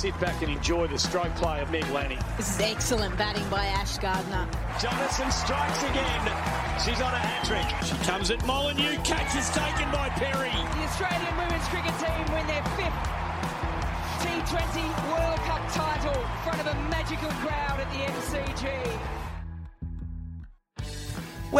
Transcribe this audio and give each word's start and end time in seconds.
Sit 0.00 0.18
back 0.18 0.40
and 0.40 0.50
enjoy 0.50 0.86
the 0.86 0.98
stroke 0.98 1.34
play 1.34 1.60
of 1.60 1.70
Meg 1.70 1.86
Lanning. 1.90 2.18
This 2.38 2.54
is 2.54 2.60
excellent 2.62 3.18
batting 3.18 3.46
by 3.50 3.66
Ash 3.66 3.98
Gardner. 3.98 4.48
Jonassen 4.80 5.30
strikes 5.30 5.82
again. 5.82 6.24
She's 6.80 7.04
on 7.04 7.12
a 7.12 7.20
hat 7.20 7.44
trick. 7.44 7.68
She 7.84 7.94
comes 8.08 8.30
at 8.30 8.40
Molineux. 8.46 8.96
Catch 9.04 9.36
is 9.36 9.50
taken 9.50 9.92
by 9.92 10.08
Perry. 10.16 10.48
The 10.48 10.88
Australian 10.88 11.36
women's 11.36 11.68
cricket 11.68 11.92
team 12.00 12.24
win 12.32 12.46
their 12.48 12.64
fifth 12.80 12.96
T20 14.24 14.88
World 15.12 15.40
Cup 15.44 15.68
title 15.68 16.16
in 16.16 16.38
front 16.48 16.60
of 16.64 16.66
a 16.72 16.76
magical 16.88 17.28
crowd 17.44 17.78
at 17.78 17.90
the 17.92 18.00
MCG. 18.08 19.19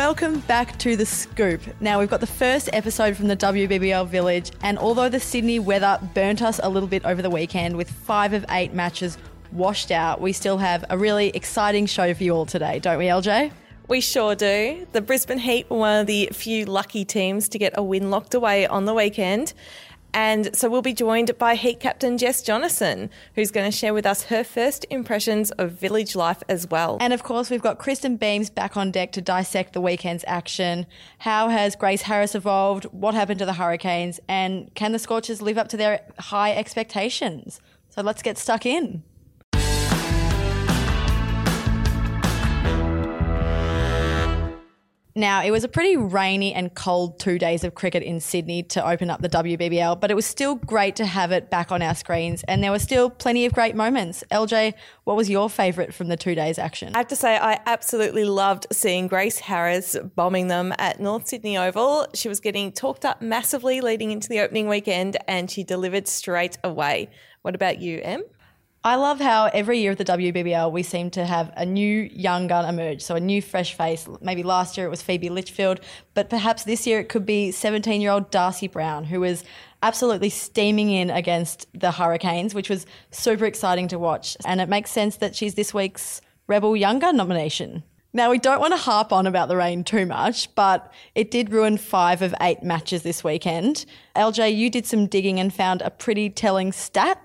Welcome 0.01 0.41
back 0.41 0.79
to 0.79 0.97
The 0.97 1.05
Scoop. 1.05 1.61
Now, 1.79 1.99
we've 1.99 2.09
got 2.09 2.21
the 2.21 2.27
first 2.27 2.71
episode 2.73 3.19
from 3.19 3.29
the 3.29 3.37
WBBL 3.37 4.09
Village, 4.09 4.51
and 4.63 4.79
although 4.79 5.11
the 5.11 5.21
Sydney 5.21 5.59
weather 5.59 5.99
burnt 6.15 6.41
us 6.41 6.59
a 6.63 6.71
little 6.71 6.89
bit 6.89 7.05
over 7.05 7.21
the 7.21 7.29
weekend 7.29 7.77
with 7.77 7.91
five 7.91 8.33
of 8.33 8.47
eight 8.49 8.73
matches 8.73 9.19
washed 9.53 9.91
out, 9.91 10.19
we 10.19 10.33
still 10.33 10.57
have 10.57 10.87
a 10.89 10.97
really 10.97 11.29
exciting 11.29 11.85
show 11.85 12.15
for 12.15 12.25
you 12.25 12.33
all 12.33 12.47
today, 12.47 12.79
don't 12.79 12.97
we, 12.97 13.05
LJ? 13.05 13.53
We 13.89 14.01
sure 14.01 14.35
do. 14.35 14.87
The 14.93 15.03
Brisbane 15.03 15.39
Heat 15.39 15.69
were 15.69 15.77
one 15.77 16.01
of 16.01 16.07
the 16.07 16.31
few 16.33 16.65
lucky 16.65 17.05
teams 17.05 17.47
to 17.51 17.59
get 17.59 17.75
a 17.77 17.83
win 17.83 18.11
locked 18.11 18.33
away 18.33 18.67
on 18.67 18.87
the 18.87 18.95
weekend. 18.95 19.53
And 20.13 20.55
so 20.57 20.69
we'll 20.69 20.83
be 20.83 20.93
joined 20.93 21.37
by 21.39 21.55
Heat 21.55 21.81
captain 21.81 22.19
Jess 22.19 22.43
Jonassen, 22.43 23.11
who's 23.35 23.51
going 23.51 23.71
to 23.71 23.77
share 23.77 23.95
with 23.95 24.07
us 24.07 24.25
her 24.25 24.45
first 24.45 24.87
impressions 24.91 25.51
of 25.53 25.73
village 25.73 26.17
life 26.17 26.43
as 26.49 26.69
well. 26.69 26.99
And 27.01 27.13
of 27.13 27.23
course, 27.23 27.51
we've 27.51 27.63
got 27.63 27.79
Kristen 27.79 28.17
Beams 28.17 28.51
back 28.51 28.77
on 28.77 28.91
deck 28.91 29.13
to 29.13 29.21
dissect 29.21 29.73
the 29.73 29.81
weekend's 29.81 30.25
action. 30.27 30.87
How 31.19 31.49
has 31.49 31.77
Grace 31.77 32.03
Harris 32.03 32.35
evolved? 32.35 32.85
What 32.87 33.15
happened 33.15 33.39
to 33.41 33.47
the 33.47 33.55
Hurricanes? 33.55 34.21
And 34.29 34.75
can 34.75 34.93
the 34.93 34.99
Scorchers 34.99 35.41
live 35.41 35.59
up 35.59 35.69
to 35.69 35.77
their 35.77 36.01
high 36.19 36.53
expectations? 36.53 37.61
So 37.91 38.03
let's 38.03 38.23
get 38.23 38.39
stuck 38.39 38.67
in. 38.67 39.03
Now, 45.15 45.43
it 45.43 45.51
was 45.51 45.65
a 45.65 45.69
pretty 45.69 45.97
rainy 45.97 46.55
and 46.55 46.73
cold 46.75 47.19
two 47.19 47.39
days 47.39 47.65
of 47.65 47.75
cricket 47.75 48.03
in 48.03 48.21
Sydney 48.21 48.63
to 48.65 48.87
open 48.87 49.11
up 49.11 49.21
the 49.21 49.29
WBBL, 49.29 50.01
but 50.01 50.11
it 50.11 50.15
was 50.15 50.27
still 50.27 50.55
great 50.55 50.97
to 50.97 51.07
have 51.07 51.33
it 51.33 51.51
back 51.51 51.73
on 51.73 51.83
our 51.83 51.95
screens, 51.95 52.45
and 52.45 52.63
there 52.63 52.71
were 52.71 52.79
still 52.79 53.11
plenty 53.11 53.45
of 53.45 53.53
great 53.53 53.75
moments. 53.75 54.23
LJ, 54.31 54.75
what 55.05 55.17
was 55.17 55.29
your 55.29 55.51
favourite 55.51 55.93
from 55.93 56.09
the 56.09 56.17
two 56.17 56.35
days 56.35 56.59
action? 56.59 56.95
I 56.95 56.99
have 56.99 57.09
to 57.09 57.17
say, 57.17 57.37
I 57.37 57.61
absolutely 57.67 58.25
loved 58.25 58.67
seeing 58.71 59.09
Grace 59.09 59.41
Harris 59.41 59.97
bombing 60.15 60.49
them 60.49 60.73
at 60.79 61.01
North 61.01 61.27
Sydney 61.27 61.59
Oval. 61.59 62.07
She 62.15 62.29
was 62.29 62.39
getting 62.39 62.71
talked 62.71 63.05
up 63.05 63.21
massively 63.21 63.81
leading 63.81 64.13
into 64.13 64.29
the 64.29 64.41
opening 64.41 64.69
weekend, 64.69 65.17
and 65.27 65.51
she 65.51 65.65
delivered 65.65 66.07
straight 66.07 66.59
away. 66.63 67.11
What 67.43 67.55
about 67.55 67.81
you, 67.81 68.01
Em? 68.03 68.23
I 68.83 68.95
love 68.95 69.21
how 69.21 69.51
every 69.53 69.79
year 69.79 69.93
at 69.93 69.99
the 69.99 70.07
WBBL 70.07 70.73
we 70.73 70.83
seem 70.83 71.11
to 71.11 71.27
have 71.27 71.53
a 71.55 71.67
new 71.67 72.09
young 72.15 72.47
gun 72.47 72.65
emerge, 72.65 73.03
so 73.03 73.15
a 73.15 73.21
new 73.21 73.43
fresh 73.43 73.75
face. 73.75 74.09
Maybe 74.23 74.43
last 74.43 74.79
year 74.79 74.87
it 74.87 74.91
was 74.91 75.03
Phoebe 75.03 75.29
Litchfield, 75.29 75.81
but 76.15 76.31
perhaps 76.31 76.65
this 76.65 76.87
year 76.87 76.99
it 76.99 77.11
could 77.11 77.27
be 77.27 77.51
17 77.51 78.01
year 78.01 78.11
old 78.11 78.31
Darcy 78.31 78.69
Brown, 78.69 79.05
who 79.05 79.21
was 79.21 79.45
absolutely 79.83 80.31
steaming 80.31 80.91
in 80.91 81.11
against 81.11 81.67
the 81.79 81.93
Hurricanes, 81.93 82.55
which 82.55 82.71
was 82.71 82.87
super 83.11 83.45
exciting 83.45 83.87
to 83.89 83.99
watch. 83.99 84.35
And 84.47 84.63
it 84.63 84.69
makes 84.71 84.91
sense 84.91 85.17
that 85.17 85.37
she's 85.37 85.57
this 85.57 85.75
week's 85.75 86.23
Rebel 86.47 86.75
Young 86.75 87.01
Gun 87.01 87.19
nomination. 87.19 87.83
Now, 88.15 88.31
we 88.31 88.39
don't 88.39 88.61
want 88.61 88.73
to 88.73 88.79
harp 88.79 89.13
on 89.13 89.27
about 89.27 89.49
the 89.49 89.57
rain 89.57 89.85
too 89.85 90.07
much, 90.07 90.53
but 90.55 90.91
it 91.15 91.31
did 91.31 91.53
ruin 91.53 91.77
five 91.77 92.23
of 92.23 92.35
eight 92.41 92.63
matches 92.63 93.03
this 93.03 93.23
weekend. 93.23 93.85
LJ, 94.17 94.57
you 94.57 94.71
did 94.71 94.87
some 94.87 95.07
digging 95.07 95.39
and 95.39 95.53
found 95.53 95.83
a 95.83 95.91
pretty 95.91 96.31
telling 96.31 96.73
stat. 96.73 97.25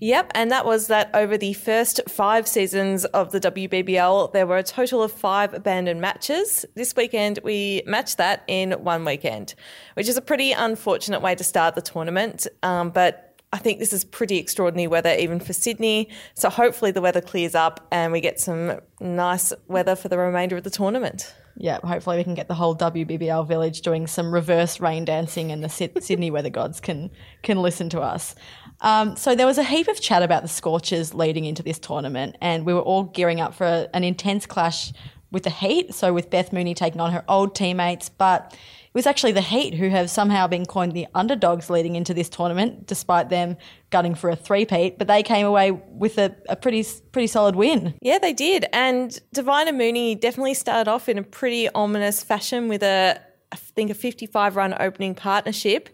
Yep, 0.00 0.32
and 0.34 0.50
that 0.50 0.66
was 0.66 0.88
that 0.88 1.10
over 1.14 1.38
the 1.38 1.52
first 1.52 2.00
five 2.08 2.48
seasons 2.48 3.04
of 3.06 3.30
the 3.32 3.40
WBBL, 3.40 4.32
there 4.32 4.46
were 4.46 4.58
a 4.58 4.62
total 4.62 5.02
of 5.02 5.12
five 5.12 5.54
abandoned 5.54 6.00
matches. 6.00 6.64
This 6.74 6.94
weekend, 6.96 7.38
we 7.44 7.82
matched 7.86 8.18
that 8.18 8.42
in 8.48 8.72
one 8.72 9.04
weekend, 9.04 9.54
which 9.94 10.08
is 10.08 10.16
a 10.16 10.22
pretty 10.22 10.52
unfortunate 10.52 11.20
way 11.20 11.34
to 11.34 11.44
start 11.44 11.74
the 11.74 11.82
tournament. 11.82 12.46
Um, 12.62 12.90
but 12.90 13.40
I 13.52 13.58
think 13.58 13.78
this 13.78 13.92
is 13.92 14.04
pretty 14.04 14.38
extraordinary 14.38 14.88
weather, 14.88 15.14
even 15.16 15.38
for 15.38 15.52
Sydney. 15.52 16.08
So 16.34 16.50
hopefully 16.50 16.90
the 16.90 17.00
weather 17.00 17.20
clears 17.20 17.54
up 17.54 17.86
and 17.92 18.12
we 18.12 18.20
get 18.20 18.40
some 18.40 18.80
nice 19.00 19.52
weather 19.68 19.94
for 19.94 20.08
the 20.08 20.18
remainder 20.18 20.56
of 20.56 20.64
the 20.64 20.70
tournament. 20.70 21.32
Yeah, 21.56 21.78
hopefully 21.84 22.16
we 22.16 22.24
can 22.24 22.34
get 22.34 22.48
the 22.48 22.54
whole 22.54 22.74
WBBL 22.76 23.46
village 23.46 23.82
doing 23.82 24.06
some 24.06 24.34
reverse 24.34 24.80
rain 24.80 25.04
dancing, 25.04 25.52
and 25.52 25.62
the 25.62 25.68
Sydney 26.00 26.30
weather 26.30 26.50
gods 26.50 26.80
can 26.80 27.10
can 27.42 27.62
listen 27.62 27.88
to 27.90 28.00
us. 28.00 28.34
Um, 28.80 29.16
so 29.16 29.34
there 29.34 29.46
was 29.46 29.58
a 29.58 29.62
heap 29.62 29.86
of 29.88 30.00
chat 30.00 30.22
about 30.22 30.42
the 30.42 30.48
Scorchers 30.48 31.14
leading 31.14 31.44
into 31.44 31.62
this 31.62 31.78
tournament, 31.78 32.36
and 32.40 32.66
we 32.66 32.74
were 32.74 32.80
all 32.80 33.04
gearing 33.04 33.40
up 33.40 33.54
for 33.54 33.66
a, 33.66 33.88
an 33.94 34.02
intense 34.02 34.46
clash 34.46 34.92
with 35.30 35.44
the 35.44 35.50
Heat. 35.50 35.94
So 35.94 36.12
with 36.12 36.28
Beth 36.30 36.52
Mooney 36.52 36.74
taking 36.74 37.00
on 37.00 37.12
her 37.12 37.24
old 37.28 37.54
teammates, 37.54 38.08
but 38.08 38.56
was 38.94 39.06
actually 39.06 39.32
the 39.32 39.40
Heat 39.40 39.74
who 39.74 39.88
have 39.88 40.08
somehow 40.08 40.46
been 40.46 40.64
coined 40.64 40.92
the 40.92 41.08
underdogs 41.14 41.68
leading 41.68 41.96
into 41.96 42.14
this 42.14 42.28
tournament, 42.28 42.86
despite 42.86 43.28
them 43.28 43.56
gunning 43.90 44.14
for 44.14 44.30
a 44.30 44.36
three-peat. 44.36 44.98
But 44.98 45.08
they 45.08 45.22
came 45.22 45.44
away 45.44 45.72
with 45.72 46.16
a, 46.16 46.34
a 46.48 46.54
pretty 46.54 46.86
pretty 47.10 47.26
solid 47.26 47.56
win. 47.56 47.94
Yeah, 48.00 48.18
they 48.18 48.32
did. 48.32 48.66
And 48.72 49.18
Devine 49.32 49.66
and 49.66 49.76
Mooney 49.76 50.14
definitely 50.14 50.54
started 50.54 50.88
off 50.88 51.08
in 51.08 51.18
a 51.18 51.24
pretty 51.24 51.68
ominous 51.70 52.22
fashion 52.22 52.68
with 52.68 52.84
a, 52.84 53.20
I 53.50 53.56
think, 53.56 53.90
a 53.90 53.94
55 53.94 54.54
run 54.54 54.74
opening 54.78 55.16
partnership, 55.16 55.88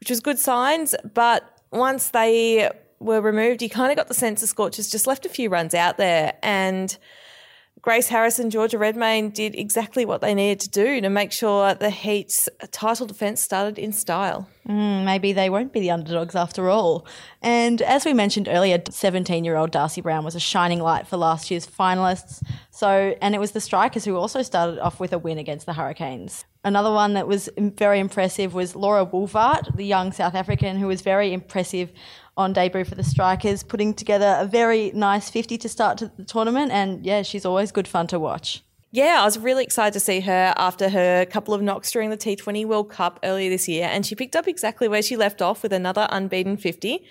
which 0.00 0.10
was 0.10 0.20
good 0.20 0.38
signs. 0.38 0.94
But 1.14 1.42
once 1.72 2.10
they 2.10 2.70
were 2.98 3.22
removed, 3.22 3.62
you 3.62 3.70
kind 3.70 3.90
of 3.90 3.96
got 3.96 4.08
the 4.08 4.14
sense 4.14 4.42
the 4.42 4.46
Scorchers 4.46 4.90
just 4.90 5.06
left 5.06 5.24
a 5.24 5.30
few 5.30 5.48
runs 5.48 5.74
out 5.74 5.96
there. 5.96 6.34
And 6.42 6.96
Grace 7.86 8.08
Harris 8.08 8.40
and 8.40 8.50
Georgia 8.50 8.78
Redmayne 8.78 9.30
did 9.30 9.54
exactly 9.54 10.04
what 10.04 10.20
they 10.20 10.34
needed 10.34 10.58
to 10.58 10.68
do 10.68 11.00
to 11.00 11.08
make 11.08 11.30
sure 11.30 11.72
the 11.72 11.88
Heat's 11.88 12.48
title 12.72 13.06
defence 13.06 13.40
started 13.40 13.78
in 13.78 13.92
style. 13.92 14.48
Mm, 14.68 15.04
maybe 15.04 15.32
they 15.32 15.48
won't 15.48 15.72
be 15.72 15.78
the 15.78 15.92
underdogs 15.92 16.34
after 16.34 16.68
all. 16.68 17.06
And 17.42 17.80
as 17.82 18.04
we 18.04 18.12
mentioned 18.12 18.48
earlier, 18.48 18.82
17 18.90 19.44
year 19.44 19.54
old 19.54 19.70
Darcy 19.70 20.00
Brown 20.00 20.24
was 20.24 20.34
a 20.34 20.40
shining 20.40 20.80
light 20.80 21.06
for 21.06 21.16
last 21.16 21.48
year's 21.48 21.64
finalists. 21.64 22.42
So, 22.72 23.14
and 23.22 23.36
it 23.36 23.38
was 23.38 23.52
the 23.52 23.60
Strikers 23.60 24.04
who 24.04 24.16
also 24.16 24.42
started 24.42 24.80
off 24.80 24.98
with 24.98 25.12
a 25.12 25.18
win 25.18 25.38
against 25.38 25.64
the 25.64 25.74
Hurricanes. 25.74 26.44
Another 26.64 26.90
one 26.90 27.14
that 27.14 27.28
was 27.28 27.48
very 27.56 28.00
impressive 28.00 28.52
was 28.52 28.74
Laura 28.74 29.06
Wolvaardt, 29.06 29.76
the 29.76 29.86
young 29.86 30.10
South 30.10 30.34
African 30.34 30.76
who 30.76 30.88
was 30.88 31.02
very 31.02 31.32
impressive 31.32 31.92
on 32.36 32.52
debut 32.52 32.84
for 32.84 32.94
the 32.94 33.04
Strikers, 33.04 33.62
putting 33.62 33.94
together 33.94 34.36
a 34.38 34.46
very 34.46 34.90
nice 34.94 35.30
50 35.30 35.58
to 35.58 35.68
start 35.68 35.98
to 35.98 36.10
the 36.16 36.24
tournament. 36.24 36.70
And 36.72 37.04
yeah, 37.04 37.22
she's 37.22 37.44
always 37.44 37.72
good 37.72 37.88
fun 37.88 38.06
to 38.08 38.18
watch. 38.18 38.62
Yeah, 38.92 39.18
I 39.20 39.24
was 39.24 39.38
really 39.38 39.64
excited 39.64 39.92
to 39.94 40.00
see 40.00 40.20
her 40.20 40.54
after 40.56 40.88
her 40.88 41.26
couple 41.26 41.54
of 41.54 41.60
knocks 41.60 41.90
during 41.90 42.10
the 42.10 42.16
T20 42.16 42.64
World 42.66 42.90
Cup 42.90 43.18
earlier 43.24 43.50
this 43.50 43.68
year. 43.68 43.88
And 43.90 44.06
she 44.06 44.14
picked 44.14 44.36
up 44.36 44.46
exactly 44.46 44.88
where 44.88 45.02
she 45.02 45.16
left 45.16 45.42
off 45.42 45.62
with 45.62 45.72
another 45.72 46.06
unbeaten 46.10 46.56
50. 46.56 47.04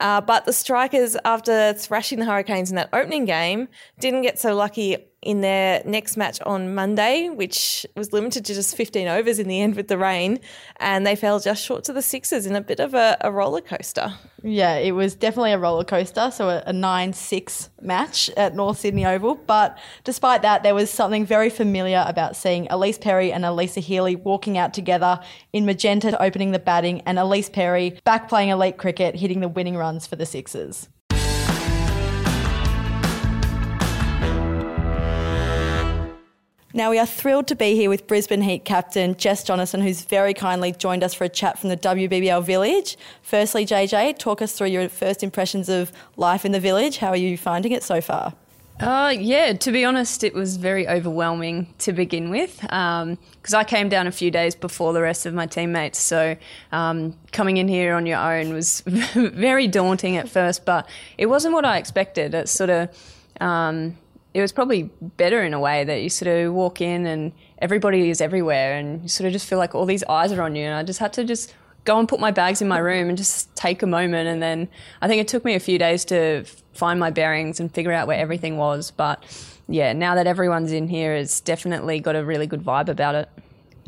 Uh, 0.00 0.20
but 0.20 0.46
the 0.46 0.52
Strikers, 0.52 1.16
after 1.24 1.72
thrashing 1.74 2.18
the 2.18 2.24
Hurricanes 2.24 2.70
in 2.70 2.76
that 2.76 2.88
opening 2.92 3.24
game, 3.24 3.68
didn't 4.00 4.22
get 4.22 4.38
so 4.38 4.54
lucky 4.54 4.96
in 5.22 5.40
their 5.40 5.82
next 5.84 6.16
match 6.16 6.40
on 6.42 6.74
Monday, 6.74 7.28
which 7.28 7.86
was 7.96 8.12
limited 8.12 8.44
to 8.44 8.54
just 8.54 8.76
15 8.76 9.06
overs 9.06 9.38
in 9.38 9.48
the 9.48 9.60
end 9.60 9.76
with 9.76 9.88
the 9.88 9.96
rain, 9.96 10.40
and 10.78 11.06
they 11.06 11.14
fell 11.14 11.38
just 11.38 11.64
short 11.64 11.84
to 11.84 11.92
the 11.92 12.02
Sixers 12.02 12.44
in 12.44 12.56
a 12.56 12.60
bit 12.60 12.80
of 12.80 12.94
a, 12.94 13.16
a 13.20 13.30
roller 13.30 13.60
coaster. 13.60 14.14
Yeah, 14.42 14.74
it 14.76 14.92
was 14.92 15.14
definitely 15.14 15.52
a 15.52 15.58
roller 15.58 15.84
coaster. 15.84 16.30
So 16.32 16.48
a, 16.48 16.62
a 16.66 16.72
9 16.72 17.12
6 17.12 17.70
match 17.80 18.28
at 18.36 18.56
North 18.56 18.80
Sydney 18.80 19.06
Oval. 19.06 19.36
But 19.36 19.78
despite 20.02 20.42
that, 20.42 20.64
there 20.64 20.74
was 20.74 20.90
something 20.90 21.24
very 21.24 21.50
familiar 21.50 22.04
about 22.06 22.34
seeing 22.34 22.66
Ellyse 22.66 23.00
Perry 23.00 23.32
and 23.32 23.44
Alyssa 23.44 23.80
Healy 23.80 24.16
walking 24.16 24.58
out 24.58 24.74
together 24.74 25.20
in 25.52 25.64
magenta 25.64 26.20
opening 26.20 26.50
the 26.50 26.58
batting, 26.58 27.00
and 27.02 27.18
Ellyse 27.18 27.52
Perry 27.52 28.00
back 28.04 28.28
playing 28.28 28.48
elite 28.48 28.78
cricket, 28.78 29.16
hitting 29.16 29.40
the 29.40 29.48
winning 29.48 29.76
runs 29.76 30.06
for 30.06 30.16
the 30.16 30.26
Sixers. 30.26 30.88
Now, 36.74 36.90
we 36.90 36.98
are 36.98 37.04
thrilled 37.04 37.48
to 37.48 37.54
be 37.54 37.74
here 37.74 37.90
with 37.90 38.06
Brisbane 38.06 38.40
Heat 38.40 38.64
captain 38.64 39.14
Jess 39.16 39.44
Jonassen, 39.44 39.82
who's 39.82 40.04
very 40.04 40.32
kindly 40.32 40.72
joined 40.72 41.04
us 41.04 41.12
for 41.12 41.24
a 41.24 41.28
chat 41.28 41.58
from 41.58 41.68
the 41.68 41.76
WBBL 41.76 42.42
Village. 42.44 42.96
Firstly, 43.20 43.66
JJ, 43.66 44.16
talk 44.18 44.40
us 44.40 44.52
through 44.52 44.68
your 44.68 44.88
first 44.88 45.22
impressions 45.22 45.68
of 45.68 45.92
life 46.16 46.46
in 46.46 46.52
the 46.52 46.60
village. 46.60 46.96
How 46.96 47.08
are 47.08 47.16
you 47.16 47.36
finding 47.36 47.72
it 47.72 47.82
so 47.82 48.00
far? 48.00 48.32
Uh, 48.80 49.14
yeah, 49.14 49.52
to 49.52 49.70
be 49.70 49.84
honest, 49.84 50.24
it 50.24 50.32
was 50.32 50.56
very 50.56 50.88
overwhelming 50.88 51.72
to 51.80 51.92
begin 51.92 52.30
with 52.30 52.58
because 52.62 53.02
um, 53.02 53.18
I 53.54 53.64
came 53.64 53.90
down 53.90 54.06
a 54.06 54.12
few 54.12 54.30
days 54.30 54.54
before 54.54 54.94
the 54.94 55.02
rest 55.02 55.26
of 55.26 55.34
my 55.34 55.44
teammates. 55.44 55.98
So 55.98 56.36
um, 56.72 57.14
coming 57.32 57.58
in 57.58 57.68
here 57.68 57.94
on 57.94 58.06
your 58.06 58.18
own 58.18 58.54
was 58.54 58.80
very 58.86 59.68
daunting 59.68 60.16
at 60.16 60.26
first, 60.26 60.64
but 60.64 60.88
it 61.18 61.26
wasn't 61.26 61.52
what 61.52 61.66
I 61.66 61.76
expected. 61.76 62.32
It's 62.32 62.50
sort 62.50 62.70
of. 62.70 62.88
Um, 63.42 63.98
it 64.34 64.40
was 64.40 64.52
probably 64.52 64.84
better 65.16 65.42
in 65.42 65.52
a 65.52 65.60
way 65.60 65.84
that 65.84 66.02
you 66.02 66.08
sort 66.08 66.28
of 66.28 66.54
walk 66.54 66.80
in 66.80 67.06
and 67.06 67.32
everybody 67.58 68.08
is 68.08 68.20
everywhere 68.20 68.76
and 68.76 69.02
you 69.02 69.08
sort 69.08 69.26
of 69.26 69.32
just 69.32 69.46
feel 69.46 69.58
like 69.58 69.74
all 69.74 69.84
these 69.84 70.04
eyes 70.04 70.32
are 70.32 70.42
on 70.42 70.56
you. 70.56 70.64
And 70.64 70.74
I 70.74 70.82
just 70.82 70.98
had 70.98 71.12
to 71.14 71.24
just 71.24 71.54
go 71.84 71.98
and 71.98 72.08
put 72.08 72.20
my 72.20 72.30
bags 72.30 72.62
in 72.62 72.68
my 72.68 72.78
room 72.78 73.08
and 73.08 73.18
just 73.18 73.54
take 73.56 73.82
a 73.82 73.86
moment. 73.86 74.28
And 74.28 74.42
then 74.42 74.68
I 75.02 75.08
think 75.08 75.20
it 75.20 75.28
took 75.28 75.44
me 75.44 75.54
a 75.54 75.60
few 75.60 75.78
days 75.78 76.04
to 76.06 76.44
find 76.72 76.98
my 76.98 77.10
bearings 77.10 77.60
and 77.60 77.72
figure 77.72 77.92
out 77.92 78.06
where 78.06 78.18
everything 78.18 78.56
was. 78.56 78.90
But 78.90 79.22
yeah, 79.68 79.92
now 79.92 80.14
that 80.14 80.26
everyone's 80.26 80.72
in 80.72 80.88
here, 80.88 81.14
it's 81.14 81.40
definitely 81.40 82.00
got 82.00 82.16
a 82.16 82.24
really 82.24 82.46
good 82.46 82.62
vibe 82.62 82.88
about 82.88 83.14
it. 83.14 83.28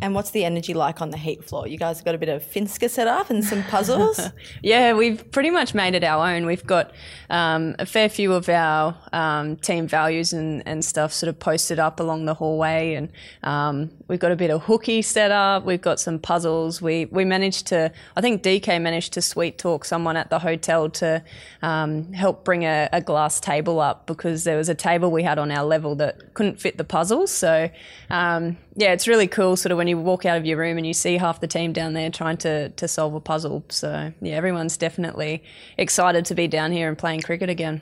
And 0.02 0.14
what's 0.14 0.30
the 0.30 0.44
energy 0.44 0.74
like 0.74 1.00
on 1.00 1.10
the 1.10 1.16
heat 1.16 1.44
floor? 1.44 1.66
You 1.66 1.78
guys 1.78 1.98
have 1.98 2.04
got 2.04 2.14
a 2.14 2.18
bit 2.18 2.28
of 2.28 2.42
Finska 2.42 2.90
set 2.90 3.06
up 3.06 3.30
and 3.30 3.44
some 3.44 3.62
puzzles? 3.64 4.20
yeah, 4.62 4.92
we've 4.92 5.30
pretty 5.30 5.50
much 5.50 5.74
made 5.74 5.94
it 5.94 6.04
our 6.04 6.28
own. 6.28 6.46
We've 6.46 6.66
got 6.66 6.92
um, 7.30 7.74
a 7.78 7.86
fair 7.86 8.08
few 8.08 8.32
of 8.32 8.48
our 8.48 8.96
um, 9.12 9.56
team 9.56 9.86
values 9.86 10.32
and, 10.32 10.62
and 10.66 10.84
stuff 10.84 11.12
sort 11.12 11.28
of 11.28 11.38
posted 11.38 11.78
up 11.78 12.00
along 12.00 12.26
the 12.26 12.34
hallway. 12.34 12.94
And 12.94 13.08
um, 13.44 13.90
we've 14.08 14.18
got 14.18 14.32
a 14.32 14.36
bit 14.36 14.50
of 14.50 14.64
hooky 14.64 15.00
set 15.00 15.30
up. 15.30 15.64
We've 15.64 15.80
got 15.80 16.00
some 16.00 16.18
puzzles. 16.18 16.82
We, 16.82 17.06
we 17.06 17.24
managed 17.24 17.66
to, 17.68 17.92
I 18.16 18.20
think 18.20 18.42
DK 18.42 18.80
managed 18.82 19.12
to 19.14 19.22
sweet 19.22 19.58
talk 19.58 19.84
someone 19.84 20.16
at 20.16 20.28
the 20.28 20.40
hotel 20.40 20.90
to 20.90 21.22
um, 21.62 22.12
help 22.12 22.44
bring 22.44 22.64
a, 22.64 22.88
a, 22.92 23.00
glass 23.00 23.38
table 23.38 23.80
up 23.80 24.06
because 24.06 24.44
there 24.44 24.56
was 24.56 24.68
a 24.68 24.74
table 24.74 25.10
we 25.10 25.22
had 25.22 25.38
on 25.38 25.50
our 25.50 25.64
level 25.64 25.94
that 25.96 26.34
couldn't 26.34 26.60
fit 26.60 26.78
the 26.78 26.84
puzzles. 26.84 27.30
So, 27.30 27.70
um, 28.10 28.56
yeah, 28.76 28.92
it's 28.92 29.06
really 29.06 29.28
cool 29.28 29.56
sort 29.56 29.70
of 29.70 29.78
when 29.78 29.86
you 29.86 29.98
walk 29.98 30.26
out 30.26 30.36
of 30.36 30.44
your 30.44 30.58
room 30.58 30.76
and 30.76 30.86
you 30.86 30.94
see 30.94 31.16
half 31.16 31.40
the 31.40 31.46
team 31.46 31.72
down 31.72 31.92
there 31.92 32.10
trying 32.10 32.36
to, 32.38 32.70
to 32.70 32.88
solve 32.88 33.14
a 33.14 33.20
puzzle. 33.20 33.64
So, 33.68 34.12
yeah, 34.20 34.34
everyone's 34.34 34.76
definitely 34.76 35.44
excited 35.78 36.24
to 36.26 36.34
be 36.34 36.48
down 36.48 36.72
here 36.72 36.88
and 36.88 36.98
playing 36.98 37.20
cricket 37.20 37.48
again. 37.48 37.80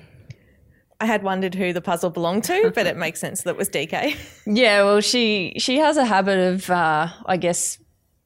I 1.00 1.06
had 1.06 1.22
wondered 1.22 1.54
who 1.54 1.72
the 1.72 1.80
puzzle 1.80 2.10
belonged 2.10 2.44
to, 2.44 2.70
but 2.74 2.86
it 2.86 2.96
makes 2.96 3.20
sense 3.20 3.42
that 3.42 3.50
it 3.50 3.56
was 3.56 3.68
DK. 3.68 4.16
yeah, 4.46 4.84
well, 4.84 5.00
she 5.00 5.54
she 5.58 5.78
has 5.78 5.96
a 5.96 6.04
habit 6.04 6.38
of, 6.38 6.70
uh, 6.70 7.08
I 7.26 7.36
guess, 7.38 7.78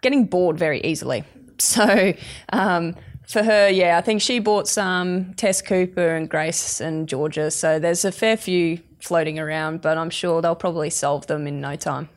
getting 0.03 0.27
bored 0.27 0.59
very 0.59 0.81
easily. 0.83 1.25
So 1.59 2.13
um, 2.53 2.95
for 3.27 3.43
her, 3.43 3.71
yeah, 3.71 3.97
I 3.97 4.03
think 4.03 4.21
she 4.21 4.41
bought 4.41 4.69
some 4.69 5.33
Tess 5.37 5.63
Cooper 5.63 6.15
and 6.15 6.29
Grace 6.29 6.83
and 6.83 7.09
Georgia. 7.09 7.51
So 7.51 7.79
there's 7.79 8.05
a 8.05 8.13
fair 8.13 8.37
few 8.37 8.79
floating 9.01 9.39
around, 9.39 9.81
but 9.81 9.97
I'm 9.97 10.11
sure 10.11 10.43
they'll 10.43 10.55
probably 10.55 10.91
solve 10.91 11.29
them 11.29 11.47
in 11.47 11.63
no 11.63 11.75
time. 11.75 12.11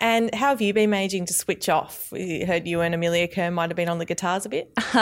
And 0.00 0.34
how 0.34 0.48
have 0.48 0.62
you 0.62 0.72
been 0.72 0.90
managing 0.90 1.26
to 1.26 1.34
switch 1.34 1.68
off? 1.68 2.10
We 2.10 2.44
heard 2.44 2.66
you 2.66 2.80
and 2.80 2.94
Amelia 2.94 3.28
Kerr 3.28 3.50
might 3.50 3.68
have 3.68 3.76
been 3.76 3.88
on 3.88 3.98
the 3.98 4.06
guitars 4.06 4.46
a 4.46 4.48
bit. 4.48 4.72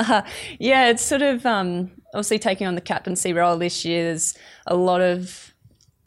yeah, 0.59 0.89
it's 0.89 1.03
sort 1.03 1.23
of 1.23 1.47
um, 1.47 1.93
obviously 2.13 2.41
taking 2.41 2.67
on 2.67 2.75
the 2.75 2.81
captaincy 2.81 3.33
role 3.33 3.57
this 3.57 3.85
year. 3.85 4.05
There's 4.05 4.37
a 4.67 4.75
lot 4.75 5.01
of 5.01 5.55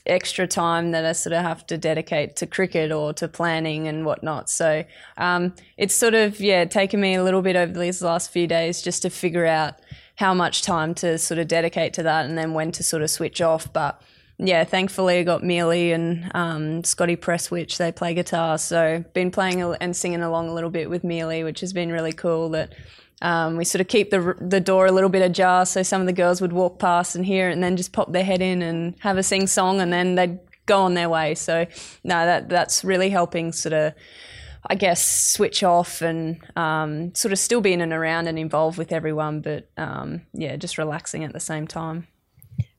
extra 0.06 0.48
time 0.48 0.92
that 0.92 1.06
I 1.06 1.12
sort 1.14 1.34
of 1.34 1.44
have 1.44 1.66
to 1.68 1.78
dedicate 1.78 2.36
to 2.38 2.48
cricket 2.48 2.92
or 2.92 3.14
to 3.14 3.28
planning 3.28 3.88
and 3.88 4.06
whatnot. 4.06 4.50
So 4.50 4.84
um, 5.18 5.54
it's 5.78 5.96
sort 5.96 6.14
of 6.14 6.40
yeah 6.40 6.66
taken 6.66 7.00
me 7.00 7.16
a 7.16 7.24
little 7.24 7.42
bit 7.42 7.56
over 7.56 7.80
these 7.80 8.02
last 8.02 8.32
few 8.32 8.48
days 8.48 8.82
just 8.82 9.04
to 9.04 9.10
figure 9.10 9.46
out 9.46 9.76
how 10.16 10.34
much 10.34 10.62
time 10.62 10.94
to 10.96 11.18
sort 11.18 11.40
of 11.40 11.48
dedicate 11.48 11.94
to 11.94 12.04
that 12.04 12.26
and 12.26 12.38
then 12.38 12.54
when 12.54 12.72
to 12.74 12.84
sort 12.84 13.04
of 13.04 13.10
switch 13.10 13.42
off. 13.42 13.72
But 13.72 14.02
yeah, 14.38 14.64
thankfully 14.64 15.20
I 15.20 15.24
got 15.24 15.44
Mealy 15.44 15.92
and 15.92 16.32
um, 16.34 16.84
Scotty 16.84 17.16
Presswich. 17.16 17.78
They 17.78 17.92
play 17.92 18.14
guitar, 18.14 18.58
so 18.58 19.04
been 19.14 19.32
playing 19.32 19.62
and 19.62 19.96
singing 19.96 20.22
along 20.22 20.50
a 20.50 20.54
little 20.54 20.70
bit 20.70 20.90
with 20.90 21.04
Mealy, 21.04 21.44
which 21.44 21.60
has 21.60 21.74
been 21.74 21.92
really 21.92 22.12
cool. 22.12 22.50
That 22.50 22.74
um, 23.22 23.58
we 23.58 23.66
sort 23.66 23.82
of 23.82 23.88
keep 23.88 24.10
the 24.10 24.36
the 24.42 24.60
door 24.60 24.88
a 24.88 24.92
little 24.92 25.10
bit 25.10 25.22
ajar, 25.22 25.66
so 25.66 25.84
some 25.84 26.02
of 26.02 26.08
the 26.08 26.14
girls 26.14 26.42
would 26.42 26.54
walk 26.54 26.80
past 26.80 27.16
and 27.16 27.26
hear 27.26 27.50
it, 27.50 27.54
and 27.54 27.64
then 27.64 27.78
just 27.78 27.94
pop 27.94 28.12
their 28.12 28.24
head 28.24 28.42
in 28.42 28.62
and 28.62 28.96
have 29.00 29.18
a 29.18 29.24
sing 29.24 29.48
song, 29.48 29.80
and 29.80 29.94
then 29.94 30.16
they'd 30.16 30.40
go 30.66 30.82
on 30.82 30.96
their 30.96 31.10
way. 31.10 31.36
So 31.36 31.68
no, 32.04 32.26
that 32.26 32.50
that's 32.50 32.84
really 32.84 33.10
helping 33.10 33.52
sort 33.52 33.74
of. 33.74 33.94
I 34.64 34.76
guess 34.76 35.04
switch 35.04 35.64
off 35.64 36.04
and 36.04 36.40
um, 36.56 37.16
sort 37.16 37.32
of 37.32 37.40
still 37.40 37.62
be 37.62 37.74
in 37.74 37.82
and 37.82 37.92
around 37.92 38.28
and 38.28 38.38
involved 38.38 38.78
with 38.78 38.92
everyone, 38.92 39.42
but 39.42 39.68
um, 39.76 40.22
yeah, 40.34 40.56
just 40.56 40.78
relaxing 40.78 41.24
at 41.24 41.34
the 41.34 41.40
same 41.40 41.66
time. 41.66 42.06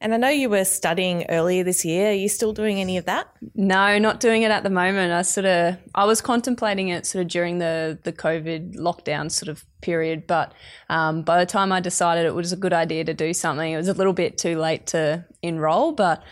And 0.02 0.12
I 0.12 0.16
know 0.16 0.28
you 0.28 0.50
were 0.50 0.64
studying 0.64 1.24
earlier 1.28 1.62
this 1.62 1.84
year. 1.84 2.08
Are 2.08 2.12
you 2.14 2.28
still 2.28 2.52
doing 2.52 2.80
any 2.80 2.96
of 2.96 3.04
that? 3.04 3.28
No, 3.54 3.98
not 4.00 4.18
doing 4.18 4.42
it 4.42 4.50
at 4.50 4.64
the 4.64 4.70
moment. 4.70 5.12
I 5.12 5.22
sort 5.22 5.46
of 5.46 5.76
I 5.94 6.04
was 6.06 6.20
contemplating 6.20 6.88
it 6.88 7.06
sort 7.06 7.22
of 7.22 7.28
during 7.28 7.58
the 7.58 7.96
the 8.02 8.12
COVID 8.12 8.74
lockdown 8.74 9.30
sort 9.30 9.48
of 9.48 9.64
period, 9.80 10.26
but 10.26 10.54
um, 10.90 11.22
by 11.22 11.38
the 11.38 11.46
time 11.46 11.70
I 11.70 11.78
decided 11.78 12.26
it 12.26 12.34
was 12.34 12.52
a 12.52 12.56
good 12.56 12.72
idea 12.72 13.04
to 13.04 13.14
do 13.14 13.32
something, 13.32 13.72
it 13.72 13.76
was 13.76 13.86
a 13.86 13.94
little 13.94 14.12
bit 14.12 14.38
too 14.38 14.58
late 14.58 14.88
to 14.88 15.24
enroll. 15.40 15.92
But 15.92 16.24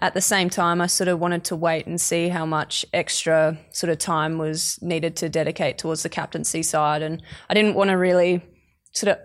at 0.00 0.14
the 0.14 0.20
same 0.20 0.48
time, 0.48 0.80
I 0.80 0.86
sort 0.86 1.08
of 1.08 1.18
wanted 1.18 1.42
to 1.44 1.56
wait 1.56 1.86
and 1.86 2.00
see 2.00 2.28
how 2.28 2.46
much 2.46 2.86
extra 2.94 3.58
sort 3.72 3.90
of 3.90 3.98
time 3.98 4.38
was 4.38 4.78
needed 4.82 5.16
to 5.16 5.28
dedicate 5.28 5.78
towards 5.78 6.04
the 6.04 6.08
captaincy 6.08 6.62
side, 6.62 7.02
and 7.02 7.20
I 7.50 7.54
didn't 7.54 7.74
want 7.74 7.90
to 7.90 7.94
really 7.94 8.44
sort 8.92 9.16
of 9.16 9.18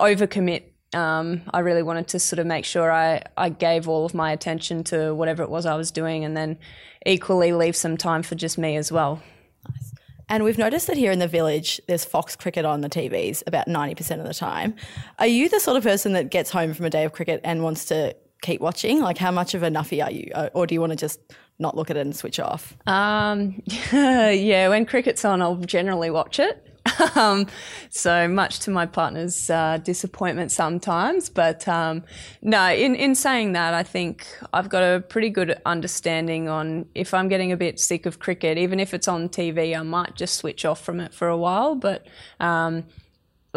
overcommit 0.00 0.62
um, 0.94 1.42
I 1.52 1.60
really 1.60 1.82
wanted 1.82 2.08
to 2.08 2.18
sort 2.18 2.38
of 2.38 2.46
make 2.46 2.64
sure 2.64 2.90
I, 2.90 3.22
I 3.36 3.50
gave 3.50 3.88
all 3.88 4.04
of 4.04 4.14
my 4.14 4.32
attention 4.32 4.84
to 4.84 5.14
whatever 5.14 5.42
it 5.42 5.50
was 5.50 5.66
I 5.66 5.76
was 5.76 5.90
doing 5.90 6.24
and 6.24 6.36
then 6.36 6.58
equally 7.04 7.52
leave 7.52 7.76
some 7.76 7.96
time 7.96 8.22
for 8.22 8.34
just 8.34 8.58
me 8.58 8.76
as 8.76 8.90
well. 8.90 9.22
Nice. 9.68 9.94
And 10.30 10.44
we've 10.44 10.58
noticed 10.58 10.86
that 10.88 10.96
here 10.96 11.10
in 11.10 11.18
the 11.18 11.28
village, 11.28 11.80
there's 11.88 12.04
Fox 12.04 12.36
cricket 12.36 12.64
on 12.64 12.82
the 12.82 12.90
TVs 12.90 13.42
about 13.46 13.66
90% 13.66 14.20
of 14.20 14.26
the 14.26 14.34
time. 14.34 14.74
Are 15.18 15.26
you 15.26 15.48
the 15.48 15.58
sort 15.58 15.76
of 15.78 15.82
person 15.82 16.12
that 16.12 16.30
gets 16.30 16.50
home 16.50 16.74
from 16.74 16.84
a 16.84 16.90
day 16.90 17.04
of 17.04 17.12
cricket 17.12 17.40
and 17.44 17.62
wants 17.62 17.86
to 17.86 18.14
keep 18.42 18.60
watching? 18.60 19.00
Like, 19.00 19.16
how 19.16 19.30
much 19.30 19.54
of 19.54 19.62
a 19.62 19.70
nuffy 19.70 20.04
are 20.04 20.10
you? 20.10 20.30
Or 20.52 20.66
do 20.66 20.74
you 20.74 20.80
want 20.80 20.92
to 20.92 20.96
just 20.96 21.18
not 21.58 21.76
look 21.76 21.90
at 21.90 21.96
it 21.96 22.00
and 22.00 22.14
switch 22.14 22.38
off? 22.38 22.76
Um, 22.86 23.62
yeah, 23.92 24.68
when 24.68 24.84
cricket's 24.84 25.24
on, 25.24 25.40
I'll 25.40 25.56
generally 25.56 26.10
watch 26.10 26.38
it. 26.38 26.67
um, 27.14 27.46
so 27.90 28.28
much 28.28 28.60
to 28.60 28.70
my 28.70 28.86
partner's 28.86 29.50
uh, 29.50 29.78
disappointment 29.78 30.50
sometimes. 30.50 31.28
But 31.28 31.66
um, 31.68 32.04
no, 32.42 32.70
in, 32.72 32.94
in 32.94 33.14
saying 33.14 33.52
that, 33.52 33.74
I 33.74 33.82
think 33.82 34.26
I've 34.52 34.68
got 34.68 34.82
a 34.82 35.00
pretty 35.00 35.30
good 35.30 35.60
understanding 35.66 36.48
on 36.48 36.86
if 36.94 37.14
I'm 37.14 37.28
getting 37.28 37.52
a 37.52 37.56
bit 37.56 37.78
sick 37.80 38.06
of 38.06 38.18
cricket, 38.18 38.58
even 38.58 38.80
if 38.80 38.94
it's 38.94 39.08
on 39.08 39.28
TV, 39.28 39.78
I 39.78 39.82
might 39.82 40.14
just 40.14 40.36
switch 40.36 40.64
off 40.64 40.82
from 40.84 41.00
it 41.00 41.14
for 41.14 41.28
a 41.28 41.36
while. 41.36 41.74
But 41.74 42.06
um, 42.40 42.84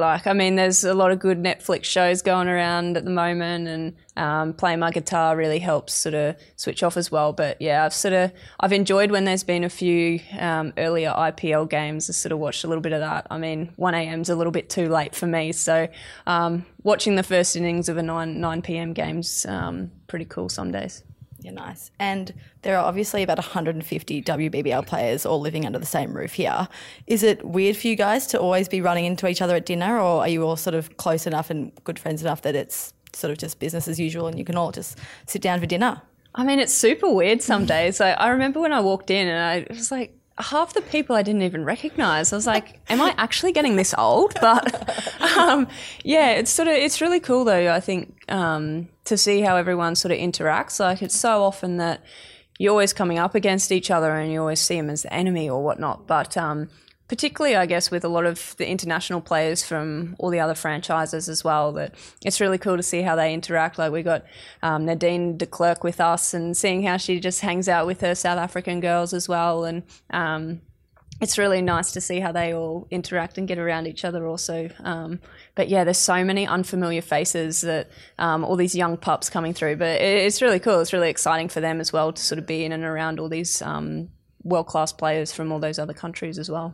like 0.02 0.28
I 0.28 0.34
mean, 0.34 0.56
there's 0.56 0.84
a 0.84 0.94
lot 0.94 1.12
of 1.12 1.20
good 1.20 1.42
Netflix 1.42 1.86
shows 1.86 2.22
going 2.22 2.50
around 2.50 2.98
at 2.98 3.06
the 3.06 3.12
moment, 3.12 3.68
and 3.70 3.96
um, 4.18 4.54
playing 4.54 4.80
my 4.80 4.92
guitar 4.92 5.38
really 5.38 5.60
helps 5.60 5.94
sort 5.94 6.16
of 6.16 6.36
switch 6.58 6.84
off 6.84 6.98
as 6.98 7.10
well. 7.10 7.32
But 7.32 7.62
yeah, 7.62 7.86
I've 7.86 7.94
sort 7.94 8.14
of 8.14 8.34
I've 8.60 8.74
enjoyed 8.74 9.12
when 9.12 9.24
there's 9.24 9.46
been 9.46 9.64
a 9.64 9.70
few 9.70 10.20
um, 10.38 10.74
earlier 10.78 11.12
IPL 11.12 11.70
games. 11.70 12.10
I 12.10 12.14
sort 12.14 12.34
of 12.34 12.40
watched 12.40 12.66
a 12.66 12.68
little 12.68 12.82
bit 12.82 12.92
of 12.92 13.00
that. 13.00 13.28
I 13.32 13.38
mean, 13.38 13.72
one 13.78 13.94
a.m.'s 13.94 14.30
a 14.30 14.36
little 14.36 14.52
bit 14.52 14.70
too 14.70 14.90
late 14.90 15.16
for 15.16 15.28
me, 15.28 15.54
so 15.54 15.88
um, 16.28 16.66
watching 16.84 17.16
the 17.16 17.24
first 17.24 17.56
innings 17.56 17.88
of 17.88 17.96
a 17.96 18.04
nine 18.04 18.42
nine 18.42 18.62
p.m. 18.62 18.92
game's 18.92 19.46
um, 19.46 19.92
pretty 20.08 20.26
cool 20.26 20.50
some 20.50 20.72
days. 20.72 21.04
Yeah, 21.44 21.52
nice. 21.52 21.90
And 21.98 22.34
there 22.62 22.78
are 22.78 22.86
obviously 22.86 23.24
about 23.24 23.40
150 23.40 24.22
WBBL 24.22 24.86
players 24.86 25.26
all 25.26 25.40
living 25.40 25.66
under 25.66 25.80
the 25.80 25.88
same 25.88 26.16
roof 26.16 26.34
here. 26.34 26.68
Is 27.08 27.24
it 27.24 27.44
weird 27.44 27.76
for 27.78 27.88
you 27.88 27.96
guys 27.96 28.28
to 28.28 28.40
always 28.40 28.70
be 28.70 28.80
running 28.80 29.06
into 29.06 29.28
each 29.28 29.42
other 29.42 29.56
at 29.56 29.66
dinner, 29.66 29.98
or 29.98 30.22
are 30.22 30.28
you 30.28 30.44
all 30.44 30.56
sort 30.56 30.76
of 30.76 30.98
close 30.98 31.26
enough 31.26 31.50
and 31.50 31.72
good 31.84 31.98
friends 31.98 32.22
enough 32.22 32.44
that 32.44 32.56
it's 32.56 32.94
sort 33.14 33.32
of 33.32 33.40
just 33.40 33.60
business 33.60 33.88
as 33.88 34.00
usual 34.00 34.28
and 34.28 34.38
you 34.38 34.46
can 34.46 34.56
all 34.56 34.72
just 34.72 35.00
sit 35.26 35.42
down 35.42 35.60
for 35.60 35.66
dinner? 35.66 36.02
I 36.36 36.44
mean, 36.44 36.60
it's 36.60 36.74
super 36.74 37.12
weird 37.12 37.42
some 37.42 37.66
days. 37.66 38.00
I 38.00 38.30
remember 38.30 38.62
when 38.62 38.72
I 38.72 38.80
walked 38.80 39.10
in 39.10 39.28
and 39.28 39.40
I 39.40 39.74
was 39.74 39.92
like, 39.92 40.16
half 40.42 40.74
the 40.74 40.82
people 40.82 41.16
I 41.16 41.24
didn't 41.24 41.44
even 41.44 41.64
recognize. 41.66 42.34
I 42.34 42.36
was 42.36 42.48
like, 42.48 42.80
am 42.90 43.02
I 43.02 43.14
actually 43.18 43.52
getting 43.52 43.76
this 43.76 43.94
old? 43.98 44.34
But 44.42 45.22
um, 45.38 45.68
yeah, 46.04 46.32
it's 46.32 46.52
sort 46.52 46.68
of, 46.68 46.76
it's 46.76 47.02
really 47.02 47.20
cool 47.20 47.44
though, 47.44 47.72
I 47.72 47.80
think, 47.80 48.32
um, 48.32 48.90
to 49.06 49.18
see 49.18 49.42
how 49.42 49.56
everyone 49.56 49.96
sort 49.96 50.12
of 50.12 50.18
interacts. 50.18 50.80
Like, 50.80 51.02
it's 51.02 51.16
so 51.16 51.44
often 51.44 51.78
that 51.78 52.04
you're 52.60 52.72
always 52.72 52.94
coming 52.94 53.18
up 53.18 53.36
against 53.36 53.72
each 53.72 53.90
other 53.90 54.16
and 54.16 54.32
you 54.32 54.40
always 54.40 54.60
see 54.60 54.76
them 54.76 54.90
as 54.90 55.04
the 55.04 55.14
enemy 55.14 55.50
or 55.50 55.64
whatnot. 55.64 56.08
But 56.08 56.38
um, 56.38 56.70
particularly, 57.12 57.58
I 57.58 57.66
guess, 57.66 57.92
with 57.92 58.06
a 58.06 58.08
lot 58.08 58.26
of 58.26 58.56
the 58.56 58.66
international 58.66 59.20
players 59.20 59.66
from 59.66 60.16
all 60.18 60.30
the 60.30 60.40
other 60.40 60.56
franchises 60.56 61.28
as 61.28 61.44
well. 61.44 61.74
That 61.74 61.94
it's 62.24 62.40
really 62.40 62.58
cool 62.58 62.78
to 62.78 62.84
see 62.84 63.02
how 63.02 63.18
they 63.18 63.34
interact. 63.34 63.78
Like 63.78 63.92
we 63.92 64.02
got 64.02 64.24
um, 64.64 64.86
Nadine 64.86 65.36
de 65.36 65.46
Klerk 65.46 65.84
with 65.84 66.00
us, 66.00 66.34
and 66.34 66.56
seeing 66.56 66.84
how 66.84 66.96
she 66.96 67.20
just 67.20 67.42
hangs 67.42 67.68
out 67.68 67.86
with 67.86 68.00
her 68.00 68.16
South 68.16 68.40
African 68.40 68.80
girls 68.80 69.14
as 69.14 69.28
well, 69.28 69.66
and. 69.66 69.84
Um, 70.10 70.62
it's 71.20 71.38
really 71.38 71.62
nice 71.62 71.92
to 71.92 72.02
see 72.02 72.20
how 72.20 72.32
they 72.32 72.52
all 72.52 72.88
interact 72.90 73.38
and 73.38 73.48
get 73.48 73.60
around 73.60 73.86
each 73.86 74.04
other 74.04 74.26
also. 74.26 74.70
Um, 74.80 75.20
but 75.54 75.70
yeah, 75.70 75.84
there's 75.84 76.00
so 76.00 76.24
many 76.26 76.48
unfamiliar 76.48 77.04
faces 77.04 77.62
that 77.62 77.92
um, 78.18 78.44
all 78.44 78.56
these 78.56 78.74
young 78.74 78.98
pups 78.98 79.30
coming 79.30 79.54
through. 79.54 79.76
But 79.76 80.02
it's 80.02 80.42
really 80.42 80.60
cool. 80.60 80.80
It's 80.80 80.94
really 80.94 81.12
exciting 81.12 81.48
for 81.48 81.62
them 81.62 81.80
as 81.80 81.94
well 81.94 82.12
to 82.12 82.20
sort 82.20 82.40
of 82.40 82.48
be 82.48 82.66
in 82.66 82.72
and 82.72 82.84
around 82.84 83.20
all 83.20 83.30
these 83.30 83.62
um, 83.62 84.10
world 84.42 84.66
class 84.66 84.92
players 84.92 85.32
from 85.32 85.52
all 85.52 85.60
those 85.60 85.78
other 85.78 85.94
countries 85.94 86.40
as 86.40 86.50
well. 86.50 86.74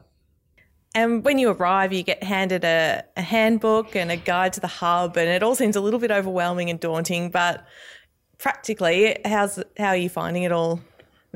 And 0.97 1.23
when 1.23 1.37
you 1.37 1.51
arrive, 1.51 1.93
you 1.93 2.01
get 2.01 2.23
handed 2.23 2.63
a, 2.63 3.03
a, 3.15 3.21
handbook 3.21 3.95
and 3.95 4.09
a 4.09 4.17
guide 4.17 4.53
to 4.53 4.59
the 4.59 4.65
hub, 4.67 5.15
and 5.15 5.29
it 5.29 5.43
all 5.43 5.53
seems 5.53 5.75
a 5.75 5.79
little 5.79 5.99
bit 5.99 6.09
overwhelming 6.09 6.71
and 6.71 6.79
daunting. 6.79 7.29
But 7.29 7.63
practically, 8.39 9.15
how's 9.23 9.63
how 9.77 9.89
are 9.89 9.95
you 9.95 10.09
finding 10.09 10.41
it 10.41 10.51
all? 10.51 10.81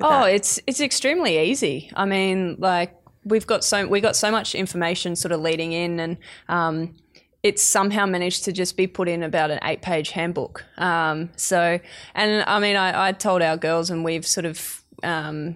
oh, 0.01 0.23
that? 0.23 0.33
it's 0.33 0.59
it's 0.65 0.81
extremely 0.81 1.37
easy. 1.37 1.91
I 1.95 2.05
mean, 2.05 2.55
like 2.57 2.95
we've 3.23 3.45
got 3.45 3.63
so 3.63 3.85
we 3.85 4.01
got 4.01 4.15
so 4.15 4.31
much 4.31 4.55
information 4.55 5.15
sort 5.15 5.31
of 5.31 5.41
leading 5.41 5.73
in, 5.73 5.99
and 5.99 6.17
um, 6.49 6.95
it's 7.43 7.61
somehow 7.61 8.07
managed 8.07 8.45
to 8.45 8.51
just 8.51 8.75
be 8.75 8.87
put 8.87 9.07
in 9.07 9.21
about 9.21 9.51
an 9.51 9.59
eight 9.61 9.83
page 9.83 10.09
handbook. 10.09 10.65
Um, 10.79 11.29
so, 11.35 11.79
and 12.15 12.43
I 12.47 12.59
mean, 12.59 12.77
I, 12.77 13.09
I 13.09 13.11
told 13.11 13.43
our 13.43 13.57
girls, 13.57 13.91
and 13.91 14.03
we've 14.03 14.25
sort 14.25 14.45
of 14.45 14.83
um, 15.03 15.55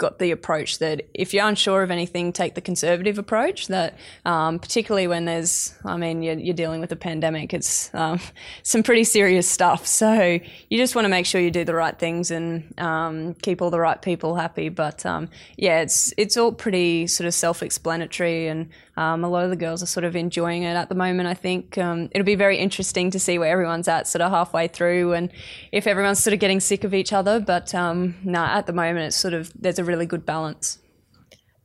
got 0.00 0.18
the 0.18 0.30
approach 0.30 0.78
that 0.78 1.02
if 1.12 1.32
you're 1.34 1.46
unsure 1.46 1.82
of 1.82 1.90
anything, 1.90 2.32
take 2.32 2.54
the 2.54 2.60
conservative 2.62 3.18
approach. 3.18 3.68
That 3.68 3.96
um, 4.24 4.58
particularly 4.58 5.06
when 5.06 5.26
there's, 5.26 5.74
I 5.84 5.98
mean, 5.98 6.22
you're, 6.22 6.38
you're 6.38 6.54
dealing 6.54 6.80
with 6.80 6.90
a 6.90 6.96
pandemic, 6.96 7.52
it's 7.52 7.94
um, 7.94 8.18
some 8.64 8.82
pretty 8.82 9.04
serious 9.04 9.48
stuff. 9.48 9.86
So 9.86 10.40
you 10.70 10.78
just 10.78 10.96
want 10.96 11.04
to 11.04 11.10
make 11.10 11.26
sure 11.26 11.40
you 11.40 11.50
do 11.50 11.64
the 11.64 11.74
right 11.74 11.96
things 11.96 12.30
and 12.30 12.74
um, 12.78 13.34
keep 13.34 13.60
all 13.62 13.70
the 13.70 13.78
right 13.78 14.00
people 14.00 14.34
happy. 14.34 14.70
But 14.70 15.04
um, 15.06 15.28
yeah, 15.56 15.82
it's 15.82 16.12
it's 16.16 16.36
all 16.36 16.52
pretty 16.52 17.06
sort 17.06 17.26
of 17.26 17.34
self-explanatory, 17.34 18.48
and 18.48 18.70
um, 19.00 19.24
a 19.24 19.28
lot 19.30 19.44
of 19.44 19.50
the 19.50 19.56
girls 19.56 19.82
are 19.82 19.86
sort 19.86 20.04
of 20.04 20.14
enjoying 20.14 20.62
it 20.62 20.76
at 20.76 20.90
the 20.90 20.94
moment. 20.94 21.26
I 21.26 21.32
think 21.32 21.78
um, 21.78 22.10
it'll 22.12 22.26
be 22.26 22.34
very 22.34 22.58
interesting 22.58 23.10
to 23.12 23.18
see 23.18 23.38
where 23.38 23.50
everyone's 23.50 23.88
at, 23.88 24.06
sort 24.06 24.20
of 24.20 24.30
halfway 24.30 24.68
through, 24.68 25.14
and 25.14 25.32
if 25.72 25.86
everyone's 25.86 26.22
sort 26.22 26.34
of 26.34 26.38
getting 26.38 26.60
sick 26.60 26.84
of 26.84 26.92
each 26.92 27.10
other. 27.10 27.40
But 27.40 27.72
no, 27.72 28.44
at 28.44 28.66
the 28.66 28.74
moment, 28.74 29.06
it's 29.06 29.16
sort 29.16 29.32
of 29.32 29.50
there's 29.58 29.78
a 29.78 29.84
really 29.84 30.04
good 30.04 30.26
balance. 30.26 30.78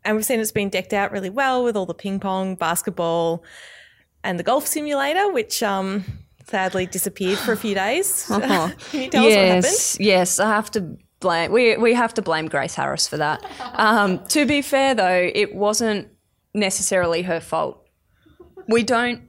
And 0.05 0.15
we've 0.15 0.23
seen 0.23 0.39
it's 0.39 0.53
been 0.53 0.69
decked 0.69 0.93
out 0.93 1.11
really 1.11 1.29
well 1.29 1.61
with 1.61 1.75
all 1.75 1.85
the 1.85 1.93
ping 1.93 2.21
pong, 2.21 2.55
basketball, 2.55 3.43
and 4.23 4.39
the 4.39 4.43
golf 4.43 4.65
simulator, 4.65 5.29
which 5.29 5.61
um, 5.61 6.05
sadly 6.47 6.85
disappeared 6.85 7.39
for 7.39 7.51
a 7.51 7.57
few 7.57 7.75
days. 7.75 8.31
Uh-huh. 8.31 8.71
Can 8.91 9.01
you 9.01 9.09
tell 9.09 9.23
yes, 9.23 9.33
us 9.33 9.35
what 9.35 10.05
happened? 10.05 10.07
Yes, 10.07 10.39
I 10.39 10.47
have 10.47 10.71
to 10.71 10.97
blame. 11.19 11.51
We 11.51 11.75
we 11.75 11.95
have 11.95 12.13
to 12.13 12.21
blame 12.21 12.47
Grace 12.47 12.75
Harris 12.75 13.09
for 13.09 13.17
that. 13.17 13.43
Um, 13.73 14.23
to 14.27 14.45
be 14.45 14.61
fair, 14.61 14.95
though, 14.95 15.31
it 15.33 15.53
wasn't 15.53 16.07
necessarily 16.55 17.21
her 17.23 17.39
fault. 17.39 17.85
We 18.67 18.83
don't 18.83 19.21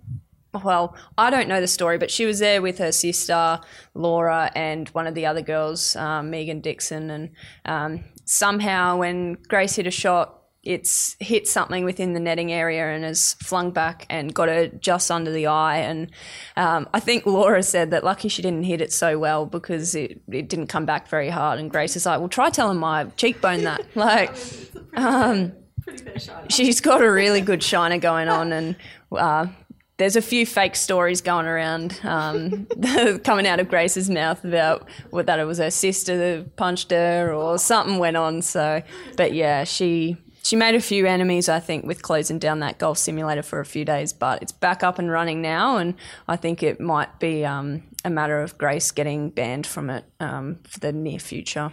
well, 0.64 0.97
I 1.18 1.30
don't 1.30 1.49
know 1.49 1.61
the 1.61 1.68
story, 1.68 1.99
but 1.99 2.11
she 2.11 2.25
was 2.25 2.38
there 2.38 2.62
with 2.62 2.78
her 2.78 2.92
sister 2.92 3.61
Laura 3.95 4.50
and 4.54 4.88
one 4.90 5.06
of 5.06 5.14
the 5.14 5.26
other 5.26 5.42
girls, 5.42 5.97
um, 5.97 6.30
Megan 6.30 6.61
Dixon, 6.61 7.11
and 7.11 7.30
um, 7.64 8.04
somehow 8.25 8.99
when 8.99 9.35
Grace 9.35 9.76
hit 9.76 9.87
a 9.87 9.90
shot, 9.90 10.33
it's 10.62 11.16
hit 11.21 11.47
something 11.47 11.85
within 11.85 12.12
the 12.12 12.21
netting 12.21 12.52
area 12.52 12.88
and 12.88 13.04
has 13.04 13.35
flung 13.35 13.71
back 13.71 14.04
and 14.11 14.35
got 14.35 14.49
her 14.49 14.66
just 14.66 15.12
under 15.12 15.30
the 15.30 15.47
eye. 15.47 15.78
And 15.78 16.11
um, 16.56 16.88
I 16.92 16.99
think 16.99 17.25
Laura 17.25 17.62
said 17.62 17.92
that 17.92 18.02
lucky 18.02 18.28
she 18.28 18.42
didn't 18.42 18.64
hit 18.64 18.80
it 18.80 18.92
so 18.92 19.16
well 19.16 19.47
because 19.47 19.95
it, 19.95 20.21
it 20.28 20.49
didn't 20.49 20.66
come 20.66 20.85
back 20.85 21.06
very 21.06 21.30
hard. 21.30 21.61
And 21.61 21.71
Grace 21.71 21.95
is 21.95 22.04
like, 22.04 22.18
well, 22.18 22.28
try 22.28 22.50
telling 22.50 22.78
my 22.78 23.04
cheekbone 23.16 23.62
that. 23.62 23.87
like, 23.95 24.35
um, 24.97 25.52
she's 26.49 26.81
got 26.81 27.02
a 27.02 27.11
really 27.11 27.40
good 27.40 27.62
shiner 27.62 27.99
going 27.99 28.28
on. 28.28 28.52
And 28.52 28.76
uh, 29.12 29.47
there's 29.97 30.16
a 30.16 30.23
few 30.23 30.45
fake 30.45 30.76
stories 30.76 31.21
going 31.21 31.47
around 31.47 31.99
um, 32.05 32.66
coming 33.25 33.47
out 33.47 33.61
of 33.61 33.69
Grace's 33.69 34.11
mouth 34.11 34.45
about 34.45 34.88
that 35.12 35.38
it 35.38 35.45
was 35.45 35.59
her 35.59 35.71
sister 35.71 36.16
that 36.16 36.57
punched 36.57 36.90
her 36.90 37.33
or 37.33 37.59
something 37.59 37.99
went 37.99 38.16
on. 38.16 38.43
So, 38.43 38.83
but 39.16 39.33
yeah, 39.33 39.64
she 39.64 40.16
she 40.43 40.55
made 40.55 40.76
a 40.76 40.81
few 40.81 41.07
enemies, 41.07 41.49
I 41.49 41.59
think, 41.59 41.85
with 41.85 42.02
closing 42.02 42.38
down 42.38 42.61
that 42.61 42.78
golf 42.78 42.99
simulator 42.99 43.43
for 43.43 43.59
a 43.59 43.64
few 43.64 43.85
days. 43.85 44.12
But 44.12 44.43
it's 44.43 44.52
back 44.52 44.85
up 44.85 45.00
and 45.00 45.11
running 45.11 45.43
now, 45.43 45.78
and 45.78 45.95
I 46.28 46.37
think 46.37 46.62
it 46.62 46.78
might 46.78 47.19
be 47.19 47.45
um, 47.45 47.83
a 48.05 48.11
matter 48.11 48.40
of 48.40 48.57
Grace 48.57 48.93
getting 48.93 49.31
banned 49.31 49.66
from 49.66 49.90
it 49.90 50.05
um, 50.21 50.61
for 50.62 50.78
the 50.78 50.93
near 50.93 51.19
future 51.19 51.73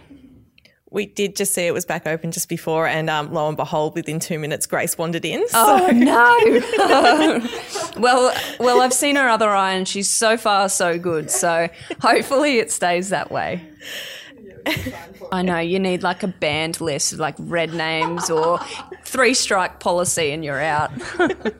we 0.94 1.06
did 1.06 1.34
just 1.34 1.52
see 1.52 1.66
it 1.66 1.74
was 1.74 1.84
back 1.84 2.06
open 2.06 2.30
just 2.30 2.48
before, 2.48 2.86
and 2.86 3.10
um, 3.10 3.32
lo 3.32 3.48
and 3.48 3.56
behold, 3.56 3.94
within 3.94 4.20
two 4.20 4.38
minutes, 4.38 4.64
Grace 4.64 4.96
wandered 4.96 5.24
in. 5.24 5.46
So. 5.48 5.58
Oh 5.58 5.90
no! 5.90 7.40
well, 8.00 8.34
well, 8.60 8.80
I've 8.80 8.92
seen 8.92 9.16
her 9.16 9.28
other 9.28 9.50
eye, 9.50 9.72
and 9.72 9.86
she's 9.86 10.08
so 10.08 10.36
far 10.36 10.68
so 10.68 10.98
good. 10.98 11.30
So 11.30 11.68
hopefully, 12.00 12.58
it 12.58 12.70
stays 12.70 13.10
that 13.10 13.30
way. 13.30 13.68
I 15.32 15.42
know 15.42 15.58
you 15.58 15.78
need 15.78 16.02
like 16.02 16.22
a 16.22 16.28
banned 16.28 16.80
list 16.80 17.12
of 17.12 17.18
like 17.18 17.34
red 17.38 17.74
names 17.74 18.30
or 18.30 18.60
three 19.04 19.34
strike 19.34 19.80
policy, 19.80 20.30
and 20.30 20.44
you're 20.44 20.62
out. 20.62 20.92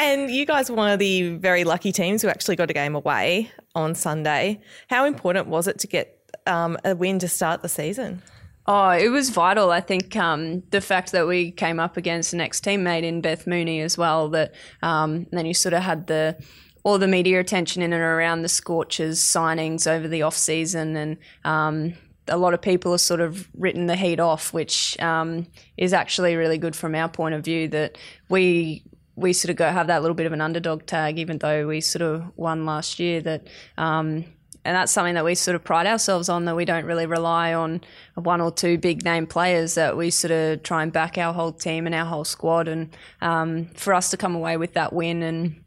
And 0.00 0.30
you 0.30 0.46
guys 0.46 0.70
were 0.70 0.76
one 0.76 0.92
of 0.92 1.00
the 1.00 1.30
very 1.38 1.64
lucky 1.64 1.90
teams 1.90 2.22
who 2.22 2.28
actually 2.28 2.54
got 2.54 2.70
a 2.70 2.72
game 2.72 2.94
away 2.94 3.50
on 3.74 3.96
Sunday. 3.96 4.60
How 4.88 5.04
important 5.04 5.48
was 5.48 5.66
it 5.66 5.80
to 5.80 5.88
get 5.88 6.17
um, 6.48 6.78
a 6.84 6.96
win 6.96 7.18
to 7.20 7.28
start 7.28 7.62
the 7.62 7.68
season? 7.68 8.22
Oh, 8.70 8.90
it 8.90 9.08
was 9.08 9.30
vital. 9.30 9.70
I 9.70 9.80
think 9.80 10.14
um, 10.14 10.62
the 10.70 10.82
fact 10.82 11.12
that 11.12 11.26
we 11.26 11.52
came 11.52 11.80
up 11.80 11.96
against 11.96 12.34
an 12.34 12.40
ex 12.42 12.60
teammate 12.60 13.02
in 13.02 13.22
Beth 13.22 13.46
Mooney 13.46 13.80
as 13.80 13.96
well. 13.96 14.28
That 14.28 14.54
um, 14.82 15.26
then 15.32 15.46
you 15.46 15.54
sort 15.54 15.72
of 15.72 15.82
had 15.82 16.06
the 16.06 16.36
all 16.84 16.98
the 16.98 17.08
media 17.08 17.40
attention 17.40 17.80
in 17.80 17.94
and 17.94 18.02
around 18.02 18.42
the 18.42 18.48
Scorchers 18.48 19.20
signings 19.20 19.90
over 19.90 20.06
the 20.06 20.20
off 20.20 20.36
season, 20.36 20.96
and 20.96 21.16
um, 21.44 21.94
a 22.26 22.36
lot 22.36 22.52
of 22.52 22.60
people 22.60 22.92
have 22.92 23.00
sort 23.00 23.22
of 23.22 23.48
written 23.56 23.86
the 23.86 23.96
heat 23.96 24.20
off, 24.20 24.52
which 24.52 25.00
um, 25.00 25.46
is 25.78 25.94
actually 25.94 26.36
really 26.36 26.58
good 26.58 26.76
from 26.76 26.94
our 26.94 27.08
point 27.08 27.34
of 27.34 27.42
view. 27.42 27.68
That 27.68 27.96
we 28.28 28.84
we 29.16 29.32
sort 29.32 29.48
of 29.50 29.56
go 29.56 29.70
have 29.70 29.86
that 29.86 30.02
little 30.02 30.14
bit 30.14 30.26
of 30.26 30.34
an 30.34 30.42
underdog 30.42 30.84
tag, 30.84 31.18
even 31.18 31.38
though 31.38 31.66
we 31.66 31.80
sort 31.80 32.02
of 32.02 32.36
won 32.36 32.66
last 32.66 32.98
year. 32.98 33.22
That 33.22 33.46
um, 33.78 34.26
and 34.64 34.76
that's 34.76 34.92
something 34.92 35.14
that 35.14 35.24
we 35.24 35.34
sort 35.34 35.54
of 35.54 35.64
pride 35.64 35.86
ourselves 35.86 36.28
on 36.28 36.44
that 36.44 36.56
we 36.56 36.64
don't 36.64 36.84
really 36.84 37.06
rely 37.06 37.54
on 37.54 37.80
one 38.14 38.40
or 38.40 38.50
two 38.50 38.76
big 38.76 39.04
name 39.04 39.26
players 39.26 39.74
that 39.74 39.96
we 39.96 40.10
sort 40.10 40.30
of 40.30 40.62
try 40.62 40.82
and 40.82 40.92
back 40.92 41.16
our 41.16 41.32
whole 41.32 41.52
team 41.52 41.86
and 41.86 41.94
our 41.94 42.04
whole 42.04 42.24
squad. 42.24 42.68
And 42.68 42.94
um, 43.20 43.66
for 43.74 43.94
us 43.94 44.10
to 44.10 44.16
come 44.16 44.34
away 44.34 44.56
with 44.56 44.74
that 44.74 44.92
win 44.92 45.22
and 45.22 45.64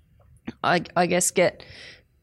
I, 0.63 0.83
I, 0.95 1.05
guess 1.05 1.31
get 1.31 1.63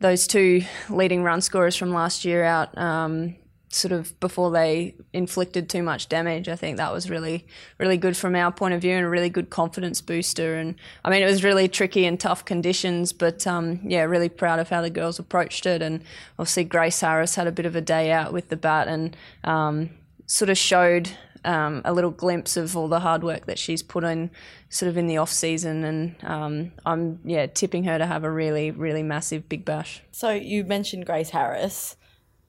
those 0.01 0.27
two 0.27 0.63
leading 0.91 1.23
run 1.23 1.41
scorers 1.41 1.77
from 1.77 1.93
last 1.93 2.25
year 2.25 2.45
out 2.45 2.77
um, 2.77 3.37
sort 3.71 3.93
of 3.93 4.19
before 4.21 4.51
they 4.51 4.95
inflicted 5.13 5.69
too 5.69 5.83
much 5.83 6.09
damage. 6.09 6.49
I 6.49 6.57
think 6.57 6.79
that 6.79 6.93
was 6.93 7.11
really, 7.11 7.47
really 7.79 7.97
good 7.97 8.17
from 8.17 8.35
our 8.35 8.51
point 8.51 8.75
of 8.75 8.81
view 8.81 8.95
and 8.95 9.05
a 9.05 9.09
really 9.09 9.29
good 9.29 9.51
confidence 9.51 10.01
booster. 10.01 10.57
And 10.57 10.75
I 11.05 11.11
mean, 11.11 11.23
it 11.23 11.27
was 11.27 11.45
really 11.45 11.69
tricky 11.69 12.07
and 12.07 12.19
tough 12.19 12.45
conditions, 12.45 13.13
but 13.13 13.47
um, 13.47 13.81
yeah, 13.85 14.03
really 14.03 14.29
proud 14.29 14.59
of 14.59 14.69
how 14.71 14.81
the 14.81 14.91
girls 14.91 15.19
approached 15.19 15.67
it. 15.67 15.83
And 15.83 16.03
obviously, 16.39 16.65
Grace 16.65 17.01
Harris 17.01 17.35
had 17.35 17.47
a 17.47 17.53
bit 17.53 17.67
of 17.67 17.77
a 17.77 17.81
day 17.81 18.11
out 18.11 18.33
with 18.33 18.49
the 18.49 18.57
bat 18.57 18.89
and 18.89 19.17
um, 19.45 19.91
sort 20.27 20.51
of 20.51 20.59
showed. 20.59 21.11
Um, 21.45 21.83
a 21.85 21.93
little 21.93 22.11
glimpse 22.11 22.57
of 22.57 22.77
all 22.77 22.89
the 22.89 22.99
hard 22.99 23.23
work 23.23 23.47
that 23.47 23.61
she's 23.61 23.81
put 23.81 24.03
in, 24.03 24.33
sort 24.71 24.89
of 24.89 24.99
in 24.99 25.07
the 25.07 25.19
off 25.19 25.31
season, 25.31 25.85
and 25.85 26.17
um, 26.25 26.73
I'm 26.85 27.21
yeah 27.25 27.47
tipping 27.47 27.85
her 27.85 27.97
to 27.97 28.05
have 28.05 28.25
a 28.25 28.31
really 28.31 28.73
really 28.73 29.05
massive 29.05 29.49
big 29.49 29.65
bash. 29.65 30.03
So 30.11 30.31
you 30.31 30.65
mentioned 30.65 31.07
Grace 31.07 31.31
Harris 31.31 31.97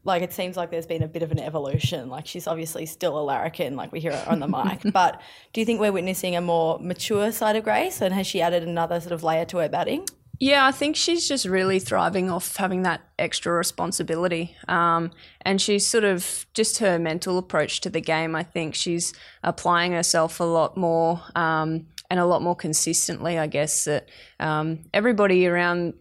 like 0.04 0.22
it 0.22 0.34
seems 0.34 0.56
like 0.56 0.72
there's 0.72 0.86
been 0.86 1.04
a 1.04 1.08
bit 1.08 1.24
of 1.24 1.32
an 1.32 1.40
evolution. 1.40 2.10
Like 2.10 2.26
she's 2.26 2.48
obviously 2.48 2.86
still 2.86 3.20
a 3.20 3.22
larrikin, 3.22 3.76
like 3.76 3.92
we 3.92 4.00
hear 4.00 4.16
her 4.16 4.32
on 4.32 4.40
the 4.40 4.48
mic. 4.84 4.94
But 4.94 5.22
do 5.54 5.62
you 5.62 5.66
think 5.66 5.80
we're 5.80 5.92
witnessing 5.92 6.36
a 6.36 6.42
more 6.42 6.80
mature 6.80 7.32
side 7.32 7.56
of 7.56 7.64
Grace, 7.64 8.02
and 8.02 8.14
has 8.14 8.26
she 8.28 8.42
added 8.42 8.64
another 8.64 9.00
sort 9.00 9.14
of 9.14 9.24
layer 9.24 9.46
to 9.46 9.58
her 9.58 9.70
batting? 9.70 10.06
Yeah, 10.40 10.66
I 10.66 10.72
think 10.72 10.96
she's 10.96 11.28
just 11.28 11.46
really 11.46 11.80
thriving 11.80 12.30
off 12.30 12.56
having 12.56 12.84
that 12.84 13.02
extra 13.20 13.52
responsibility. 13.52 14.56
Um, 14.70 15.12
and 15.42 15.62
she's 15.62 15.86
sort 15.86 16.06
of 16.06 16.46
just 16.54 16.78
her 16.78 16.98
mental 16.98 17.38
approach 17.38 17.82
to 17.82 17.90
the 17.90 18.00
game. 18.00 18.38
I 18.38 18.44
think 18.44 18.74
she's 18.74 19.14
applying 19.44 19.92
herself 19.92 20.40
a 20.40 20.46
lot 20.46 20.78
more 20.78 21.22
um, 21.36 21.88
and 22.10 22.22
a 22.22 22.26
lot 22.26 22.42
more 22.42 22.56
consistently, 22.56 23.38
I 23.38 23.48
guess, 23.48 23.84
that 23.84 24.08
um, 24.40 24.86
everybody 24.94 25.46
around 25.46 25.94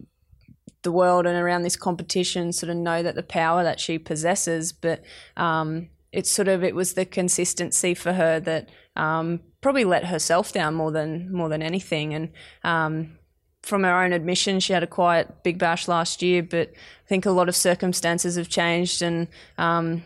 the 0.83 0.91
world 0.91 1.25
and 1.25 1.37
around 1.37 1.63
this 1.63 1.75
competition 1.75 2.53
sort 2.53 2.69
of 2.69 2.77
know 2.77 3.03
that 3.03 3.15
the 3.15 3.23
power 3.23 3.63
that 3.63 3.79
she 3.79 3.97
possesses, 3.97 4.71
but 4.71 5.03
um, 5.35 5.89
it's 6.11 6.31
sort 6.31 6.47
of 6.47 6.63
it 6.63 6.75
was 6.75 6.93
the 6.93 7.05
consistency 7.05 7.93
for 7.93 8.13
her 8.13 8.39
that 8.39 8.69
um, 8.95 9.41
probably 9.61 9.83
let 9.83 10.05
herself 10.05 10.53
down 10.53 10.75
more 10.75 10.91
than 10.91 11.31
more 11.31 11.49
than 11.49 11.61
anything. 11.61 12.13
And 12.13 12.29
um, 12.63 13.17
from 13.61 13.83
her 13.83 14.03
own 14.03 14.13
admission, 14.13 14.59
she 14.59 14.73
had 14.73 14.83
a 14.83 14.87
quiet 14.87 15.43
big 15.43 15.57
bash 15.57 15.87
last 15.87 16.21
year, 16.21 16.41
but 16.41 16.69
I 16.69 17.07
think 17.07 17.25
a 17.25 17.31
lot 17.31 17.49
of 17.49 17.55
circumstances 17.55 18.35
have 18.35 18.49
changed, 18.49 19.01
and 19.01 19.27
um, 19.57 20.03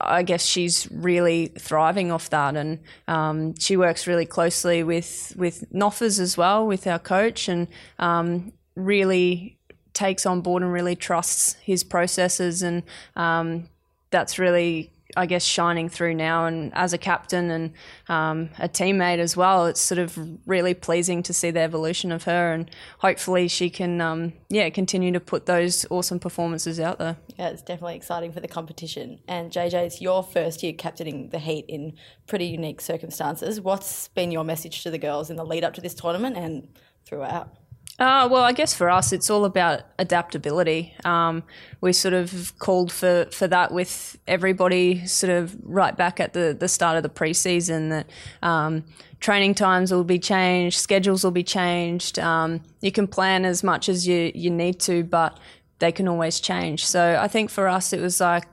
I 0.00 0.22
guess 0.22 0.44
she's 0.44 0.88
really 0.90 1.48
thriving 1.58 2.10
off 2.10 2.30
that, 2.30 2.56
and 2.56 2.78
um, 3.06 3.54
she 3.58 3.76
works 3.76 4.06
really 4.06 4.26
closely 4.26 4.82
with 4.82 5.34
with 5.36 5.70
Noffers 5.72 6.18
as 6.18 6.36
well, 6.36 6.66
with 6.66 6.86
our 6.86 6.98
coach, 6.98 7.48
and 7.48 7.68
um, 7.98 8.52
really 8.76 9.58
takes 9.94 10.26
on 10.26 10.40
board 10.40 10.62
and 10.62 10.72
really 10.72 10.96
trusts 10.96 11.54
his 11.62 11.82
processes, 11.82 12.62
and 12.62 12.82
um, 13.16 13.68
that's 14.10 14.38
really 14.38 14.90
I 15.16 15.26
guess 15.26 15.44
shining 15.44 15.88
through 15.88 16.14
now 16.14 16.46
and 16.46 16.72
as 16.74 16.92
a 16.92 16.98
captain 16.98 17.50
and 17.50 17.72
um, 18.08 18.50
a 18.58 18.68
teammate 18.68 19.18
as 19.18 19.36
well, 19.36 19.66
it's 19.66 19.80
sort 19.80 19.98
of 19.98 20.18
really 20.46 20.74
pleasing 20.74 21.22
to 21.24 21.32
see 21.32 21.50
the 21.50 21.60
evolution 21.60 22.10
of 22.10 22.24
her 22.24 22.52
and 22.52 22.70
hopefully 22.98 23.48
she 23.48 23.70
can 23.70 24.00
um, 24.00 24.32
yeah 24.48 24.68
continue 24.70 25.12
to 25.12 25.20
put 25.20 25.46
those 25.46 25.86
awesome 25.90 26.18
performances 26.18 26.80
out 26.80 26.98
there. 26.98 27.16
Yeah, 27.38 27.48
it's 27.48 27.62
definitely 27.62 27.96
exciting 27.96 28.32
for 28.32 28.40
the 28.40 28.48
competition. 28.48 29.20
And 29.28 29.50
JJ, 29.50 29.74
it's 29.86 30.00
your 30.00 30.22
first 30.22 30.62
year 30.62 30.72
captaining 30.72 31.28
the 31.28 31.38
Heat 31.38 31.66
in 31.68 31.94
pretty 32.26 32.46
unique 32.46 32.80
circumstances. 32.80 33.60
What's 33.60 34.08
been 34.08 34.30
your 34.30 34.44
message 34.44 34.82
to 34.82 34.90
the 34.90 34.98
girls 34.98 35.30
in 35.30 35.36
the 35.36 35.44
lead 35.44 35.64
up 35.64 35.74
to 35.74 35.80
this 35.80 35.94
tournament 35.94 36.36
and 36.36 36.68
throughout? 37.04 37.54
Uh, 37.96 38.28
well, 38.28 38.42
I 38.42 38.52
guess 38.52 38.74
for 38.74 38.90
us, 38.90 39.12
it's 39.12 39.30
all 39.30 39.44
about 39.44 39.82
adaptability. 40.00 40.94
Um, 41.04 41.44
we 41.80 41.92
sort 41.92 42.12
of 42.12 42.52
called 42.58 42.90
for, 42.90 43.26
for 43.30 43.46
that 43.46 43.72
with 43.72 44.18
everybody 44.26 45.06
sort 45.06 45.30
of 45.30 45.56
right 45.62 45.96
back 45.96 46.18
at 46.18 46.32
the, 46.32 46.56
the 46.58 46.66
start 46.66 46.96
of 46.96 47.04
the 47.04 47.08
preseason 47.08 47.90
that 47.90 48.10
um, 48.42 48.84
training 49.20 49.54
times 49.54 49.92
will 49.92 50.02
be 50.02 50.18
changed, 50.18 50.78
schedules 50.78 51.22
will 51.22 51.30
be 51.30 51.44
changed. 51.44 52.18
Um, 52.18 52.62
you 52.80 52.90
can 52.90 53.06
plan 53.06 53.44
as 53.44 53.62
much 53.62 53.88
as 53.88 54.08
you, 54.08 54.32
you 54.34 54.50
need 54.50 54.80
to, 54.80 55.04
but 55.04 55.38
they 55.78 55.92
can 55.92 56.08
always 56.08 56.40
change. 56.40 56.84
So 56.84 57.16
I 57.20 57.28
think 57.28 57.48
for 57.48 57.68
us, 57.68 57.92
it 57.92 58.00
was 58.00 58.20
like 58.20 58.46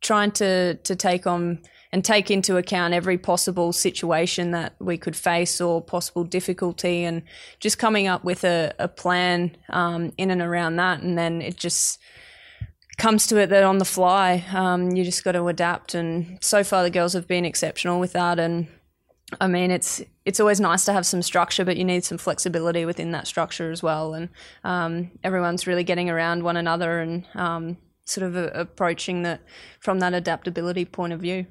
trying 0.00 0.32
to, 0.32 0.74
to 0.74 0.96
take 0.96 1.28
on 1.28 1.60
and 1.92 2.04
take 2.04 2.30
into 2.30 2.56
account 2.56 2.94
every 2.94 3.18
possible 3.18 3.72
situation 3.72 4.50
that 4.52 4.74
we 4.78 4.96
could 4.96 5.14
face 5.14 5.60
or 5.60 5.82
possible 5.82 6.24
difficulty 6.24 7.04
and 7.04 7.22
just 7.60 7.78
coming 7.78 8.08
up 8.08 8.24
with 8.24 8.44
a, 8.44 8.72
a 8.78 8.88
plan 8.88 9.54
um, 9.68 10.12
in 10.16 10.30
and 10.30 10.40
around 10.40 10.76
that. 10.76 11.02
And 11.02 11.18
then 11.18 11.42
it 11.42 11.56
just 11.56 11.98
comes 12.96 13.26
to 13.26 13.36
it 13.36 13.48
that 13.50 13.62
on 13.62 13.78
the 13.78 13.84
fly, 13.84 14.44
um, 14.52 14.92
you 14.92 15.04
just 15.04 15.22
got 15.22 15.32
to 15.32 15.46
adapt. 15.48 15.94
And 15.94 16.38
so 16.40 16.64
far, 16.64 16.82
the 16.82 16.90
girls 16.90 17.12
have 17.12 17.28
been 17.28 17.44
exceptional 17.44 18.00
with 18.00 18.12
that. 18.14 18.38
And 18.38 18.68
I 19.40 19.46
mean, 19.46 19.70
it's 19.70 20.02
it's 20.24 20.40
always 20.40 20.60
nice 20.60 20.84
to 20.86 20.92
have 20.92 21.04
some 21.04 21.20
structure, 21.20 21.64
but 21.64 21.76
you 21.76 21.84
need 21.84 22.04
some 22.04 22.18
flexibility 22.18 22.84
within 22.84 23.10
that 23.12 23.26
structure 23.26 23.70
as 23.70 23.82
well. 23.82 24.14
And 24.14 24.28
um, 24.64 25.10
everyone's 25.24 25.66
really 25.66 25.84
getting 25.84 26.08
around 26.08 26.42
one 26.42 26.56
another 26.56 27.00
and 27.00 27.26
um, 27.34 27.76
sort 28.04 28.26
of 28.26 28.36
a, 28.36 28.48
approaching 28.48 29.22
that 29.22 29.40
from 29.80 29.98
that 30.00 30.14
adaptability 30.14 30.84
point 30.84 31.12
of 31.12 31.20
view. 31.20 31.46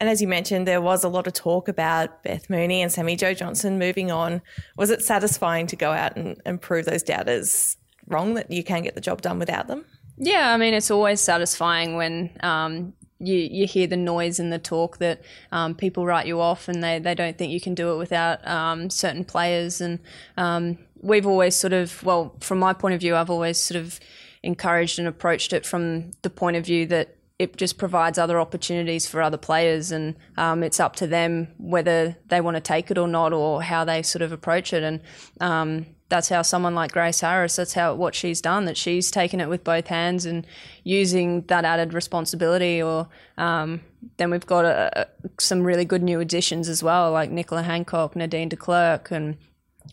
And 0.00 0.08
as 0.08 0.22
you 0.22 0.28
mentioned, 0.28 0.66
there 0.66 0.80
was 0.80 1.04
a 1.04 1.08
lot 1.08 1.26
of 1.26 1.34
talk 1.34 1.68
about 1.68 2.22
Beth 2.22 2.48
Mooney 2.48 2.80
and 2.80 2.90
Sammy-Jo 2.90 3.34
Johnson 3.34 3.78
moving 3.78 4.10
on. 4.10 4.40
Was 4.78 4.88
it 4.88 5.02
satisfying 5.02 5.66
to 5.66 5.76
go 5.76 5.92
out 5.92 6.16
and, 6.16 6.40
and 6.46 6.60
prove 6.60 6.86
those 6.86 7.02
doubters 7.02 7.76
wrong 8.06 8.32
that 8.34 8.50
you 8.50 8.64
can 8.64 8.82
get 8.82 8.94
the 8.94 9.00
job 9.02 9.20
done 9.20 9.38
without 9.38 9.66
them? 9.66 9.84
Yeah, 10.16 10.52
I 10.52 10.56
mean, 10.56 10.72
it's 10.72 10.90
always 10.90 11.20
satisfying 11.20 11.96
when 11.96 12.30
um, 12.40 12.94
you, 13.18 13.36
you 13.36 13.66
hear 13.66 13.86
the 13.86 13.96
noise 13.96 14.40
and 14.40 14.50
the 14.50 14.58
talk 14.58 14.96
that 14.98 15.20
um, 15.52 15.74
people 15.74 16.06
write 16.06 16.26
you 16.26 16.40
off 16.40 16.66
and 16.66 16.82
they, 16.82 16.98
they 16.98 17.14
don't 17.14 17.36
think 17.36 17.52
you 17.52 17.60
can 17.60 17.74
do 17.74 17.92
it 17.92 17.98
without 17.98 18.46
um, 18.48 18.88
certain 18.88 19.24
players. 19.24 19.82
And 19.82 19.98
um, 20.38 20.78
we've 21.02 21.26
always 21.26 21.54
sort 21.54 21.74
of, 21.74 22.02
well, 22.02 22.34
from 22.40 22.58
my 22.58 22.72
point 22.72 22.94
of 22.94 23.00
view, 23.00 23.16
I've 23.16 23.30
always 23.30 23.58
sort 23.58 23.80
of 23.80 24.00
encouraged 24.42 24.98
and 24.98 25.06
approached 25.06 25.52
it 25.52 25.66
from 25.66 26.12
the 26.22 26.30
point 26.30 26.56
of 26.56 26.64
view 26.64 26.86
that 26.86 27.16
it 27.40 27.56
just 27.56 27.78
provides 27.78 28.18
other 28.18 28.38
opportunities 28.38 29.06
for 29.06 29.22
other 29.22 29.38
players, 29.38 29.90
and 29.92 30.14
um, 30.36 30.62
it's 30.62 30.78
up 30.78 30.94
to 30.96 31.06
them 31.06 31.48
whether 31.56 32.14
they 32.28 32.38
want 32.38 32.56
to 32.58 32.60
take 32.60 32.90
it 32.90 32.98
or 32.98 33.08
not, 33.08 33.32
or 33.32 33.62
how 33.62 33.82
they 33.82 34.02
sort 34.02 34.20
of 34.20 34.30
approach 34.30 34.74
it. 34.74 34.82
And 34.82 35.00
um, 35.40 35.86
that's 36.10 36.28
how 36.28 36.42
someone 36.42 36.74
like 36.74 36.92
Grace 36.92 37.20
Harris, 37.20 37.56
that's 37.56 37.72
how 37.72 37.94
what 37.94 38.14
she's 38.14 38.42
done. 38.42 38.66
That 38.66 38.76
she's 38.76 39.10
taken 39.10 39.40
it 39.40 39.48
with 39.48 39.64
both 39.64 39.86
hands 39.86 40.26
and 40.26 40.46
using 40.84 41.40
that 41.46 41.64
added 41.64 41.94
responsibility. 41.94 42.82
Or 42.82 43.08
um, 43.38 43.80
then 44.18 44.30
we've 44.30 44.44
got 44.44 44.66
a, 44.66 45.00
a, 45.00 45.06
some 45.38 45.62
really 45.62 45.86
good 45.86 46.02
new 46.02 46.20
additions 46.20 46.68
as 46.68 46.82
well, 46.82 47.10
like 47.10 47.30
Nicola 47.30 47.62
Hancock, 47.62 48.14
Nadine 48.16 48.50
de 48.50 48.56
Klerk, 48.56 49.10
and 49.10 49.38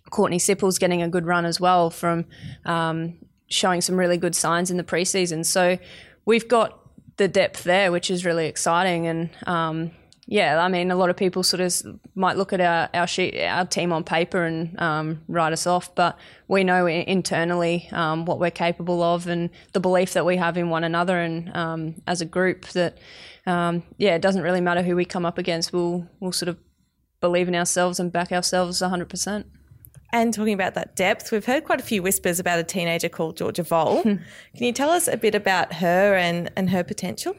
Courtney 0.10 0.40
Sippel's 0.40 0.80
getting 0.80 1.02
a 1.02 1.08
good 1.08 1.26
run 1.26 1.46
as 1.46 1.62
well 1.62 1.92
from 1.92 2.26
um, 2.66 3.18
showing 3.48 3.80
some 3.80 3.96
really 3.96 4.18
good 4.18 4.36
signs 4.36 4.70
in 4.70 4.76
the 4.76 4.84
preseason. 4.84 5.46
So 5.46 5.78
we've 6.26 6.50
got 6.50 6.84
the 7.18 7.28
depth 7.28 7.64
there, 7.64 7.92
which 7.92 8.10
is 8.10 8.26
really 8.26 8.46
exciting. 8.46 9.08
And 9.08 9.30
um, 9.46 9.92
yeah, 10.28 10.62
I 10.62 10.68
mean, 10.68 10.92
a 10.92 10.96
lot 10.96 11.10
of 11.10 11.18
people 11.18 11.44
sort 11.44 11.62
of 11.62 12.00
might 12.16 12.38
look 12.38 12.54
at 12.54 12.62
our 12.62 12.90
our 12.94 13.08
sheet, 13.08 13.40
our 13.42 13.66
team 13.66 13.92
on 13.92 14.04
paper 14.04 14.44
and 14.44 14.80
um, 14.80 15.22
write 15.28 15.54
us 15.54 15.66
off, 15.66 15.94
but 15.96 16.18
we 16.48 16.64
know 16.64 16.86
internally 16.86 17.90
um, 17.92 18.26
what 18.26 18.40
we're 18.40 18.52
capable 18.52 19.02
of 19.02 19.28
and 19.28 19.50
the 19.74 19.80
belief 19.80 20.14
that 20.14 20.26
we 20.26 20.38
have 20.38 20.58
in 20.58 20.70
one 20.70 20.84
another 20.84 21.20
and 21.20 21.56
um, 21.56 21.96
as 22.08 22.22
a 22.22 22.26
group 22.26 22.68
that 22.70 22.98
um, 23.46 23.84
yeah, 23.98 24.16
it 24.16 24.22
doesn't 24.22 24.42
really 24.44 24.62
matter 24.62 24.84
who 24.84 24.96
we 24.96 25.06
come 25.06 25.26
up 25.26 25.38
against. 25.38 25.72
We'll 25.72 26.08
we'll 26.20 26.34
sort 26.34 26.50
of 26.50 26.58
believe 27.22 27.48
in 27.48 27.56
ourselves 27.56 28.00
and 28.00 28.12
back 28.12 28.32
ourselves 28.32 28.82
100 28.82 29.10
percent. 29.10 29.48
And 30.12 30.34
talking 30.34 30.54
about 30.54 30.74
that 30.76 30.96
depth, 30.96 31.32
we've 31.32 31.46
heard 31.46 31.66
quite 31.66 31.80
a 31.80 31.84
few 31.84 32.02
whispers 32.02 32.40
about 32.40 32.60
a 32.60 32.64
teenager 32.64 33.10
called 33.10 33.38
Georgia 33.38 33.64
Voll. 33.64 34.02
Hmm. 34.04 34.16
Can 34.56 34.66
you 34.66 34.72
tell 34.72 34.90
us 34.90 35.08
a 35.08 35.18
bit 35.18 35.36
about 35.36 35.74
her 35.74 36.16
and, 36.16 36.50
and 36.56 36.70
her 36.70 36.84
potential? 36.84 37.36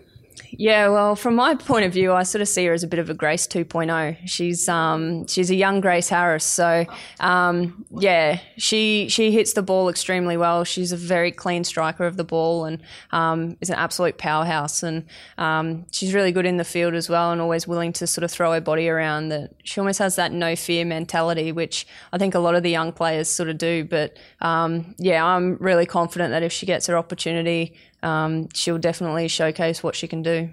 Yeah, 0.51 0.89
well, 0.89 1.15
from 1.15 1.35
my 1.35 1.55
point 1.55 1.85
of 1.85 1.93
view, 1.93 2.13
I 2.13 2.23
sort 2.23 2.41
of 2.41 2.49
see 2.49 2.65
her 2.67 2.73
as 2.73 2.83
a 2.83 2.87
bit 2.87 2.99
of 2.99 3.11
a 3.11 3.15
Grace 3.15 3.47
2.0. 3.47 4.17
She's 4.27 4.69
um, 4.69 5.27
she's 5.27 5.51
a 5.51 5.55
young 5.55 5.81
Grace 5.81 6.09
Harris, 6.09 6.45
so 6.45 6.87
um, 7.21 7.85
yeah, 7.99 8.41
she 8.57 9.09
she 9.11 9.31
hits 9.31 9.53
the 9.53 9.63
ball 9.63 9.89
extremely 9.89 10.37
well. 10.37 10.65
She's 10.65 10.93
a 10.93 10.97
very 10.97 11.31
clean 11.31 11.65
striker 11.65 12.07
of 12.07 12.17
the 12.17 12.25
ball 12.25 12.65
and 12.65 12.83
um, 13.13 13.57
is 13.61 13.69
an 13.69 13.77
absolute 13.77 14.17
powerhouse. 14.17 14.83
And 14.83 15.05
um, 15.37 15.85
she's 15.93 16.15
really 16.15 16.33
good 16.33 16.47
in 16.47 16.57
the 16.57 16.65
field 16.65 16.95
as 16.95 17.09
well, 17.09 17.31
and 17.31 17.41
always 17.41 17.69
willing 17.69 17.93
to 17.95 18.07
sort 18.07 18.25
of 18.25 18.31
throw 18.31 18.53
her 18.53 18.61
body 18.61 18.89
around. 18.89 19.29
That 19.29 19.53
she 19.65 19.81
almost 19.81 19.99
has 19.99 20.17
that 20.17 20.33
no 20.33 20.57
fear 20.57 20.85
mentality, 20.85 21.53
which 21.53 21.87
I 22.13 22.19
think 22.19 22.35
a 22.35 22.39
lot 22.39 22.55
of 22.55 22.63
the 22.63 22.71
young 22.71 22.93
players 22.93 23.29
sort 23.29 23.51
of 23.51 23.59
do. 23.59 23.85
But 23.85 24.17
um, 24.41 24.95
yeah, 24.99 25.25
I'm 25.25 25.57
really 25.57 25.87
confident 25.87 26.31
that 26.31 26.43
if 26.43 26.53
she 26.53 26.65
gets 26.65 26.87
her 26.87 26.97
opportunity 26.97 27.75
um, 28.03 28.49
she'll 28.55 28.79
definitely 28.79 29.29
showcase 29.29 29.83
what 29.83 29.95
she 29.95 30.09
can 30.09 30.23
do. 30.23 30.51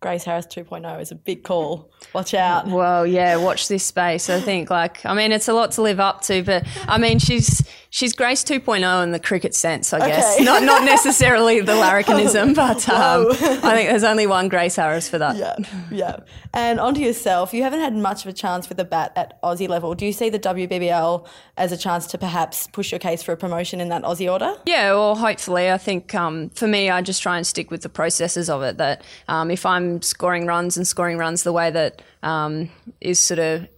Grace 0.00 0.22
Harris 0.22 0.46
2.0 0.46 1.00
is 1.00 1.10
a 1.10 1.16
big 1.16 1.42
call. 1.42 1.90
Watch 2.14 2.32
out. 2.32 2.68
Well, 2.68 3.04
yeah, 3.04 3.36
watch 3.36 3.66
this 3.66 3.84
space. 3.84 4.30
I 4.30 4.40
think, 4.40 4.70
like, 4.70 5.04
I 5.04 5.12
mean, 5.12 5.32
it's 5.32 5.48
a 5.48 5.52
lot 5.52 5.72
to 5.72 5.82
live 5.82 5.98
up 5.98 6.20
to, 6.22 6.44
but 6.44 6.64
I 6.86 6.98
mean, 6.98 7.18
she's 7.18 7.68
she's 7.90 8.12
Grace 8.12 8.44
2.0 8.44 9.02
in 9.02 9.12
the 9.12 9.18
cricket 9.18 9.54
sense, 9.54 9.92
I 9.92 10.06
guess. 10.06 10.34
Okay. 10.34 10.44
Not 10.44 10.62
not 10.62 10.84
necessarily 10.84 11.60
the 11.60 11.72
larrikinism, 11.84 12.54
but 12.54 12.88
um, 12.88 13.30
I 13.30 13.74
think 13.74 13.88
there's 13.88 14.04
only 14.04 14.26
one 14.26 14.48
Grace 14.48 14.76
Harris 14.76 15.08
for 15.08 15.18
that. 15.18 15.36
Yeah, 15.36 15.56
yeah. 15.90 16.16
And 16.52 16.80
onto 16.80 17.00
yourself, 17.00 17.52
you 17.54 17.62
haven't 17.62 17.80
had 17.80 17.94
much 17.94 18.24
of 18.24 18.28
a 18.28 18.32
chance 18.32 18.68
with 18.68 18.78
the 18.78 18.84
bat 18.84 19.12
at 19.16 19.40
Aussie 19.42 19.68
level. 19.68 19.94
Do 19.94 20.06
you 20.06 20.12
see 20.12 20.30
the 20.30 20.38
WBBL 20.38 21.26
as 21.56 21.72
a 21.72 21.76
chance 21.76 22.06
to 22.08 22.18
perhaps 22.18 22.66
push 22.68 22.92
your 22.92 22.98
case 22.98 23.22
for 23.22 23.32
a 23.32 23.36
promotion 23.36 23.80
in 23.80 23.88
that 23.88 24.02
Aussie 24.02 24.30
order? 24.30 24.54
Yeah, 24.66 24.92
well, 24.92 25.14
hopefully. 25.14 25.70
I 25.70 25.78
think 25.78 26.14
um, 26.14 26.50
for 26.50 26.66
me, 26.66 26.90
I 26.90 27.02
just 27.02 27.22
try 27.22 27.36
and 27.36 27.46
stick 27.46 27.70
with 27.70 27.82
the 27.82 27.88
processes 27.88 28.50
of 28.50 28.62
it. 28.62 28.78
That 28.78 29.02
um, 29.28 29.50
if 29.50 29.64
I'm 29.66 30.02
scoring 30.02 30.46
runs 30.46 30.76
and 30.76 30.86
scoring 30.86 31.18
runs 31.18 31.42
the 31.42 31.52
way 31.52 31.70
that 31.70 32.02
um, 32.22 32.70
is 33.00 33.20
sort 33.20 33.38
of 33.38 33.68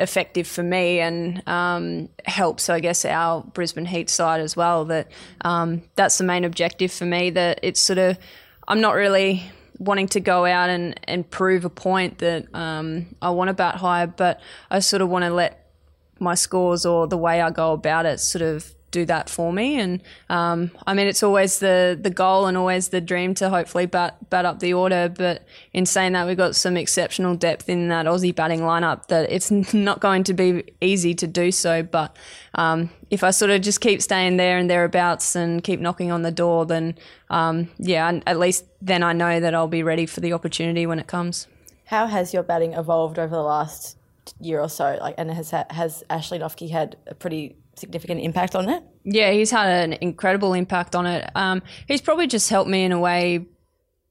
effective 0.00 0.46
for 0.46 0.62
me 0.62 1.00
and 1.00 1.46
um, 1.46 2.08
helps, 2.24 2.68
I 2.68 2.80
guess, 2.80 3.04
our 3.04 3.42
Brisbane 3.42 3.84
Heat 3.84 4.10
side 4.10 4.40
as 4.40 4.56
well. 4.56 4.84
That 4.86 5.08
um, 5.42 5.82
that's 5.94 6.18
the 6.18 6.24
main 6.24 6.44
objective 6.44 6.90
for 6.90 7.04
me. 7.04 7.30
That 7.30 7.60
it's 7.62 7.80
sort 7.80 7.98
of 7.98 8.18
I'm 8.66 8.80
not 8.80 8.94
really 8.94 9.42
wanting 9.78 10.08
to 10.08 10.20
go 10.20 10.44
out 10.44 10.68
and, 10.68 11.00
and 11.04 11.28
prove 11.28 11.64
a 11.64 11.70
point 11.70 12.18
that 12.18 12.54
um, 12.54 13.06
I 13.22 13.30
want 13.30 13.48
to 13.48 13.54
bat 13.54 13.76
high, 13.76 14.06
but 14.06 14.40
I 14.70 14.80
sort 14.80 15.00
of 15.00 15.08
want 15.08 15.24
to 15.24 15.30
let 15.30 15.72
my 16.18 16.34
scores 16.34 16.84
or 16.84 17.06
the 17.06 17.16
way 17.16 17.40
I 17.40 17.50
go 17.50 17.72
about 17.72 18.04
it 18.04 18.20
sort 18.20 18.42
of 18.42 18.74
do 18.90 19.04
that 19.06 19.30
for 19.30 19.52
me. 19.52 19.78
And 19.78 20.02
um, 20.28 20.70
I 20.86 20.94
mean, 20.94 21.06
it's 21.06 21.22
always 21.22 21.58
the 21.58 21.98
the 22.00 22.10
goal 22.10 22.46
and 22.46 22.56
always 22.56 22.88
the 22.88 23.00
dream 23.00 23.34
to 23.34 23.50
hopefully 23.50 23.86
bat 23.86 24.30
bat 24.30 24.44
up 24.44 24.60
the 24.60 24.74
order. 24.74 25.08
But 25.08 25.44
in 25.72 25.86
saying 25.86 26.12
that, 26.12 26.26
we've 26.26 26.36
got 26.36 26.56
some 26.56 26.76
exceptional 26.76 27.34
depth 27.36 27.68
in 27.68 27.88
that 27.88 28.06
Aussie 28.06 28.34
batting 28.34 28.60
lineup 28.60 29.06
that 29.06 29.30
it's 29.30 29.50
not 29.50 30.00
going 30.00 30.24
to 30.24 30.34
be 30.34 30.64
easy 30.80 31.14
to 31.14 31.26
do 31.26 31.50
so. 31.52 31.82
But 31.82 32.16
um, 32.54 32.90
if 33.10 33.24
I 33.24 33.30
sort 33.30 33.50
of 33.50 33.62
just 33.62 33.80
keep 33.80 34.02
staying 34.02 34.36
there 34.36 34.58
and 34.58 34.68
thereabouts 34.68 35.36
and 35.36 35.62
keep 35.62 35.80
knocking 35.80 36.10
on 36.10 36.22
the 36.22 36.32
door, 36.32 36.66
then 36.66 36.96
um, 37.28 37.68
yeah, 37.78 38.20
at 38.26 38.38
least 38.38 38.64
then 38.82 39.02
I 39.02 39.12
know 39.12 39.40
that 39.40 39.54
I'll 39.54 39.68
be 39.68 39.82
ready 39.82 40.06
for 40.06 40.20
the 40.20 40.32
opportunity 40.32 40.86
when 40.86 40.98
it 40.98 41.06
comes. 41.06 41.46
How 41.86 42.06
has 42.06 42.32
your 42.32 42.44
batting 42.44 42.74
evolved 42.74 43.18
over 43.18 43.34
the 43.34 43.42
last 43.42 43.96
year 44.40 44.60
or 44.60 44.68
so? 44.68 44.98
Like, 45.00 45.14
and 45.18 45.30
has 45.30 45.50
has 45.70 46.04
Ashley 46.10 46.38
Noffke 46.38 46.70
had 46.70 46.96
a 47.06 47.14
pretty 47.14 47.56
significant 47.76 48.20
impact 48.20 48.54
on 48.54 48.68
it? 48.68 48.82
Yeah, 49.04 49.30
he's 49.32 49.50
had 49.50 49.68
an 49.68 49.98
incredible 50.00 50.52
impact 50.54 50.94
on 50.94 51.06
it. 51.06 51.30
Um, 51.34 51.62
he's 51.88 52.00
probably 52.00 52.26
just 52.26 52.50
helped 52.50 52.70
me 52.70 52.84
in 52.84 52.92
a 52.92 52.98
way 52.98 53.46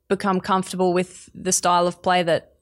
become 0.08 0.41
comfortable 0.41 0.93
with 0.93 1.29
the 1.34 1.51
style 1.51 1.88
of 1.88 2.01
play 2.01 2.23
that 2.23 2.53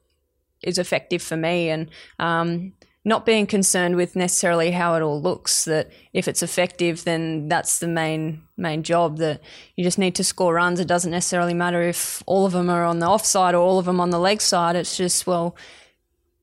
is 0.62 0.78
effective 0.78 1.22
for 1.22 1.38
me 1.38 1.70
and 1.70 1.90
um, 2.20 2.74
not 3.06 3.26
being 3.26 3.48
concerned 3.48 3.96
with 3.96 4.18
necessarily 4.18 4.72
how 4.72 4.96
it 4.96 5.02
all 5.02 5.22
looks 5.22 5.64
that 5.64 5.90
if 6.14 6.28
it's 6.28 6.44
effective 6.44 7.06
then 7.06 7.48
that's 7.48 7.80
the 7.80 7.88
main 7.88 8.44
main 8.58 8.84
job 8.84 9.18
that 9.18 9.40
you 9.76 9.84
just 9.84 9.98
need 9.98 10.14
to 10.16 10.24
score 10.24 10.56
runs 10.56 10.80
it 10.80 10.88
doesn't 10.88 11.12
necessarily 11.12 11.54
matter 11.54 11.82
if 11.82 12.22
all 12.26 12.46
of 12.46 12.52
them 12.52 12.70
are 12.70 12.84
on 12.84 13.00
the 13.00 13.08
offside 13.08 13.56
or 13.56 13.62
all 13.62 13.80
of 13.80 13.86
them 13.86 14.02
on 14.02 14.10
the 14.10 14.20
leg 14.20 14.42
side 14.42 14.76
it's 14.76 14.98
just 14.98 15.26
well 15.26 15.56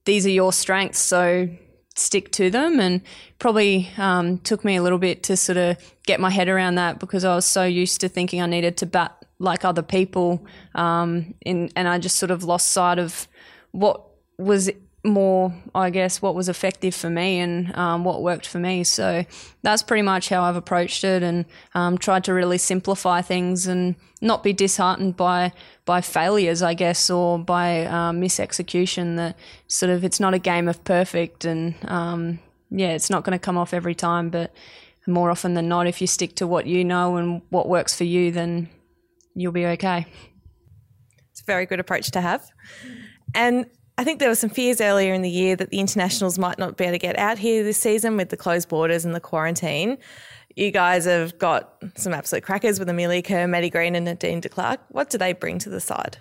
these 0.04 0.26
are 0.26 0.30
your 0.30 0.52
strengths 0.52 0.98
so 0.98 1.48
stick 1.96 2.30
to 2.32 2.50
them. 2.50 2.80
And 2.80 3.00
probably 3.38 3.90
um, 3.96 4.38
took 4.38 4.64
me 4.64 4.76
a 4.76 4.82
little 4.82 4.98
bit 4.98 5.22
to 5.24 5.36
sort 5.36 5.58
of 5.58 5.76
get 6.06 6.20
my 6.20 6.30
head 6.30 6.48
around 6.48 6.76
that 6.76 6.98
because 6.98 7.24
I 7.24 7.34
was 7.34 7.46
so 7.46 7.64
used 7.64 8.00
to 8.02 8.08
thinking 8.08 8.42
I 8.42 8.46
needed 8.46 8.76
to 8.78 8.86
bat 8.86 9.16
like 9.38 9.64
other 9.64 9.82
people 9.82 10.44
um, 10.74 11.34
in, 11.40 11.70
and 11.76 11.88
I 11.88 11.98
just 11.98 12.16
sort 12.16 12.30
of 12.30 12.44
lost 12.44 12.70
sight 12.70 12.98
of 12.98 13.28
what 13.72 14.04
was 14.38 14.70
more, 15.04 15.54
I 15.74 15.90
guess, 15.90 16.22
what 16.22 16.34
was 16.34 16.48
effective 16.48 16.94
for 16.94 17.10
me 17.10 17.38
and 17.38 17.76
um, 17.76 18.04
what 18.04 18.22
worked 18.22 18.46
for 18.46 18.58
me. 18.58 18.84
So 18.84 19.24
that's 19.62 19.82
pretty 19.82 20.02
much 20.02 20.30
how 20.30 20.42
I've 20.42 20.56
approached 20.56 21.04
it 21.04 21.22
and 21.22 21.44
um, 21.74 21.98
tried 21.98 22.24
to 22.24 22.34
really 22.34 22.58
simplify 22.58 23.20
things 23.20 23.66
and 23.66 23.96
not 24.20 24.42
be 24.42 24.52
disheartened 24.52 25.16
by 25.16 25.52
by 25.84 26.00
failures, 26.00 26.62
I 26.62 26.72
guess, 26.72 27.10
or 27.10 27.38
by 27.38 27.84
um, 27.84 28.20
misexecution. 28.20 29.16
That 29.16 29.36
sort 29.66 29.90
of 29.90 30.04
it's 30.04 30.20
not 30.20 30.32
a 30.32 30.38
game 30.38 30.68
of 30.68 30.82
perfect, 30.84 31.44
and 31.44 31.74
um, 31.84 32.38
yeah, 32.70 32.92
it's 32.92 33.10
not 33.10 33.24
going 33.24 33.38
to 33.38 33.44
come 33.44 33.58
off 33.58 33.74
every 33.74 33.94
time, 33.94 34.30
but 34.30 34.52
more 35.06 35.30
often 35.30 35.54
than 35.54 35.68
not, 35.68 35.86
if 35.86 36.00
you 36.00 36.06
stick 36.06 36.36
to 36.36 36.46
what 36.46 36.66
you 36.66 36.84
know 36.84 37.16
and 37.16 37.42
what 37.50 37.68
works 37.68 37.94
for 37.94 38.04
you, 38.04 38.30
then 38.30 38.70
you'll 39.34 39.52
be 39.52 39.66
okay. 39.66 40.06
It's 41.30 41.42
a 41.42 41.44
very 41.44 41.66
good 41.66 41.80
approach 41.80 42.10
to 42.12 42.20
have. 42.20 42.48
And 43.34 43.66
I 43.96 44.04
think 44.04 44.18
there 44.18 44.28
were 44.28 44.34
some 44.34 44.50
fears 44.50 44.80
earlier 44.80 45.14
in 45.14 45.22
the 45.22 45.30
year 45.30 45.54
that 45.56 45.70
the 45.70 45.78
internationals 45.78 46.38
might 46.38 46.58
not 46.58 46.76
be 46.76 46.84
able 46.84 46.94
to 46.94 46.98
get 46.98 47.16
out 47.18 47.38
here 47.38 47.62
this 47.62 47.78
season 47.78 48.16
with 48.16 48.30
the 48.30 48.36
closed 48.36 48.68
borders 48.68 49.04
and 49.04 49.14
the 49.14 49.20
quarantine. 49.20 49.98
You 50.56 50.70
guys 50.70 51.04
have 51.04 51.38
got 51.38 51.76
some 51.96 52.12
absolute 52.12 52.44
crackers 52.44 52.78
with 52.78 52.88
Amelia 52.88 53.22
Kerr, 53.22 53.46
Maddie 53.46 53.70
Green, 53.70 53.94
and 53.94 54.04
Nadine 54.04 54.40
de 54.40 54.48
Klerk. 54.48 54.80
What 54.88 55.10
do 55.10 55.18
they 55.18 55.32
bring 55.32 55.58
to 55.60 55.68
the 55.70 55.80
side? 55.80 56.18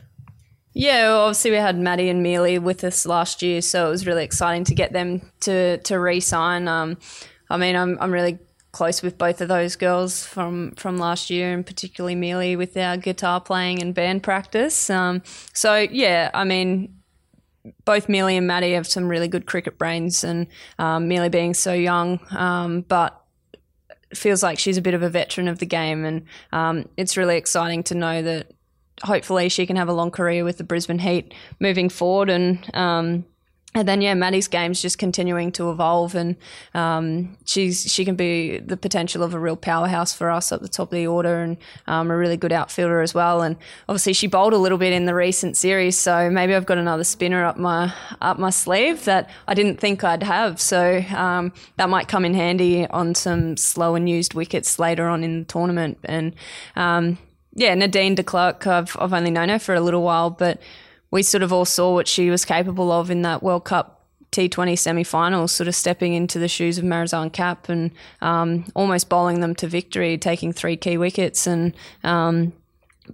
Yeah, 0.73 1.09
well, 1.09 1.21
obviously 1.25 1.51
we 1.51 1.57
had 1.57 1.77
Maddie 1.77 2.09
and 2.09 2.23
Mealy 2.23 2.57
with 2.57 2.83
us 2.83 3.05
last 3.05 3.43
year, 3.43 3.62
so 3.62 3.88
it 3.88 3.89
was 3.91 4.07
really 4.07 4.23
exciting 4.23 4.63
to 4.65 4.75
get 4.75 4.91
them 4.91 5.21
to 5.41 5.77
to 5.77 5.99
re-sign. 5.99 6.67
Um, 6.67 6.97
I 7.49 7.57
mean, 7.57 7.75
I'm 7.75 7.97
I'm 8.01 8.12
really 8.12 8.39
close 8.71 9.03
with 9.03 9.19
both 9.19 9.39
of 9.39 9.49
those 9.49 9.75
girls 9.75 10.25
from 10.25 10.71
from 10.71 10.97
last 10.97 11.29
year, 11.29 11.53
and 11.53 11.63
particularly 11.63 12.15
Mealy 12.15 12.55
with 12.55 12.75
our 12.75 12.97
guitar 12.97 13.39
playing 13.39 13.83
and 13.83 13.93
band 13.93 14.23
practice. 14.23 14.89
Um, 14.89 15.21
so 15.53 15.75
yeah, 15.77 16.31
I 16.33 16.43
mean, 16.43 17.03
both 17.86 18.10
Mealy 18.10 18.38
and 18.38 18.47
Maddie 18.47 18.73
have 18.73 18.88
some 18.88 19.08
really 19.08 19.28
good 19.28 19.45
cricket 19.45 19.78
brains, 19.78 20.23
and 20.23 20.47
um, 20.80 21.08
Mealy 21.08 21.30
being 21.30 21.54
so 21.54 21.73
young, 21.73 22.19
um, 22.32 22.82
but 22.82 23.19
feels 24.13 24.43
like 24.43 24.60
she's 24.60 24.78
a 24.78 24.82
bit 24.82 24.93
of 24.93 25.02
a 25.02 25.10
veteran 25.10 25.47
of 25.47 25.60
the 25.60 25.65
game, 25.65 26.06
and 26.06 26.23
um, 26.52 26.89
it's 26.97 27.17
really 27.17 27.38
exciting 27.38 27.84
to 27.84 27.95
know 27.95 28.21
that 28.21 28.52
hopefully 29.04 29.49
she 29.49 29.65
can 29.65 29.76
have 29.76 29.89
a 29.89 29.93
long 29.93 30.12
career 30.12 30.43
with 30.43 30.58
the 30.58 30.63
Brisbane 30.63 30.99
Heat 30.99 31.34
moving 31.60 31.89
forward, 31.89 32.30
and 32.30 32.69
um, 32.76 33.26
and 33.75 33.88
then 33.88 34.01
yeah, 34.01 34.13
Maddie's 34.13 34.47
game's 34.47 34.81
just 34.81 34.97
continuing 34.97 35.51
to 35.53 35.71
evolve, 35.71 36.15
and 36.15 36.36
um, 36.73 37.36
she's 37.45 37.91
she 37.91 38.05
can 38.05 38.15
be 38.15 38.59
the 38.59 38.77
potential 38.77 39.23
of 39.23 39.33
a 39.33 39.39
real 39.39 39.55
powerhouse 39.55 40.13
for 40.13 40.29
us 40.29 40.51
at 40.51 40.62
the 40.62 40.67
top 40.67 40.91
of 40.91 40.95
the 40.95 41.07
order, 41.07 41.41
and 41.41 41.57
um, 41.88 42.12
a 42.12 42.17
really 42.17 42.38
good 42.38 42.51
outfielder 42.51 43.01
as 43.01 43.13
well. 43.13 43.41
And 43.41 43.57
obviously, 43.89 44.13
she 44.13 44.27
bowled 44.27 44.53
a 44.53 44.57
little 44.57 44.77
bit 44.77 44.93
in 44.93 45.05
the 45.05 45.15
recent 45.15 45.57
series, 45.57 45.97
so 45.97 46.29
maybe 46.29 46.53
I've 46.53 46.67
got 46.67 46.77
another 46.77 47.03
spinner 47.03 47.43
up 47.43 47.57
my 47.57 47.93
up 48.21 48.38
my 48.38 48.51
sleeve 48.51 49.05
that 49.05 49.29
I 49.47 49.55
didn't 49.55 49.79
think 49.79 50.03
I'd 50.03 50.23
have. 50.23 50.62
So 50.62 51.03
um, 51.15 51.51
that 51.77 51.89
might 51.89 52.07
come 52.07 52.25
in 52.25 52.36
handy 52.36 52.88
on 52.88 53.15
some 53.15 53.57
slow 53.57 53.95
and 53.95 54.07
used 54.07 54.36
wickets 54.36 54.77
later 54.77 55.07
on 55.07 55.23
in 55.23 55.39
the 55.39 55.45
tournament. 55.45 55.97
And 56.03 56.36
um, 56.75 57.17
yeah, 57.55 57.73
Nadine 57.73 58.15
de 58.15 58.23
Klerk, 58.23 58.67
I've 58.67 58.95
I've 58.99 59.13
only 59.13 59.31
known 59.31 59.49
her 59.49 59.59
for 59.59 59.73
a 59.73 59.81
little 59.81 60.03
while, 60.03 60.29
but 60.29 60.62
we 61.13 61.21
sort 61.21 61.43
of 61.43 61.54
all 61.54 61.63
saw 61.63 61.93
what 61.93 62.08
she 62.08 62.32
was 62.32 62.43
capable 62.43 62.91
of 62.91 63.12
in 63.12 63.21
that 63.21 63.43
World 63.43 63.65
Cup 63.65 64.02
T20 64.32 64.76
semi-finals, 64.76 65.52
sort 65.52 65.67
of 65.67 65.76
stepping 65.76 66.15
into 66.15 66.39
the 66.39 66.47
shoes 66.47 66.80
of 66.80 66.86
Marizanne 66.86 67.32
Kapp 67.32 67.69
and 67.69 67.91
um, 68.21 68.65
almost 68.73 69.10
bowling 69.10 69.39
them 69.39 69.54
to 69.54 69.67
victory, 69.67 70.17
taking 70.17 70.52
three 70.52 70.76
key 70.76 70.97
wickets 70.97 71.45
and 71.45 71.76
um, 72.04 72.52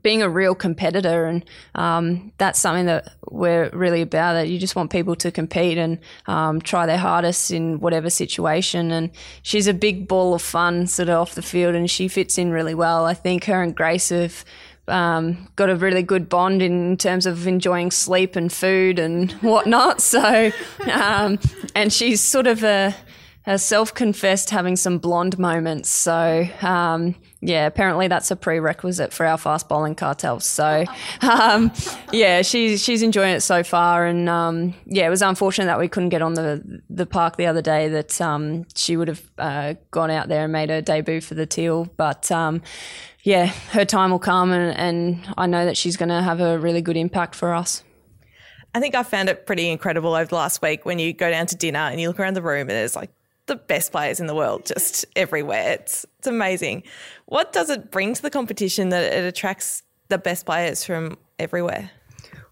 being 0.02 0.22
a 0.22 0.30
real 0.30 0.56
competitor. 0.56 1.26
And 1.26 1.44
um, 1.76 2.32
that's 2.38 2.58
something 2.58 2.86
that 2.86 3.10
we're 3.30 3.70
really 3.72 4.02
about. 4.02 4.32
That 4.32 4.48
you 4.48 4.60
just 4.60 4.78
want 4.78 4.92
people 4.92 5.18
to 5.18 5.30
compete 5.30 5.78
and 5.78 6.00
um, 6.26 6.62
try 6.62 6.86
their 6.86 6.98
hardest 6.98 7.52
in 7.52 7.82
whatever 7.82 8.10
situation. 8.10 8.92
And 8.92 9.12
she's 9.42 9.68
a 9.68 9.74
big 9.74 10.08
ball 10.08 10.34
of 10.34 10.42
fun, 10.42 10.88
sort 10.88 11.10
of 11.10 11.18
off 11.20 11.36
the 11.36 11.42
field, 11.42 11.76
and 11.76 11.92
she 11.92 12.08
fits 12.08 12.38
in 12.38 12.52
really 12.52 12.76
well. 12.76 13.06
I 13.06 13.14
think 13.14 13.44
her 13.44 13.62
and 13.62 13.76
Grace 13.76 14.08
have 14.08 14.46
um, 14.90 15.50
got 15.56 15.70
a 15.70 15.76
really 15.76 16.04
good 16.04 16.30
bond 16.30 16.62
in 16.62 16.98
terms 16.98 17.26
of 17.26 17.48
enjoying 17.48 17.92
sleep 17.92 18.36
and 18.36 18.52
food 18.52 19.00
and 19.00 19.32
whatnot. 19.42 20.02
So, 20.02 20.52
um, 20.92 21.40
and 21.76 21.92
she's 21.94 22.22
sort 22.22 22.48
of 22.48 22.64
a, 22.64 22.96
a 23.46 23.58
self-confessed 23.58 24.50
having 24.50 24.76
some 24.76 24.98
blonde 24.98 25.40
moments. 25.40 25.90
So, 25.90 26.48
um, 26.62 27.16
yeah, 27.42 27.68
apparently 27.68 28.10
that's 28.10 28.32
a 28.32 28.36
prerequisite 28.36 29.14
for 29.14 29.26
our 29.26 29.38
fast 29.38 29.70
bowling 29.70 29.96
cartels. 29.96 30.46
So, 30.46 30.84
um, 31.22 31.72
yeah, 32.12 32.42
she's 32.42 32.84
she's 32.84 33.02
enjoying 33.02 33.34
it 33.34 33.42
so 33.42 33.64
far, 33.64 34.06
and 34.06 34.28
um, 34.28 34.74
yeah, 34.86 35.08
it 35.08 35.10
was 35.10 35.22
unfortunate 35.22 35.68
that 35.68 35.80
we 35.80 35.88
couldn't 35.88 36.10
get 36.10 36.22
on 36.22 36.34
the 36.34 36.82
the 36.90 37.06
park 37.06 37.38
the 37.38 37.46
other 37.46 37.62
day. 37.62 37.88
That 37.88 38.20
um, 38.20 38.66
she 38.76 38.98
would 38.98 39.08
have 39.08 39.32
uh, 39.38 39.76
gone 39.92 40.12
out 40.12 40.28
there 40.28 40.44
and 40.44 40.52
made 40.52 40.70
her 40.70 40.82
debut 40.82 41.22
for 41.22 41.34
the 41.34 41.46
teal, 41.46 41.86
but 41.96 42.30
yeah, 43.24 43.48
her 43.72 43.86
time 43.86 44.12
will 44.12 44.20
come, 44.20 44.52
and, 44.52 44.78
and 44.78 45.34
I 45.38 45.46
know 45.46 45.66
that 45.66 45.78
she's 45.78 45.98
going 45.98 46.10
to 46.10 46.22
have 46.22 46.40
a 46.40 46.58
really 46.58 46.82
good 46.82 46.98
impact 46.98 47.36
for 47.36 47.54
us. 47.54 47.84
I 48.74 48.80
think 48.80 48.96
I 48.96 49.04
found 49.04 49.30
it 49.30 49.46
pretty 49.46 49.70
incredible 49.70 50.14
over 50.14 50.26
the 50.26 50.36
last 50.36 50.62
week 50.62 50.86
when 50.86 51.00
you 51.00 51.12
go 51.12 51.30
down 51.30 51.48
to 51.48 51.56
dinner 51.56 51.80
and 51.80 52.00
you 52.00 52.08
look 52.08 52.20
around 52.20 52.36
the 52.36 52.42
room 52.42 52.62
and 52.62 52.70
there's 52.70 52.96
like 52.96 53.10
the 53.48 53.56
best 53.56 53.92
players 53.92 54.20
in 54.20 54.28
the 54.28 54.36
world 54.36 54.66
just 54.66 55.06
everywhere. 55.16 55.74
It's 55.74 56.06
it's 56.20 56.28
amazing. 56.28 56.84
What 57.26 57.52
does 57.52 57.70
it 57.70 57.92
bring 57.92 58.14
to 58.14 58.22
the 58.22 58.30
competition 58.30 58.90
that 58.90 59.12
it 59.12 59.26
attracts 59.26 59.84
the 60.08 60.18
best 60.18 60.46
players 60.46 60.86
from 60.86 61.18
everywhere? 61.40 61.90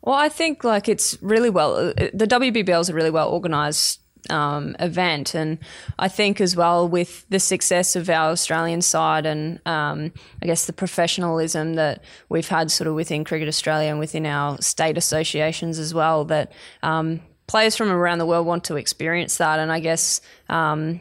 Well, 0.01 0.15
I 0.15 0.29
think 0.29 0.63
like 0.63 0.89
it's 0.89 1.21
really 1.21 1.49
well. 1.49 1.93
The 1.93 2.27
WBBL 2.27 2.81
is 2.81 2.89
a 2.89 2.93
really 2.93 3.11
well 3.11 3.31
organised 3.31 4.01
um, 4.29 4.75
event. 4.79 5.35
And 5.35 5.57
I 5.99 6.07
think 6.07 6.41
as 6.41 6.55
well 6.55 6.87
with 6.87 7.25
the 7.29 7.39
success 7.39 7.95
of 7.95 8.09
our 8.09 8.31
Australian 8.31 8.81
side 8.81 9.25
and 9.25 9.59
um, 9.65 10.11
I 10.41 10.45
guess 10.45 10.65
the 10.65 10.73
professionalism 10.73 11.75
that 11.75 12.03
we've 12.29 12.47
had 12.47 12.71
sort 12.71 12.87
of 12.87 12.95
within 12.95 13.23
Cricket 13.23 13.47
Australia 13.47 13.89
and 13.89 13.99
within 13.99 14.25
our 14.25 14.61
state 14.61 14.97
associations 14.97 15.79
as 15.79 15.93
well, 15.93 16.25
that 16.25 16.51
um, 16.83 17.21
players 17.47 17.75
from 17.75 17.89
around 17.89 18.19
the 18.19 18.25
world 18.25 18.45
want 18.45 18.63
to 18.65 18.75
experience 18.75 19.37
that. 19.37 19.59
And 19.59 19.71
I 19.71 19.79
guess 19.79 20.21
um, 20.49 20.99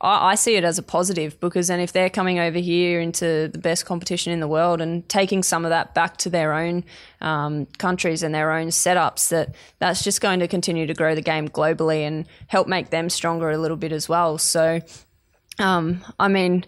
I, 0.00 0.30
I 0.30 0.34
see 0.34 0.56
it 0.56 0.64
as 0.64 0.78
a 0.78 0.82
positive 0.82 1.38
because 1.40 1.68
then 1.68 1.80
if 1.80 1.92
they're 1.92 2.10
coming 2.10 2.38
over 2.38 2.58
here 2.58 3.00
into 3.00 3.48
the 3.48 3.58
best 3.58 3.86
competition 3.86 4.32
in 4.32 4.40
the 4.40 4.48
world 4.48 4.80
and 4.80 5.08
taking 5.08 5.42
some 5.42 5.64
of 5.64 5.70
that 5.70 5.94
back 5.94 6.16
to 6.18 6.30
their 6.30 6.52
own 6.52 6.84
um, 7.20 7.66
countries 7.78 8.22
and 8.22 8.34
their 8.34 8.52
own 8.52 8.68
setups, 8.68 9.28
that 9.30 9.54
that's 9.78 10.04
just 10.04 10.20
going 10.20 10.40
to 10.40 10.48
continue 10.48 10.86
to 10.86 10.94
grow 10.94 11.14
the 11.14 11.22
game 11.22 11.48
globally 11.48 12.00
and 12.00 12.26
help 12.46 12.68
make 12.68 12.90
them 12.90 13.10
stronger 13.10 13.50
a 13.50 13.58
little 13.58 13.76
bit 13.76 13.92
as 13.92 14.08
well. 14.08 14.38
So, 14.38 14.80
um, 15.58 16.04
I 16.18 16.28
mean. 16.28 16.64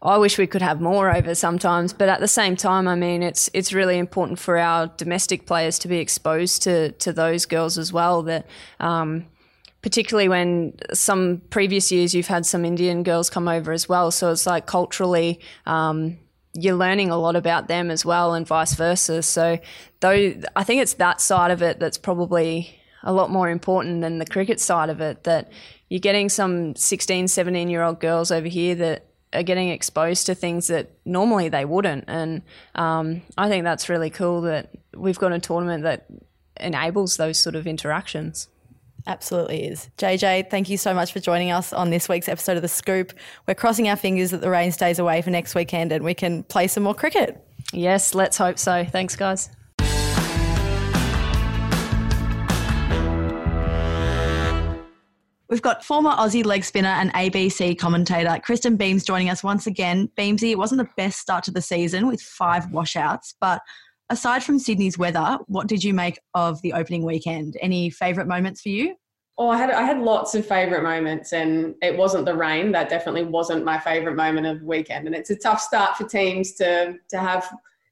I 0.00 0.16
wish 0.16 0.38
we 0.38 0.46
could 0.46 0.62
have 0.62 0.80
more 0.80 1.12
over 1.12 1.34
sometimes, 1.34 1.92
but 1.92 2.08
at 2.08 2.20
the 2.20 2.28
same 2.28 2.54
time, 2.54 2.86
I 2.86 2.94
mean, 2.94 3.20
it's 3.20 3.50
it's 3.52 3.72
really 3.72 3.98
important 3.98 4.38
for 4.38 4.56
our 4.56 4.86
domestic 4.86 5.44
players 5.44 5.76
to 5.80 5.88
be 5.88 5.98
exposed 5.98 6.62
to 6.62 6.92
to 6.92 7.12
those 7.12 7.46
girls 7.46 7.76
as 7.78 7.92
well. 7.92 8.22
That 8.22 8.46
um, 8.78 9.26
particularly 9.82 10.28
when 10.28 10.74
some 10.92 11.42
previous 11.50 11.92
years 11.92 12.14
you've 12.14 12.26
had 12.26 12.44
some 12.44 12.64
Indian 12.64 13.02
girls 13.02 13.30
come 13.30 13.48
over 13.48 13.72
as 13.72 13.88
well. 13.88 14.10
So 14.10 14.30
it's 14.32 14.46
like 14.46 14.66
culturally, 14.66 15.40
um, 15.66 16.18
you're 16.54 16.74
learning 16.74 17.10
a 17.10 17.16
lot 17.16 17.36
about 17.36 17.68
them 17.68 17.90
as 17.90 18.04
well, 18.04 18.34
and 18.34 18.46
vice 18.46 18.74
versa. 18.74 19.22
So, 19.22 19.58
though 20.00 20.34
I 20.56 20.64
think 20.64 20.82
it's 20.82 20.94
that 20.94 21.20
side 21.20 21.50
of 21.50 21.62
it 21.62 21.78
that's 21.78 21.98
probably 21.98 22.80
a 23.04 23.12
lot 23.12 23.30
more 23.30 23.48
important 23.48 24.00
than 24.00 24.18
the 24.18 24.26
cricket 24.26 24.60
side 24.60 24.90
of 24.90 25.00
it. 25.00 25.24
That 25.24 25.52
you're 25.88 26.00
getting 26.00 26.28
some 26.28 26.74
16, 26.74 27.28
17 27.28 27.68
year 27.68 27.82
old 27.82 28.00
girls 28.00 28.30
over 28.30 28.48
here 28.48 28.74
that 28.76 29.06
are 29.32 29.42
getting 29.42 29.68
exposed 29.68 30.26
to 30.26 30.34
things 30.34 30.68
that 30.68 30.90
normally 31.04 31.48
they 31.48 31.64
wouldn't. 31.64 32.04
And 32.08 32.42
um, 32.74 33.22
I 33.36 33.48
think 33.48 33.64
that's 33.64 33.88
really 33.88 34.10
cool 34.10 34.42
that 34.42 34.70
we've 34.96 35.18
got 35.18 35.32
a 35.32 35.38
tournament 35.38 35.84
that 35.84 36.06
enables 36.58 37.16
those 37.16 37.38
sort 37.38 37.54
of 37.54 37.66
interactions. 37.66 38.48
Absolutely 39.08 39.64
is. 39.64 39.88
JJ, 39.96 40.50
thank 40.50 40.68
you 40.68 40.76
so 40.76 40.92
much 40.92 41.14
for 41.14 41.18
joining 41.18 41.50
us 41.50 41.72
on 41.72 41.88
this 41.88 42.10
week's 42.10 42.28
episode 42.28 42.56
of 42.56 42.62
The 42.62 42.68
Scoop. 42.68 43.14
We're 43.46 43.54
crossing 43.54 43.88
our 43.88 43.96
fingers 43.96 44.32
that 44.32 44.42
the 44.42 44.50
rain 44.50 44.70
stays 44.70 44.98
away 44.98 45.22
for 45.22 45.30
next 45.30 45.54
weekend 45.54 45.92
and 45.92 46.04
we 46.04 46.12
can 46.12 46.42
play 46.42 46.66
some 46.66 46.82
more 46.82 46.94
cricket. 46.94 47.42
Yes, 47.72 48.14
let's 48.14 48.36
hope 48.36 48.58
so. 48.58 48.84
Thanks, 48.84 49.16
guys. 49.16 49.48
We've 55.48 55.62
got 55.62 55.82
former 55.82 56.10
Aussie 56.10 56.44
leg 56.44 56.62
spinner 56.62 56.88
and 56.88 57.10
ABC 57.14 57.78
commentator 57.78 58.38
Kristen 58.44 58.76
Beams 58.76 59.04
joining 59.04 59.30
us 59.30 59.42
once 59.42 59.66
again. 59.66 60.10
Beamsy, 60.18 60.50
it 60.50 60.58
wasn't 60.58 60.82
the 60.82 60.88
best 60.98 61.18
start 61.18 61.44
to 61.44 61.50
the 61.50 61.62
season 61.62 62.06
with 62.06 62.20
five 62.20 62.70
washouts, 62.70 63.34
but 63.40 63.62
aside 64.10 64.42
from 64.42 64.58
Sydney's 64.58 64.98
weather, 64.98 65.38
what 65.46 65.66
did 65.66 65.84
you 65.84 65.94
make 65.94 66.18
of 66.34 66.60
the 66.62 66.72
opening 66.72 67.02
weekend? 67.04 67.56
Any 67.60 67.90
favourite 67.90 68.26
moments 68.28 68.60
for 68.60 68.68
you? 68.70 68.96
Oh, 69.36 69.48
I 69.48 69.56
had 69.56 69.70
I 69.70 69.82
had 69.82 70.00
lots 70.00 70.34
of 70.34 70.46
favourite 70.46 70.82
moments, 70.82 71.32
and 71.32 71.74
it 71.80 71.96
wasn't 71.96 72.24
the 72.24 72.34
rain. 72.34 72.72
That 72.72 72.88
definitely 72.88 73.24
wasn't 73.24 73.64
my 73.64 73.78
favourite 73.78 74.16
moment 74.16 74.46
of 74.46 74.60
the 74.60 74.66
weekend. 74.66 75.06
And 75.06 75.14
it's 75.14 75.30
a 75.30 75.36
tough 75.36 75.60
start 75.60 75.96
for 75.96 76.04
teams 76.08 76.52
to 76.54 76.94
to 77.08 77.18
have 77.18 77.48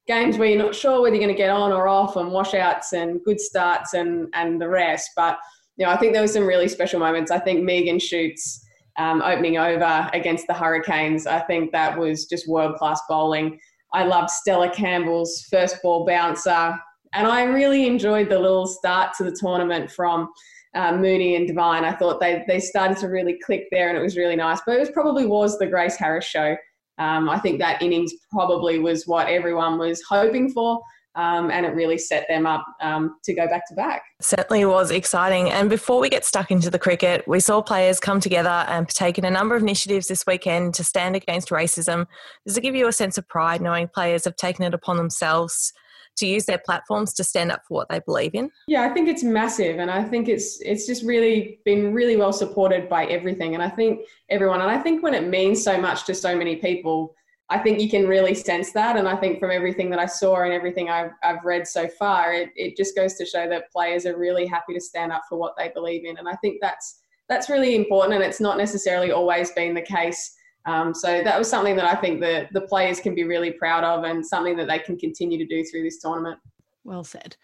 games 0.09 0.39
where 0.39 0.49
you're 0.49 0.63
not 0.63 0.75
sure 0.75 1.01
whether 1.03 1.15
you're 1.15 1.25
going 1.25 1.35
to 1.35 1.39
get 1.39 1.51
on 1.51 1.73
or 1.73 1.87
off, 1.87 2.17
and 2.17 2.33
washouts 2.33 2.93
and 2.93 3.23
good 3.25 3.41
starts 3.41 3.95
and 3.95 4.29
and 4.35 4.61
the 4.61 4.69
rest. 4.69 5.11
But 5.15 5.39
you 5.77 5.87
know, 5.87 5.93
I 5.93 5.97
think 5.97 6.13
there 6.15 6.23
were 6.23 6.29
some 6.29 6.47
really 6.47 6.69
special 6.69 6.99
moments. 6.99 7.31
I 7.31 7.39
think 7.39 7.63
Megan 7.63 7.99
Schutt's. 7.99 8.63
um, 8.99 9.21
opening 9.21 9.59
over 9.59 10.09
against 10.15 10.47
the 10.47 10.55
Hurricanes. 10.55 11.27
I 11.27 11.41
think 11.41 11.71
that 11.73 11.99
was 11.99 12.25
just 12.25 12.49
world 12.49 12.77
class 12.77 12.99
bowling. 13.11 13.61
I 13.97 14.05
loved 14.05 14.29
Stella 14.29 14.69
Campbell's 14.69 15.47
first 15.51 15.83
ball 15.83 16.05
bouncer. 16.05 16.79
And 17.15 17.27
I 17.27 17.45
really 17.45 17.87
enjoyed 17.87 18.29
the 18.29 18.39
little 18.39 18.67
start 18.67 19.15
to 19.17 19.25
the 19.25 19.35
tournament 19.35 19.91
from 19.91 20.29
uh, 20.75 20.93
Mooney 20.93 21.35
and 21.37 21.49
Devine. 21.49 21.83
I 21.83 21.93
thought 21.93 22.21
they, 22.21 22.45
they 22.47 22.61
started 22.61 22.99
to 22.99 23.07
really 23.07 23.39
click 23.43 23.69
there 23.71 23.89
and 23.89 23.97
it 23.97 24.03
was 24.03 24.19
really 24.19 24.37
nice. 24.37 24.61
But 24.67 24.77
it 24.77 24.81
was 24.81 24.91
probably 24.91 25.25
was 25.25 25.59
the 25.59 25.67
Grace 25.67 25.97
Harris 25.97 26.27
show. 26.27 26.59
Um, 26.99 27.31
I 27.31 27.39
think 27.39 27.59
that 27.61 27.81
innings 27.81 28.13
probably 28.31 28.79
was 28.79 29.07
what 29.07 29.29
everyone 29.29 29.79
was 29.79 30.03
hoping 30.07 30.51
for 30.51 30.79
um, 31.17 31.51
and 31.51 31.67
it 31.67 31.71
really 31.71 31.99
set 31.99 32.29
them 32.29 32.47
up 32.47 32.65
um, 32.81 33.17
to 33.25 33.35
go 33.35 33.47
back 33.49 33.67
to 33.69 33.75
back. 33.75 34.03
Certainly 34.21 34.67
was 34.67 34.91
exciting. 34.91 35.51
And 35.51 35.69
before 35.69 35.99
we 35.99 36.09
get 36.09 36.25
stuck 36.25 36.51
into 36.51 36.71
the 36.71 36.79
cricket, 36.79 37.27
we 37.27 37.41
saw 37.41 37.63
players 37.63 37.99
come 37.99 38.21
together 38.21 38.65
and 38.69 38.87
partake 38.87 39.19
in 39.19 39.25
a 39.25 39.31
number 39.31 39.57
of 39.57 39.63
initiatives 39.63 40.07
this 40.07 40.27
weekend 40.27 40.75
to 40.75 40.85
stand 40.85 41.17
against 41.17 41.49
racism. 41.49 42.07
Does 42.47 42.57
it 42.57 42.61
give 42.61 42.75
you 42.75 42.87
a 42.87 42.93
sense 42.93 43.19
of 43.19 43.27
pride 43.29 43.61
knowing 43.61 43.89
players 43.89 44.25
have 44.25 44.37
taken 44.37 44.65
it 44.65 44.75
upon 44.75 44.97
themselves? 44.97 45.73
to 46.17 46.27
use 46.27 46.47
their 46.47 46.59
platforms 46.59 47.13
to 47.13 47.23
stand 47.23 47.53
up 47.53 47.61
for 47.69 47.75
what 47.75 47.89
they 47.89 48.01
believe 48.01 48.35
in? 48.35 48.51
Yeah, 48.67 48.83
I 48.83 48.89
think 48.89 49.07
it's 49.09 49.23
massive, 49.23 49.79
and 49.79 49.91
I 49.91 50.03
think 50.03 50.29
it's 50.29 50.59
it's 50.63 50.87
just 50.87 51.05
really 51.05 51.61
been 51.65 51.93
really 51.93 52.17
well 52.17 52.33
supported 52.33 52.89
by 52.89 53.05
everything, 53.07 53.53
and 53.53 53.63
I 53.63 53.69
think 53.69 54.01
everyone, 54.31 54.63
and 54.63 54.71
I 54.71 54.79
think 54.79 55.03
when 55.03 55.13
it 55.13 55.29
means 55.29 55.63
so 55.63 55.79
much 55.79 56.05
to 56.07 56.15
so 56.15 56.35
many 56.35 56.57
people, 56.57 57.15
I 57.49 57.59
think 57.59 57.81
you 57.81 57.89
can 57.89 58.09
really 58.09 58.35
sense 58.35 58.73
that. 58.73 58.97
And 58.97 59.09
I 59.09 59.15
think 59.15 59.39
from 59.39 59.53
everything 59.53 59.89
that 59.91 60.01
I 60.01 60.07
saw 60.07 60.43
and 60.43 60.53
everything 60.53 60.91
I've, 60.91 61.13
I've 61.23 61.45
read 61.45 61.67
so 61.67 61.87
far, 61.87 62.33
it, 62.33 62.51
it 62.57 62.77
just 62.77 62.97
goes 62.97 63.15
to 63.15 63.27
show 63.27 63.49
that 63.49 63.71
players 63.71 64.05
are 64.05 64.19
really 64.19 64.47
happy 64.47 64.75
to 64.75 64.81
stand 64.81 65.13
up 65.13 65.23
for 65.29 65.39
what 65.39 65.55
they 65.57 65.71
believe 65.73 66.05
in. 66.05 66.19
And 66.19 66.29
I 66.29 66.35
think 66.37 66.59
that's, 66.61 67.03
that's 67.29 67.49
really 67.49 67.77
important. 67.77 68.15
And 68.15 68.25
it's 68.25 68.41
not 68.41 68.59
necessarily 68.59 69.13
always 69.13 69.53
been 69.53 69.75
the 69.75 69.83
case. 69.83 70.35
Um, 70.65 70.93
so 70.93 71.23
that 71.23 71.39
was 71.39 71.49
something 71.49 71.77
that 71.77 71.85
I 71.85 71.95
think 72.01 72.21
the, 72.21 72.49
the 72.53 72.63
players 72.63 72.99
can 72.99 73.15
be 73.15 73.23
really 73.23 73.53
proud 73.53 73.85
of 73.85 74.03
and 74.03 74.27
something 74.27 74.57
that 74.57 74.67
they 74.67 74.81
can 74.81 74.99
continue 74.99 75.39
to 75.39 75.47
do 75.47 75.65
through 75.65 75.85
this 75.85 76.01
tournament. 76.01 76.41
Well 76.83 77.05
said. 77.05 77.37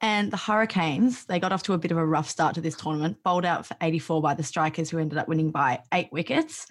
And 0.00 0.30
the 0.30 0.36
Hurricanes, 0.36 1.24
they 1.24 1.40
got 1.40 1.50
off 1.50 1.64
to 1.64 1.72
a 1.72 1.78
bit 1.78 1.90
of 1.90 1.96
a 1.96 2.06
rough 2.06 2.30
start 2.30 2.54
to 2.54 2.60
this 2.60 2.76
tournament, 2.76 3.16
bowled 3.24 3.44
out 3.44 3.66
for 3.66 3.76
84 3.80 4.22
by 4.22 4.34
the 4.34 4.44
Strikers, 4.44 4.90
who 4.90 4.98
ended 4.98 5.18
up 5.18 5.26
winning 5.26 5.50
by 5.50 5.80
eight 5.92 6.08
wickets 6.12 6.68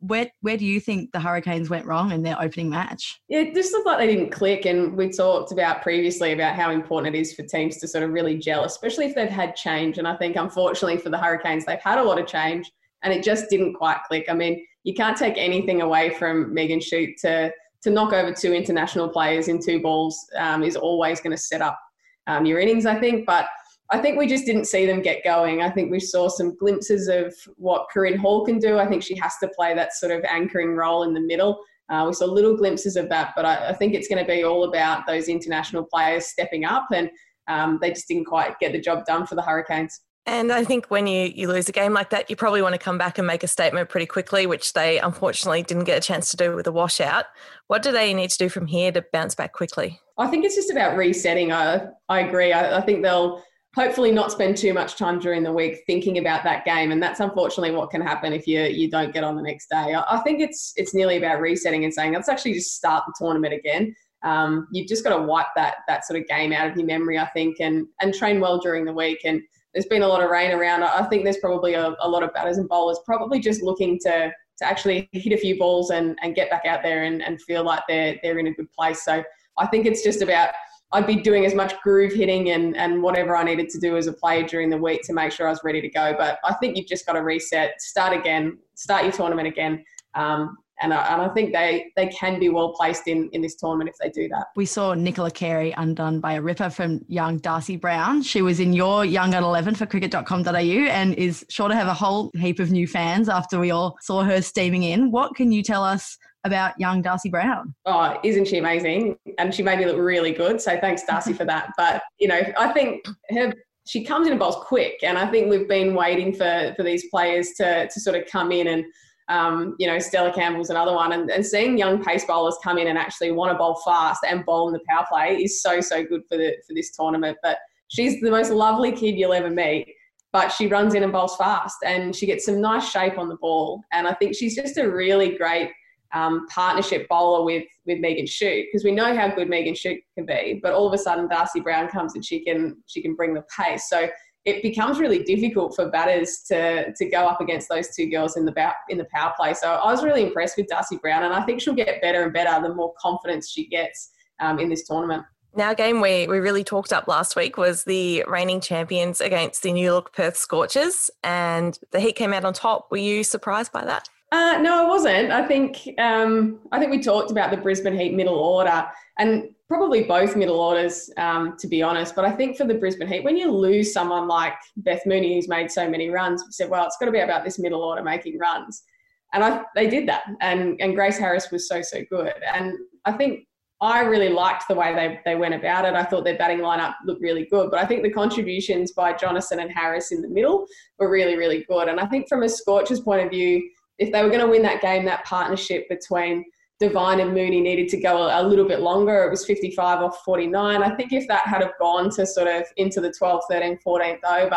where 0.00 0.30
where 0.40 0.56
do 0.56 0.64
you 0.64 0.80
think 0.80 1.12
the 1.12 1.20
Hurricanes 1.20 1.70
went 1.70 1.86
wrong 1.86 2.12
in 2.12 2.22
their 2.22 2.40
opening 2.40 2.70
match? 2.70 3.20
Yeah, 3.28 3.40
it 3.40 3.54
just 3.54 3.72
looked 3.72 3.86
like 3.86 3.98
they 3.98 4.06
didn't 4.06 4.30
click. 4.30 4.64
And 4.66 4.96
we 4.96 5.10
talked 5.10 5.52
about 5.52 5.82
previously 5.82 6.32
about 6.32 6.56
how 6.56 6.70
important 6.70 7.14
it 7.14 7.18
is 7.18 7.34
for 7.34 7.42
teams 7.42 7.76
to 7.78 7.88
sort 7.88 8.04
of 8.04 8.10
really 8.10 8.38
gel, 8.38 8.64
especially 8.64 9.06
if 9.06 9.14
they've 9.14 9.28
had 9.28 9.54
change. 9.56 9.98
And 9.98 10.08
I 10.08 10.16
think 10.16 10.36
unfortunately 10.36 10.98
for 10.98 11.10
the 11.10 11.18
Hurricanes, 11.18 11.64
they've 11.64 11.78
had 11.78 11.98
a 11.98 12.02
lot 12.02 12.18
of 12.18 12.26
change 12.26 12.70
and 13.02 13.12
it 13.12 13.22
just 13.22 13.48
didn't 13.50 13.74
quite 13.74 13.98
click. 14.08 14.26
I 14.28 14.34
mean, 14.34 14.64
you 14.84 14.94
can't 14.94 15.16
take 15.16 15.34
anything 15.36 15.82
away 15.82 16.10
from 16.10 16.52
Megan 16.52 16.80
Schutt 16.80 17.16
to 17.22 17.52
to 17.82 17.90
knock 17.90 18.12
over 18.12 18.32
two 18.32 18.52
international 18.52 19.08
players 19.08 19.48
in 19.48 19.58
two 19.58 19.80
balls 19.80 20.26
um, 20.36 20.62
is 20.62 20.76
always 20.76 21.18
going 21.20 21.34
to 21.34 21.42
set 21.42 21.62
up 21.62 21.78
um, 22.26 22.44
your 22.44 22.60
innings, 22.60 22.84
I 22.84 22.98
think. 22.98 23.24
But 23.24 23.46
I 23.92 23.98
think 23.98 24.18
we 24.18 24.28
just 24.28 24.46
didn't 24.46 24.66
see 24.66 24.86
them 24.86 25.02
get 25.02 25.24
going. 25.24 25.62
I 25.62 25.70
think 25.70 25.90
we 25.90 25.98
saw 25.98 26.28
some 26.28 26.56
glimpses 26.56 27.08
of 27.08 27.34
what 27.56 27.88
Corinne 27.92 28.18
Hall 28.18 28.44
can 28.44 28.58
do. 28.58 28.78
I 28.78 28.86
think 28.86 29.02
she 29.02 29.16
has 29.16 29.34
to 29.42 29.48
play 29.48 29.74
that 29.74 29.94
sort 29.94 30.12
of 30.12 30.24
anchoring 30.30 30.76
role 30.76 31.02
in 31.02 31.12
the 31.12 31.20
middle. 31.20 31.60
Uh, 31.88 32.04
we 32.06 32.12
saw 32.12 32.26
little 32.26 32.56
glimpses 32.56 32.94
of 32.94 33.08
that, 33.08 33.32
but 33.34 33.44
I, 33.44 33.70
I 33.70 33.72
think 33.72 33.94
it's 33.94 34.06
going 34.06 34.24
to 34.24 34.30
be 34.30 34.44
all 34.44 34.62
about 34.64 35.08
those 35.08 35.28
international 35.28 35.84
players 35.84 36.26
stepping 36.26 36.64
up, 36.64 36.86
and 36.94 37.10
um, 37.48 37.80
they 37.82 37.90
just 37.90 38.06
didn't 38.06 38.26
quite 38.26 38.58
get 38.60 38.72
the 38.72 38.80
job 38.80 39.04
done 39.06 39.26
for 39.26 39.34
the 39.34 39.42
Hurricanes. 39.42 40.00
And 40.26 40.52
I 40.52 40.62
think 40.62 40.86
when 40.86 41.08
you, 41.08 41.32
you 41.34 41.48
lose 41.48 41.68
a 41.68 41.72
game 41.72 41.92
like 41.92 42.10
that, 42.10 42.30
you 42.30 42.36
probably 42.36 42.62
want 42.62 42.74
to 42.74 42.78
come 42.78 42.98
back 42.98 43.18
and 43.18 43.26
make 43.26 43.42
a 43.42 43.48
statement 43.48 43.88
pretty 43.88 44.06
quickly, 44.06 44.46
which 44.46 44.74
they 44.74 45.00
unfortunately 45.00 45.64
didn't 45.64 45.84
get 45.84 45.98
a 45.98 46.00
chance 46.00 46.30
to 46.30 46.36
do 46.36 46.54
with 46.54 46.68
a 46.68 46.72
washout. 46.72 47.24
What 47.66 47.82
do 47.82 47.90
they 47.90 48.14
need 48.14 48.30
to 48.30 48.38
do 48.38 48.48
from 48.48 48.66
here 48.66 48.92
to 48.92 49.04
bounce 49.12 49.34
back 49.34 49.52
quickly? 49.52 49.98
I 50.18 50.28
think 50.28 50.44
it's 50.44 50.54
just 50.54 50.70
about 50.70 50.96
resetting. 50.96 51.50
I, 51.50 51.88
I 52.08 52.20
agree. 52.20 52.52
I, 52.52 52.78
I 52.78 52.80
think 52.82 53.02
they'll 53.02 53.42
hopefully 53.74 54.10
not 54.10 54.32
spend 54.32 54.56
too 54.56 54.74
much 54.74 54.96
time 54.96 55.18
during 55.18 55.42
the 55.42 55.52
week 55.52 55.82
thinking 55.86 56.18
about 56.18 56.42
that 56.42 56.64
game. 56.64 56.90
And 56.90 57.02
that's 57.02 57.20
unfortunately 57.20 57.74
what 57.74 57.90
can 57.90 58.00
happen 58.00 58.32
if 58.32 58.46
you 58.46 58.62
you 58.62 58.90
don't 58.90 59.12
get 59.12 59.24
on 59.24 59.36
the 59.36 59.42
next 59.42 59.68
day. 59.70 59.94
I, 59.94 60.18
think 60.18 60.40
it's 60.40 60.72
it's 60.76 60.94
nearly 60.94 61.16
about 61.16 61.40
resetting 61.40 61.84
and 61.84 61.94
saying 61.94 62.12
let's 62.12 62.28
actually 62.28 62.54
just 62.54 62.74
start 62.74 63.04
the 63.06 63.14
tournament 63.18 63.54
again. 63.54 63.94
Um, 64.22 64.66
you've 64.72 64.88
just 64.88 65.04
got 65.04 65.16
to 65.16 65.22
wipe 65.22 65.46
that 65.56 65.76
that 65.88 66.04
sort 66.04 66.20
of 66.20 66.26
game 66.26 66.52
out 66.52 66.70
of 66.70 66.76
your 66.76 66.84
memory 66.84 67.18
i 67.18 67.24
think 67.28 67.56
and 67.58 67.86
and 68.02 68.12
train 68.12 68.40
well 68.40 68.58
during 68.58 68.84
the 68.84 68.92
week. 68.92 69.20
And 69.24 69.40
there's 69.72 69.86
been 69.86 70.02
a 70.02 70.08
lot 70.08 70.22
of 70.22 70.30
rain 70.30 70.50
around. 70.50 70.82
I 70.82 71.04
think 71.04 71.22
there's 71.22 71.38
probably 71.38 71.74
a, 71.74 71.94
a 72.00 72.08
lot 72.08 72.24
of 72.24 72.34
batters 72.34 72.58
and 72.58 72.68
bowlers 72.68 72.98
probably 73.06 73.38
just 73.38 73.62
looking 73.62 73.98
to 74.00 74.32
to 74.58 74.66
actually 74.66 75.08
hit 75.12 75.32
a 75.32 75.38
few 75.38 75.58
balls 75.58 75.90
and, 75.90 76.18
and 76.22 76.34
get 76.34 76.50
back 76.50 76.66
out 76.66 76.82
there 76.82 77.04
and, 77.04 77.22
and 77.22 77.40
feel 77.42 77.64
like 77.64 77.82
they're 77.88 78.16
they're 78.22 78.40
in 78.40 78.48
a 78.48 78.54
good 78.54 78.70
place. 78.72 79.04
So 79.04 79.22
i 79.58 79.66
think 79.66 79.84
it's 79.84 80.02
just 80.02 80.22
about 80.22 80.50
I'd 80.92 81.06
be 81.06 81.16
doing 81.16 81.44
as 81.46 81.54
much 81.54 81.80
groove 81.82 82.12
hitting 82.12 82.50
and, 82.50 82.76
and 82.76 83.02
whatever 83.02 83.36
I 83.36 83.44
needed 83.44 83.68
to 83.70 83.78
do 83.78 83.96
as 83.96 84.08
a 84.08 84.12
player 84.12 84.42
during 84.42 84.70
the 84.70 84.78
week 84.78 85.02
to 85.04 85.12
make 85.12 85.30
sure 85.30 85.46
I 85.46 85.50
was 85.50 85.60
ready 85.62 85.80
to 85.80 85.88
go. 85.88 86.14
But 86.18 86.38
I 86.44 86.54
think 86.54 86.76
you've 86.76 86.88
just 86.88 87.06
got 87.06 87.12
to 87.12 87.22
reset, 87.22 87.80
start 87.80 88.16
again, 88.16 88.58
start 88.74 89.04
your 89.04 89.12
tournament 89.12 89.46
again. 89.46 89.84
Um, 90.14 90.56
and, 90.82 90.94
I, 90.94 91.12
and 91.12 91.22
I 91.22 91.28
think 91.28 91.52
they, 91.52 91.92
they 91.94 92.08
can 92.08 92.40
be 92.40 92.48
well 92.48 92.72
placed 92.72 93.06
in, 93.06 93.28
in 93.32 93.42
this 93.42 93.54
tournament 93.54 93.90
if 93.90 93.96
they 93.98 94.08
do 94.08 94.28
that. 94.28 94.46
We 94.56 94.64
saw 94.64 94.94
Nicola 94.94 95.30
Carey 95.30 95.74
undone 95.76 96.20
by 96.20 96.34
a 96.34 96.42
ripper 96.42 96.70
from 96.70 97.04
young 97.06 97.38
Darcy 97.38 97.76
Brown. 97.76 98.22
She 98.22 98.42
was 98.42 98.60
in 98.60 98.72
your 98.72 99.04
Young 99.04 99.34
at 99.34 99.42
11 99.42 99.74
for 99.74 99.86
cricket.com.au 99.86 100.50
and 100.50 101.14
is 101.14 101.44
sure 101.50 101.68
to 101.68 101.74
have 101.74 101.86
a 101.86 101.94
whole 101.94 102.30
heap 102.34 102.58
of 102.58 102.70
new 102.70 102.86
fans 102.86 103.28
after 103.28 103.60
we 103.60 103.70
all 103.70 103.96
saw 104.00 104.22
her 104.22 104.40
steaming 104.40 104.82
in. 104.82 105.10
What 105.10 105.34
can 105.34 105.52
you 105.52 105.62
tell 105.62 105.84
us 105.84 106.16
about 106.44 106.78
young 106.78 107.02
Darcy 107.02 107.28
Brown. 107.28 107.74
Oh, 107.86 108.18
isn't 108.22 108.46
she 108.46 108.58
amazing? 108.58 109.16
And 109.38 109.54
she 109.54 109.62
made 109.62 109.78
me 109.78 109.86
look 109.86 109.98
really 109.98 110.32
good. 110.32 110.60
So 110.60 110.78
thanks, 110.80 111.02
Darcy, 111.04 111.32
for 111.32 111.44
that. 111.44 111.72
But, 111.76 112.02
you 112.18 112.28
know, 112.28 112.40
I 112.58 112.72
think 112.72 113.04
her 113.30 113.52
she 113.86 114.04
comes 114.04 114.26
in 114.26 114.32
and 114.32 114.40
bowls 114.40 114.56
quick. 114.56 115.00
And 115.02 115.18
I 115.18 115.26
think 115.30 115.50
we've 115.50 115.68
been 115.68 115.94
waiting 115.94 116.32
for, 116.32 116.72
for 116.76 116.82
these 116.82 117.06
players 117.10 117.50
to, 117.56 117.88
to 117.88 118.00
sort 118.00 118.16
of 118.16 118.24
come 118.30 118.52
in 118.52 118.68
and 118.68 118.84
Um, 119.28 119.76
you 119.78 119.86
know, 119.86 120.00
Stella 120.00 120.32
Campbell's 120.32 120.70
another 120.70 120.92
one. 120.92 121.12
And, 121.12 121.30
and 121.30 121.46
seeing 121.46 121.78
young 121.78 122.02
pace 122.02 122.24
bowlers 122.24 122.58
come 122.64 122.78
in 122.78 122.88
and 122.88 122.98
actually 122.98 123.30
want 123.30 123.52
to 123.52 123.58
bowl 123.58 123.80
fast 123.84 124.24
and 124.28 124.44
bowl 124.44 124.66
in 124.68 124.72
the 124.72 124.80
power 124.88 125.06
play 125.08 125.36
is 125.36 125.62
so, 125.62 125.80
so 125.80 126.02
good 126.02 126.22
for 126.28 126.36
the 126.36 126.52
for 126.66 126.74
this 126.74 126.90
tournament. 126.96 127.38
But 127.40 127.58
she's 127.88 128.20
the 128.20 128.30
most 128.30 128.50
lovely 128.50 128.90
kid 128.90 129.14
you'll 129.16 129.32
ever 129.32 129.50
meet. 129.50 129.86
But 130.32 130.50
she 130.50 130.66
runs 130.66 130.94
in 130.94 131.04
and 131.04 131.12
bowls 131.12 131.36
fast 131.36 131.76
and 131.84 132.14
she 132.14 132.26
gets 132.26 132.44
some 132.44 132.60
nice 132.60 132.88
shape 132.88 133.18
on 133.18 133.28
the 133.28 133.36
ball. 133.36 133.82
And 133.92 134.08
I 134.08 134.14
think 134.14 134.34
she's 134.34 134.56
just 134.56 134.78
a 134.78 134.90
really 134.90 135.36
great 135.36 135.70
um, 136.12 136.46
partnership 136.48 137.08
bowler 137.08 137.44
with 137.44 137.64
with 137.86 137.98
Megan 137.98 138.26
Schutt 138.26 138.64
because 138.66 138.84
we 138.84 138.92
know 138.92 139.14
how 139.16 139.28
good 139.28 139.48
Megan 139.48 139.74
Schutt 139.74 139.98
can 140.16 140.26
be, 140.26 140.60
but 140.62 140.72
all 140.72 140.86
of 140.86 140.92
a 140.92 140.98
sudden 140.98 141.28
Darcy 141.28 141.60
Brown 141.60 141.88
comes 141.88 142.14
and 142.14 142.24
she 142.24 142.44
can 142.44 142.76
she 142.86 143.02
can 143.02 143.14
bring 143.14 143.34
the 143.34 143.44
pace. 143.56 143.88
So 143.88 144.08
it 144.44 144.62
becomes 144.62 144.98
really 144.98 145.22
difficult 145.22 145.74
for 145.76 145.90
batters 145.90 146.42
to 146.48 146.92
to 146.92 147.04
go 147.06 147.26
up 147.26 147.40
against 147.40 147.68
those 147.68 147.94
two 147.94 148.10
girls 148.10 148.36
in 148.36 148.44
the 148.44 148.72
in 148.88 148.98
the 148.98 149.06
power 149.12 149.32
play. 149.36 149.54
So 149.54 149.68
I 149.68 149.90
was 149.90 150.02
really 150.02 150.22
impressed 150.22 150.56
with 150.56 150.66
Darcy 150.66 150.96
Brown, 150.96 151.24
and 151.24 151.34
I 151.34 151.44
think 151.44 151.60
she'll 151.60 151.74
get 151.74 152.00
better 152.00 152.22
and 152.22 152.32
better 152.32 152.60
the 152.66 152.74
more 152.74 152.92
confidence 152.98 153.50
she 153.50 153.66
gets 153.66 154.10
um, 154.40 154.58
in 154.58 154.68
this 154.68 154.86
tournament. 154.86 155.24
Now, 155.54 155.72
a 155.72 155.74
game 155.74 156.00
we, 156.00 156.28
we 156.28 156.38
really 156.38 156.62
talked 156.62 156.92
up 156.92 157.08
last 157.08 157.34
week 157.34 157.56
was 157.56 157.82
the 157.82 158.24
reigning 158.28 158.60
champions 158.60 159.20
against 159.20 159.64
the 159.64 159.72
New 159.72 159.92
Look 159.92 160.12
Perth 160.12 160.36
Scorchers, 160.36 161.10
and 161.24 161.76
the 161.90 161.98
Heat 161.98 162.14
came 162.14 162.32
out 162.32 162.44
on 162.44 162.52
top. 162.52 162.86
Were 162.90 162.98
you 162.98 163.24
surprised 163.24 163.72
by 163.72 163.84
that? 163.84 164.08
Uh, 164.32 164.58
no, 164.62 164.84
I 164.84 164.88
wasn't. 164.88 165.32
I 165.32 165.44
think 165.44 165.88
um, 165.98 166.60
I 166.70 166.78
think 166.78 166.92
we 166.92 167.00
talked 167.00 167.32
about 167.32 167.50
the 167.50 167.56
Brisbane 167.56 167.98
Heat 167.98 168.14
middle 168.14 168.36
order, 168.36 168.86
and 169.18 169.48
probably 169.68 170.04
both 170.04 170.36
middle 170.36 170.60
orders, 170.60 171.10
um, 171.16 171.56
to 171.58 171.66
be 171.66 171.82
honest. 171.82 172.14
But 172.14 172.24
I 172.24 172.30
think 172.30 172.56
for 172.56 172.64
the 172.64 172.74
Brisbane 172.74 173.08
Heat, 173.08 173.24
when 173.24 173.36
you 173.36 173.50
lose 173.50 173.92
someone 173.92 174.28
like 174.28 174.54
Beth 174.76 175.02
Mooney, 175.04 175.34
who's 175.34 175.48
made 175.48 175.68
so 175.68 175.90
many 175.90 176.10
runs, 176.10 176.44
we 176.44 176.52
said, 176.52 176.70
well, 176.70 176.86
it's 176.86 176.96
got 176.96 177.06
to 177.06 177.12
be 177.12 177.18
about 177.18 177.44
this 177.44 177.58
middle 177.58 177.82
order 177.82 178.04
making 178.04 178.38
runs, 178.38 178.84
and 179.32 179.42
I, 179.42 179.62
they 179.74 179.88
did 179.88 180.06
that. 180.08 180.22
And 180.40 180.80
and 180.80 180.94
Grace 180.94 181.18
Harris 181.18 181.50
was 181.50 181.66
so 181.66 181.82
so 181.82 181.98
good, 182.08 182.34
and 182.54 182.74
I 183.06 183.12
think 183.12 183.48
I 183.80 184.02
really 184.02 184.28
liked 184.28 184.68
the 184.68 184.74
way 184.74 184.94
they, 184.94 185.20
they 185.24 185.36
went 185.36 185.54
about 185.54 185.86
it. 185.86 185.94
I 185.94 186.04
thought 186.04 186.22
their 186.22 186.36
batting 186.36 186.58
lineup 186.58 186.94
looked 187.04 187.22
really 187.22 187.46
good, 187.50 187.70
but 187.70 187.80
I 187.80 187.86
think 187.86 188.02
the 188.02 188.12
contributions 188.12 188.92
by 188.92 189.14
Jonassen 189.14 189.60
and 189.60 189.72
Harris 189.72 190.12
in 190.12 190.20
the 190.20 190.28
middle 190.28 190.66
were 190.98 191.10
really, 191.10 191.34
really 191.36 191.64
good. 191.66 191.88
And 191.88 191.98
I 191.98 192.06
think 192.06 192.28
from 192.28 192.42
a 192.42 192.48
Scorcher's 192.48 193.00
point 193.00 193.24
of 193.24 193.30
view, 193.30 193.66
if 194.00 194.10
they 194.10 194.22
were 194.22 194.30
going 194.30 194.40
to 194.40 194.48
win 194.48 194.62
that 194.62 194.80
game, 194.80 195.04
that 195.04 195.24
partnership 195.24 195.88
between 195.88 196.44
Devine 196.80 197.20
and 197.20 197.34
Mooney 197.34 197.60
needed 197.60 197.90
to 197.90 198.00
go 198.00 198.16
a, 198.16 198.42
a, 198.42 198.42
little 198.42 198.66
bit 198.66 198.80
longer. 198.80 199.24
It 199.24 199.30
was 199.30 199.44
55 199.44 200.00
off 200.00 200.24
49. 200.24 200.82
I 200.82 200.96
think 200.96 201.12
if 201.12 201.28
that 201.28 201.46
had 201.46 201.60
have 201.60 201.74
gone 201.78 202.08
to 202.12 202.26
sort 202.26 202.48
of 202.48 202.64
into 202.78 203.02
the 203.02 203.12
12th, 203.20 203.42
13th, 203.52 203.80
14th 203.86 204.24
over, 204.24 204.56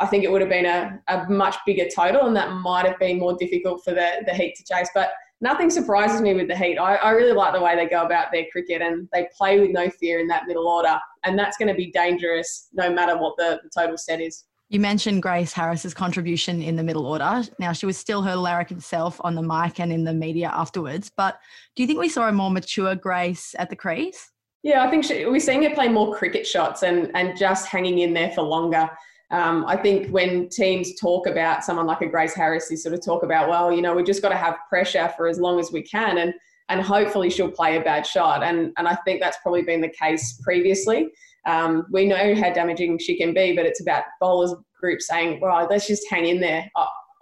I 0.00 0.06
think 0.06 0.24
it 0.24 0.32
would 0.32 0.40
have 0.40 0.50
been 0.50 0.66
a, 0.66 1.00
a 1.06 1.30
much 1.30 1.56
bigger 1.64 1.86
total 1.94 2.26
and 2.26 2.34
that 2.34 2.50
might 2.50 2.84
have 2.84 2.98
been 2.98 3.20
more 3.20 3.36
difficult 3.36 3.84
for 3.84 3.92
the, 3.92 4.24
the 4.26 4.34
Heat 4.34 4.56
to 4.56 4.64
chase. 4.64 4.88
But 4.92 5.12
nothing 5.40 5.70
surprises 5.70 6.20
me 6.20 6.34
with 6.34 6.48
the 6.48 6.56
Heat. 6.56 6.76
I, 6.78 6.96
I 6.96 7.10
really 7.10 7.32
like 7.32 7.54
the 7.54 7.60
way 7.60 7.76
they 7.76 7.86
go 7.86 8.04
about 8.04 8.32
their 8.32 8.46
cricket 8.50 8.82
and 8.82 9.08
they 9.12 9.28
play 9.36 9.60
with 9.60 9.70
no 9.70 9.88
fear 9.88 10.18
in 10.18 10.26
that 10.26 10.48
middle 10.48 10.66
order. 10.66 10.98
And 11.22 11.38
that's 11.38 11.56
going 11.56 11.68
to 11.68 11.74
be 11.74 11.92
dangerous 11.92 12.66
no 12.72 12.92
matter 12.92 13.16
what 13.16 13.36
the, 13.36 13.60
the 13.62 13.70
total 13.70 13.96
set 13.96 14.20
is. 14.20 14.46
You 14.72 14.80
mentioned 14.80 15.20
Grace 15.20 15.52
Harris's 15.52 15.92
contribution 15.92 16.62
in 16.62 16.76
the 16.76 16.82
middle 16.82 17.04
order. 17.04 17.42
Now, 17.58 17.74
she 17.74 17.84
was 17.84 17.98
still 17.98 18.22
her 18.22 18.34
larrikin 18.34 18.80
self 18.80 19.20
on 19.22 19.34
the 19.34 19.42
mic 19.42 19.78
and 19.78 19.92
in 19.92 20.04
the 20.04 20.14
media 20.14 20.48
afterwards. 20.50 21.10
But 21.14 21.38
do 21.76 21.82
you 21.82 21.86
think 21.86 22.00
we 22.00 22.08
saw 22.08 22.26
a 22.26 22.32
more 22.32 22.50
mature 22.50 22.94
Grace 22.94 23.54
at 23.58 23.68
the 23.68 23.76
crease? 23.76 24.30
Yeah, 24.62 24.82
I 24.82 24.88
think 24.88 25.04
she, 25.04 25.26
we're 25.26 25.40
seeing 25.40 25.62
her 25.64 25.74
play 25.74 25.88
more 25.88 26.16
cricket 26.16 26.46
shots 26.46 26.84
and, 26.84 27.10
and 27.14 27.36
just 27.36 27.66
hanging 27.66 27.98
in 27.98 28.14
there 28.14 28.30
for 28.30 28.40
longer. 28.40 28.88
Um, 29.30 29.66
I 29.68 29.76
think 29.76 30.08
when 30.08 30.48
teams 30.48 30.98
talk 30.98 31.26
about 31.26 31.62
someone 31.62 31.86
like 31.86 32.00
a 32.00 32.06
Grace 32.06 32.32
Harris, 32.32 32.70
they 32.70 32.76
sort 32.76 32.94
of 32.94 33.04
talk 33.04 33.24
about, 33.24 33.50
well, 33.50 33.70
you 33.70 33.82
know, 33.82 33.94
we 33.94 34.02
just 34.02 34.22
got 34.22 34.30
to 34.30 34.36
have 34.36 34.56
pressure 34.70 35.12
for 35.18 35.28
as 35.28 35.38
long 35.38 35.60
as 35.60 35.70
we 35.70 35.82
can, 35.82 36.16
and 36.16 36.32
and 36.70 36.80
hopefully 36.80 37.28
she'll 37.28 37.50
play 37.50 37.76
a 37.76 37.82
bad 37.82 38.06
shot. 38.06 38.42
And 38.42 38.72
and 38.78 38.88
I 38.88 38.96
think 39.04 39.20
that's 39.20 39.36
probably 39.42 39.62
been 39.62 39.82
the 39.82 39.90
case 39.90 40.40
previously. 40.42 41.10
Um, 41.46 41.86
we 41.90 42.06
know 42.06 42.34
how 42.34 42.52
damaging 42.52 42.98
she 42.98 43.16
can 43.16 43.34
be, 43.34 43.54
but 43.54 43.66
it's 43.66 43.80
about 43.80 44.04
bowlers 44.20 44.54
group 44.80 45.00
saying, 45.00 45.40
well, 45.40 45.66
let's 45.70 45.86
just 45.86 46.08
hang 46.10 46.26
in 46.26 46.40
there. 46.40 46.68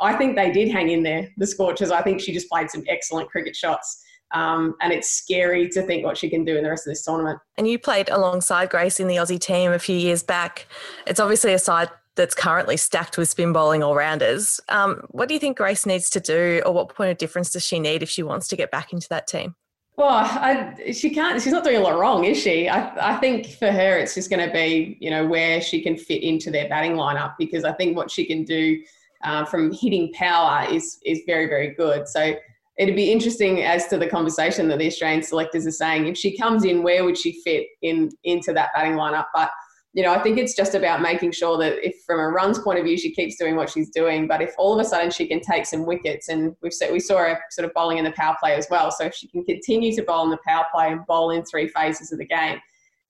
I 0.01 0.15
think 0.17 0.37
they 0.37 0.51
did 0.51 0.71
hang 0.71 0.91
in 0.91 1.03
there, 1.03 1.29
the 1.37 1.47
Scorchers. 1.47 1.91
I 1.91 2.03
think 2.03 2.21
she 2.21 2.33
just 2.33 2.49
played 2.49 2.71
some 2.71 2.83
excellent 2.89 3.31
cricket 3.31 3.55
shots. 3.55 4.03
Um, 4.33 4.77
and 4.81 4.93
it's 4.93 5.11
scary 5.11 5.69
to 5.71 5.83
think 5.83 6.05
what 6.05 6.17
she 6.17 6.31
can 6.31 6.45
do 6.45 6.57
in 6.57 6.63
the 6.63 6.71
rest 6.71 6.87
of 6.87 6.93
this 6.93 7.05
tournament. 7.05 7.41
And 7.59 7.67
you 7.67 7.79
played 7.79 8.09
alongside 8.09 8.71
Grace 8.71 9.01
in 9.01 9.09
the 9.09 9.17
Aussie 9.17 9.41
team 9.41 9.73
a 9.73 9.79
few 9.79 9.97
years 9.97 10.23
back. 10.23 10.67
It's 11.07 11.19
obviously 11.19 11.53
a 11.53 11.59
side 11.59 11.91
that's 12.15 12.35
currently 12.35 12.77
stacked 12.77 13.19
with 13.19 13.29
spin 13.29 13.53
bowling 13.53 13.83
all 13.83 13.95
rounders. 13.95 14.61
Um, 14.69 15.03
what 15.09 15.29
do 15.29 15.35
you 15.35 15.41
think 15.41 15.57
Grace 15.57 15.85
needs 15.85 16.09
to 16.11 16.21
do, 16.21 16.63
or 16.65 16.73
what 16.73 16.95
point 16.95 17.11
of 17.11 17.19
difference 17.19 17.51
does 17.51 17.65
she 17.65 17.81
need 17.81 18.03
if 18.03 18.09
she 18.09 18.23
wants 18.23 18.47
to 18.49 18.57
get 18.57 18.71
back 18.71 18.93
into 18.93 19.09
that 19.09 19.27
team? 19.27 19.55
Well, 19.97 20.09
I, 20.09 20.93
she 20.93 21.11
can't. 21.11 21.43
She's 21.43 21.53
not 21.53 21.65
doing 21.65 21.77
a 21.77 21.81
lot 21.81 21.99
wrong, 21.99 22.25
is 22.25 22.39
she? 22.39 22.69
I, 22.69 23.15
I 23.15 23.19
think 23.19 23.47
for 23.47 23.71
her, 23.71 23.99
it's 23.99 24.15
just 24.15 24.31
going 24.31 24.47
to 24.47 24.53
be, 24.53 24.97
you 25.01 25.11
know, 25.11 25.27
where 25.27 25.61
she 25.61 25.83
can 25.83 25.97
fit 25.97 26.23
into 26.23 26.51
their 26.51 26.69
batting 26.69 26.93
lineup 26.93 27.35
because 27.39 27.65
I 27.65 27.73
think 27.73 27.97
what 27.97 28.11
she 28.11 28.25
can 28.25 28.45
do 28.45 28.83
uh, 29.25 29.45
from 29.45 29.73
hitting 29.73 30.13
power 30.15 30.67
is 30.71 30.99
is 31.05 31.21
very 31.27 31.47
very 31.47 31.75
good. 31.75 32.09
So 32.09 32.35
it'd 32.79 32.97
be 32.97 33.13
interesting 33.13 33.63
as 33.63 33.89
to 33.89 33.99
the 33.99 34.07
conversation 34.07 34.69
that 34.69 34.79
the 34.79 34.87
Australian 34.87 35.23
selectors 35.23 35.67
are 35.67 35.71
saying. 35.73 36.07
If 36.07 36.17
she 36.17 36.37
comes 36.37 36.65
in, 36.65 36.83
where 36.83 37.05
would 37.05 37.19
she 37.19 37.43
fit 37.43 37.67
in 37.83 38.11
into 38.25 38.55
that 38.55 38.71
batting 38.75 38.95
lineup? 38.95 39.27
But 39.35 39.51
you 39.93 40.05
know, 40.05 40.13
I 40.13 40.23
think 40.23 40.39
it's 40.39 40.55
just 40.55 40.75
about 40.77 41.03
making 41.03 41.33
sure 41.33 41.59
that 41.59 41.85
if 41.85 41.97
from 42.07 42.21
a 42.21 42.29
runs 42.29 42.61
point 42.61 42.79
of 42.79 42.85
view, 42.85 42.97
she 42.97 43.13
keeps 43.13 43.37
doing 43.37 43.57
what 43.57 43.69
she's 43.69 43.91
doing. 43.91 44.29
But 44.29 44.41
if 44.41 44.55
all 44.57 44.73
of 44.73 44.85
a 44.85 44.89
sudden 44.89 45.11
she 45.11 45.27
can 45.27 45.41
take 45.41 45.67
some 45.67 45.85
wickets, 45.85 46.29
and 46.29 46.55
we've 46.63 46.73
said, 46.73 46.93
we 46.93 47.01
saw 47.01 47.19
her 47.19 47.41
sort 47.51 47.67
of 47.67 47.75
bowling 47.75 47.99
in 47.99 48.05
the 48.05 48.13
power 48.13 48.37
play 48.39 48.55
as 48.55 48.69
well. 48.71 48.93
So 48.93 49.05
if 49.07 49.15
she 49.15 49.27
can 49.27 49.45
continue 49.45 49.95
to 49.97 50.03
bowl 50.03 50.25
in 50.25 50.31
the 50.31 50.39
power 50.47 50.65
play 50.73 50.93
and 50.93 51.05
bowl 51.07 51.31
in 51.31 51.45
three 51.45 51.67
phases 51.67 52.13
of 52.13 52.19
the 52.19 52.25
game, 52.25 52.59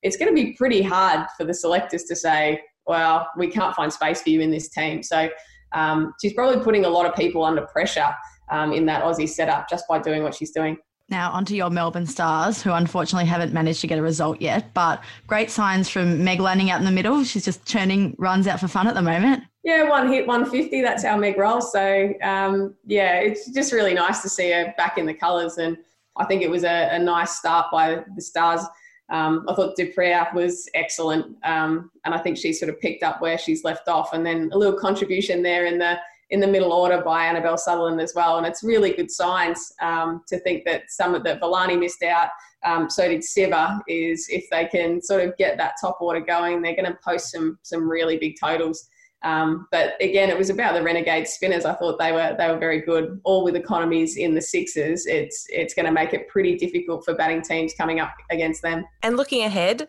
it's 0.03 0.17
going 0.17 0.35
to 0.35 0.35
be 0.35 0.55
pretty 0.55 0.81
hard 0.81 1.27
for 1.37 1.45
the 1.45 1.53
selectors 1.53 2.05
to 2.05 2.17
say, 2.17 2.63
well, 2.87 3.29
we 3.37 3.49
can't 3.49 3.77
find 3.77 3.93
space 3.93 4.23
for 4.23 4.31
you 4.31 4.41
in 4.41 4.51
this 4.51 4.71
team. 4.71 5.03
So 5.03 5.29
um, 5.73 6.15
she's 6.23 6.33
probably 6.33 6.65
putting 6.65 6.87
a 6.87 6.89
lot 6.89 7.05
of 7.05 7.15
people 7.15 7.45
under 7.45 7.67
pressure 7.67 8.09
um, 8.51 8.73
in 8.73 8.87
that 8.87 9.05
Aussie 9.05 9.29
setup 9.29 9.69
just 9.69 9.85
by 9.87 9.99
doing 9.99 10.23
what 10.23 10.35
she's 10.35 10.51
doing. 10.51 10.79
Now, 11.11 11.33
onto 11.33 11.57
your 11.57 11.71
Melbourne 11.71 12.07
Stars, 12.07 12.63
who 12.63 12.71
unfortunately 12.71 13.29
haven't 13.29 13.53
managed 13.53 13.81
to 13.81 13.89
get 13.89 13.99
a 13.99 14.03
result 14.03 14.41
yet, 14.41 14.73
but 14.75 15.03
great 15.27 15.51
signs 15.51 15.89
from 15.89 16.23
Meg 16.23 16.39
Lanning 16.39 16.71
out 16.71 16.79
in 16.79 16.85
the 16.85 16.93
middle. 16.93 17.25
She's 17.25 17.45
just 17.45 17.67
churning 17.67 18.15
runs 18.17 18.47
out 18.47 18.61
for 18.61 18.69
fun 18.69 18.87
at 18.87 18.95
the 18.95 19.03
moment. 19.03 19.43
Yeah, 19.65 19.89
one 19.89 20.11
hit, 20.11 20.29
150. 20.29 20.81
That's 20.83 21.05
how 21.05 21.17
Meg 21.17 21.37
rolls. 21.37 21.73
So, 21.73 22.15
um, 22.23 22.77
yeah, 22.87 23.17
it's 23.17 23.51
just 23.51 23.73
really 23.73 23.93
nice 23.93 24.23
to 24.23 24.29
see 24.29 24.53
her 24.53 24.73
back 24.77 24.99
in 24.99 25.07
the 25.07 25.13
colours. 25.13 25.59
And 25.59 25.77
I 26.17 26.25
think 26.27 26.43
it 26.43 26.51
was 26.51 26.63
a, 26.63 26.91
a 26.93 26.99
nice 26.99 27.37
start 27.37 27.67
by 27.73 28.05
the 28.15 28.23
Stars. 28.23 28.63
Um, 29.11 29.45
I 29.49 29.55
thought 29.55 29.75
du 29.75 29.93
Preez 29.93 30.33
was 30.33 30.69
excellent. 30.75 31.37
Um, 31.43 31.91
and 32.05 32.15
I 32.15 32.19
think 32.19 32.39
she 32.39 32.53
sort 32.53 32.71
of 32.71 32.81
picked 32.81 33.03
up 33.03 33.21
where 33.21 33.37
she's 33.37 33.65
left 33.65 33.89
off. 33.89 34.13
And 34.13 34.25
then 34.25 34.49
a 34.53 34.57
little 34.59 34.79
contribution 34.79 35.43
there 35.43 35.67
in 35.67 35.79
the 35.79 35.99
in 36.31 36.41
the 36.41 36.47
middle 36.47 36.73
order 36.73 37.03
by 37.03 37.25
Annabel 37.27 37.57
Sutherland 37.57 38.01
as 38.01 38.15
well. 38.15 38.39
And 38.39 38.47
it's 38.47 38.63
really 38.63 38.93
good 38.93 39.11
signs 39.11 39.73
um, 39.81 40.23
to 40.29 40.39
think 40.41 40.65
that 40.65 40.91
some 40.91 41.15
of 41.15 41.25
that 41.25 41.41
Villani 41.41 41.77
missed 41.77 42.03
out. 42.03 42.29
Um, 42.65 42.89
so 42.91 43.09
did 43.09 43.25
Siva. 43.25 43.81
Is 43.89 44.29
if 44.31 44.45
they 44.51 44.67
can 44.67 45.03
sort 45.03 45.27
of 45.27 45.37
get 45.37 45.57
that 45.59 45.75
top 45.81 45.99
order 46.01 46.21
going, 46.21 46.63
they're 46.63 46.77
going 46.77 46.91
to 46.91 46.99
post 47.05 47.31
some 47.31 47.59
some 47.63 47.89
really 47.89 48.17
big 48.19 48.35
totals. 48.41 48.89
Um, 49.23 49.67
but 49.71 49.95
again, 50.01 50.31
it 50.31 50.39
was 50.39 50.49
about 50.49 50.75
the 50.75 50.83
renegade 50.83 51.29
spinners. 51.29 51.65
I 51.65 51.75
thought 51.75 51.99
they 51.99 52.13
were 52.13 52.35
they 52.39 52.49
were 52.49 52.59
very 52.59 52.81
good, 52.81 53.21
all 53.25 53.45
with 53.45 53.57
economies 53.57 54.17
in 54.17 54.35
the 54.35 54.41
sixes. 54.41 55.07
It's 55.07 55.47
it's 55.49 55.75
going 55.75 55.87
to 55.87 55.93
make 55.93 56.15
it 56.15 56.29
pretty 56.29 56.57
difficult 56.57 57.05
for 57.05 57.15
batting 57.15 57.43
teams 57.43 57.75
coming 57.77 58.01
up 58.01 58.15
against 58.31 58.63
them. 58.63 58.85
And 59.03 59.17
looking 59.17 59.43
ahead, 59.43 59.89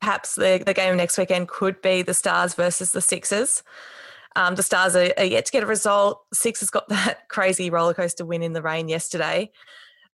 perhaps 0.00 0.34
the, 0.34 0.62
the 0.64 0.74
game 0.74 0.96
next 0.96 1.18
weekend 1.18 1.48
could 1.48 1.80
be 1.82 2.02
the 2.02 2.14
Stars 2.14 2.54
versus 2.54 2.92
the 2.92 3.00
Sixers. 3.00 3.62
Um, 4.36 4.54
the 4.54 4.62
Stars 4.62 4.96
are, 4.96 5.12
are, 5.16 5.24
yet 5.24 5.46
to 5.46 5.52
get 5.52 5.62
a 5.62 5.66
result. 5.66 6.22
Six 6.32 6.60
has 6.60 6.70
got 6.70 6.88
that 6.88 7.28
crazy 7.28 7.70
roller 7.70 7.94
coaster 7.94 8.24
win 8.24 8.42
in 8.42 8.52
the 8.52 8.62
rain 8.62 8.88
yesterday. 8.88 9.50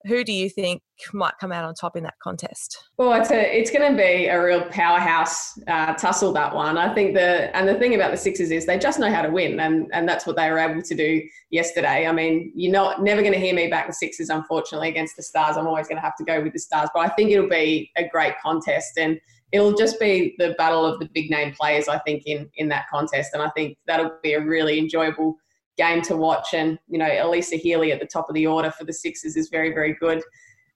Who 0.07 0.22
do 0.22 0.33
you 0.33 0.48
think 0.48 0.83
might 1.12 1.35
come 1.40 1.50
out 1.50 1.64
on 1.64 1.74
top 1.74 1.96
in 1.96 2.04
that 2.04 2.14
contest? 2.22 2.78
Well, 2.98 3.20
it's 3.20 3.33
a, 3.33 3.59
it's 3.59 3.70
going 3.70 3.90
to 3.90 3.96
be 3.96 4.26
a 4.26 4.42
real 4.42 4.62
powerhouse 4.68 5.59
uh, 5.66 5.94
tussle 5.94 6.33
that 6.35 6.54
one. 6.54 6.78
I 6.78 6.94
think 6.94 7.14
the 7.14 7.54
and 7.54 7.68
the 7.68 7.74
thing 7.74 7.96
about 7.96 8.12
the 8.12 8.16
Sixers 8.16 8.52
is 8.52 8.64
they 8.64 8.78
just 8.78 9.00
know 9.00 9.11
how 9.11 9.22
to 9.22 9.31
win, 9.31 9.59
and 9.59 9.90
and 9.92 10.09
that's 10.09 10.24
what 10.24 10.37
they 10.37 10.50
were 10.52 10.59
able 10.59 10.83
to 10.83 10.94
do 10.94 11.20
yesterday. 11.50 12.07
I 12.07 12.12
mean, 12.12 12.52
you're 12.54 12.72
not 12.72 13.02
never 13.02 13.22
going 13.22 13.35
to 13.35 13.40
hear 13.40 13.54
me 13.54 13.66
back 13.66 13.88
the 13.88 13.92
Sixers, 13.92 14.28
unfortunately, 14.28 14.88
against 14.88 15.16
the 15.16 15.22
Stars. 15.24 15.57
I'm 15.57 15.66
always 15.66 15.88
going 15.88 15.96
to 15.96 16.02
have 16.02 16.16
to 16.16 16.24
go 16.24 16.40
with 16.42 16.52
the 16.52 16.61
Stars, 16.61 16.88
but 16.94 17.00
I 17.00 17.09
think 17.09 17.33
it'll 17.33 17.48
be 17.48 17.90
a 17.96 18.09
great 18.09 18.35
contest 18.40 18.98
and 18.98 19.20
it'll 19.53 19.75
just 19.75 19.99
be 19.99 20.35
the 20.39 20.55
battle 20.59 20.85
of 20.85 20.99
the 20.99 21.09
big 21.15 21.31
name 21.31 21.55
players, 21.59 21.89
I 21.89 21.99
think, 21.99 22.25
in 22.27 22.49
in 22.57 22.69
that 22.69 22.87
contest, 22.91 23.31
and 23.35 23.43
I 23.43 23.51
think 23.51 23.79
that'll 23.87 24.13
be 24.23 24.35
a 24.35 24.41
really 24.41 24.79
enjoyable 24.79 25.37
game 25.77 26.03
to 26.03 26.17
watch. 26.17 26.49
And 26.53 26.79
you 26.89 26.99
know, 26.99 27.09
Alyssa 27.09 27.59
Healy 27.59 27.93
at 27.93 28.01
the 28.01 28.07
top 28.07 28.29
of 28.29 28.35
the 28.35 28.47
order 28.47 28.71
for 28.71 28.85
the 28.85 28.93
Sixers 28.93 29.37
is 29.37 29.49
very 29.49 29.73
very 29.73 29.95
good. 30.01 30.23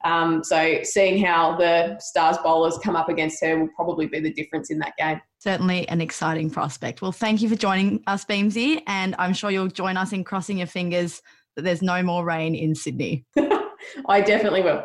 Um, 0.04 0.42
so 0.42 0.78
seeing 0.82 1.24
how 1.24 1.56
the 1.56 1.96
Stars 2.00 2.36
bowlers 2.42 2.76
come 2.82 2.96
up 2.96 3.08
against 3.08 3.42
her 3.44 3.58
will 3.58 3.68
probably 3.76 4.06
be 4.06 4.18
the 4.18 4.32
difference 4.32 4.70
in 4.70 4.78
that 4.80 4.96
game. 4.96 5.20
Certainly 5.38 5.88
an 5.88 6.00
exciting 6.00 6.50
prospect. 6.50 7.02
Well, 7.02 7.12
thank 7.12 7.40
you 7.40 7.48
for 7.48 7.56
joining 7.56 8.02
us, 8.06 8.24
Beamsy, 8.24 8.82
and 8.86 9.14
I'm 9.18 9.32
sure 9.32 9.50
you'll 9.50 9.68
join 9.68 9.96
us 9.96 10.12
in 10.12 10.24
crossing 10.24 10.58
your 10.58 10.66
fingers 10.66 11.22
that 11.56 11.62
there's 11.62 11.82
no 11.82 12.02
more 12.02 12.24
rain 12.24 12.54
in 12.54 12.74
Sydney. 12.74 13.24
I 14.08 14.20
definitely 14.20 14.62
will. 14.62 14.84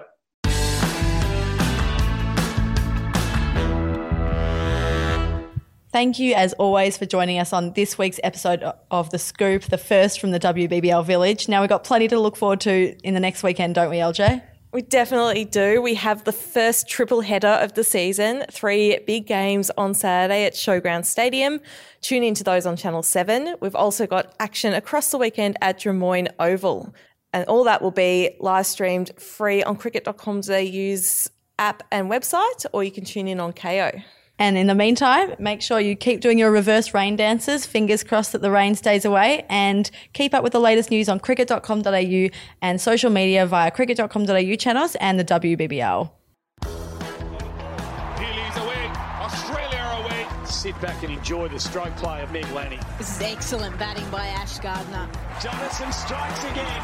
Thank 5.90 6.20
you, 6.20 6.34
as 6.34 6.52
always, 6.54 6.98
for 6.98 7.06
joining 7.06 7.40
us 7.40 7.54
on 7.54 7.72
this 7.72 7.98
week's 7.98 8.20
episode 8.22 8.62
of 8.92 9.10
The 9.10 9.18
Scoop, 9.18 9.64
the 9.64 9.78
first 9.78 10.20
from 10.20 10.32
the 10.32 10.40
WBBL 10.40 11.06
Village. 11.06 11.48
Now, 11.48 11.62
we've 11.62 11.70
got 11.70 11.86
plenty 11.86 12.10
to 12.10 12.20
look 12.20 12.36
forward 12.36 12.60
to 12.62 12.96
in 13.04 13.14
the 13.14 13.22
next 13.22 13.42
weekend, 13.42 13.76
don't 13.76 13.90
we, 13.90 13.98
LJ? 13.98 14.42
We 14.74 14.82
definitely 14.82 15.46
do. 15.46 15.82
We 15.82 15.96
have 15.96 16.26
the 16.26 16.34
first 16.34 16.90
triple 16.90 17.22
header 17.22 17.48
of 17.48 17.74
the 17.74 17.86
season, 17.86 18.44
three 18.52 19.00
big 19.08 19.28
games 19.28 19.72
on 19.78 19.94
Saturday 19.94 20.44
at 20.44 20.54
Showground 20.54 21.06
Stadium. 21.06 21.62
Tune 22.02 22.22
into 22.22 22.44
those 22.44 22.66
on 22.66 22.76
Channel 22.76 23.02
7. 23.02 23.56
We've 23.62 23.76
also 23.76 24.06
got 24.06 24.36
action 24.42 24.74
across 24.74 25.10
the 25.12 25.18
weekend 25.18 25.58
at 25.62 25.80
Drummoyne 25.80 26.28
Oval. 26.38 26.94
And 27.32 27.46
all 27.46 27.64
that 27.64 27.82
will 27.82 27.92
be 27.92 28.32
live 28.42 28.68
streamed 28.68 29.12
free 29.18 29.64
on 29.64 29.78
cricket.com.au's 29.78 31.30
app 31.60 31.84
and 31.92 32.12
website, 32.12 32.66
or 32.74 32.84
you 32.84 32.92
can 32.92 33.06
tune 33.06 33.30
in 33.30 33.40
on 33.40 33.54
Kayo. 33.54 34.04
And 34.40 34.58
in 34.58 34.68
the 34.68 34.76
meantime, 34.76 35.34
make 35.40 35.62
sure 35.62 35.80
you 35.80 35.96
keep 35.96 36.22
doing 36.22 36.38
your 36.38 36.52
reverse 36.52 36.94
rain 36.94 37.16
dances. 37.16 37.66
Fingers 37.66 38.04
crossed 38.04 38.34
that 38.34 38.42
the 38.42 38.52
rain 38.52 38.76
stays 38.76 39.04
away. 39.04 39.46
And 39.50 39.90
keep 40.14 40.34
up 40.34 40.44
with 40.44 40.54
the 40.54 40.60
latest 40.60 40.92
news 40.92 41.10
on 41.10 41.20
cricket.com.au 41.20 42.30
and 42.62 42.82
social 42.82 43.10
media 43.10 43.46
via 43.48 43.72
cricket.com.au 43.72 44.56
channels 44.56 44.96
and 44.96 45.20
the 45.20 45.26
WBBL. 45.26 46.12
Healy's 48.20 48.58
away. 48.58 48.92
Australia 49.20 50.04
away. 50.04 50.28
Sit 50.46 50.80
back 50.82 51.02
and 51.04 51.14
enjoy 51.14 51.48
the 51.48 51.60
stroke 51.60 51.96
play 51.98 52.22
of 52.22 52.32
Meg 52.32 52.50
Lanning. 52.52 52.80
This 53.00 53.16
is 53.16 53.22
excellent 53.22 53.78
batting 53.80 54.08
by 54.12 54.28
Ash 54.28 54.60
Gardner. 54.60 55.10
Jonassen 55.40 55.92
strikes 55.94 56.44
again. 56.52 56.82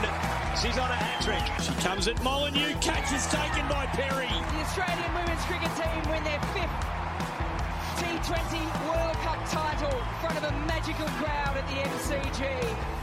She's 0.61 0.77
on 0.77 0.89
a 0.89 0.95
hat 0.95 1.21
trick. 1.21 1.41
She 1.65 1.73
comes 1.81 2.07
at 2.07 2.21
Molineux. 2.23 2.73
Catch 2.81 3.13
is 3.13 3.25
taken 3.27 3.67
by 3.67 3.85
Perry. 3.87 4.27
The 4.27 4.61
Australian 4.61 5.13
women's 5.13 5.43
cricket 5.45 5.71
team 5.75 6.11
win 6.11 6.23
their 6.23 6.39
fifth 8.23 8.35
T20 8.35 8.87
World 8.87 9.17
Cup 9.17 9.37
title 9.49 9.97
in 9.99 10.15
front 10.21 10.37
of 10.37 10.43
a 10.43 10.51
magical 10.65 11.05
crowd 11.05 11.57
at 11.57 11.67
the 11.67 11.73
MCG. 11.73 13.02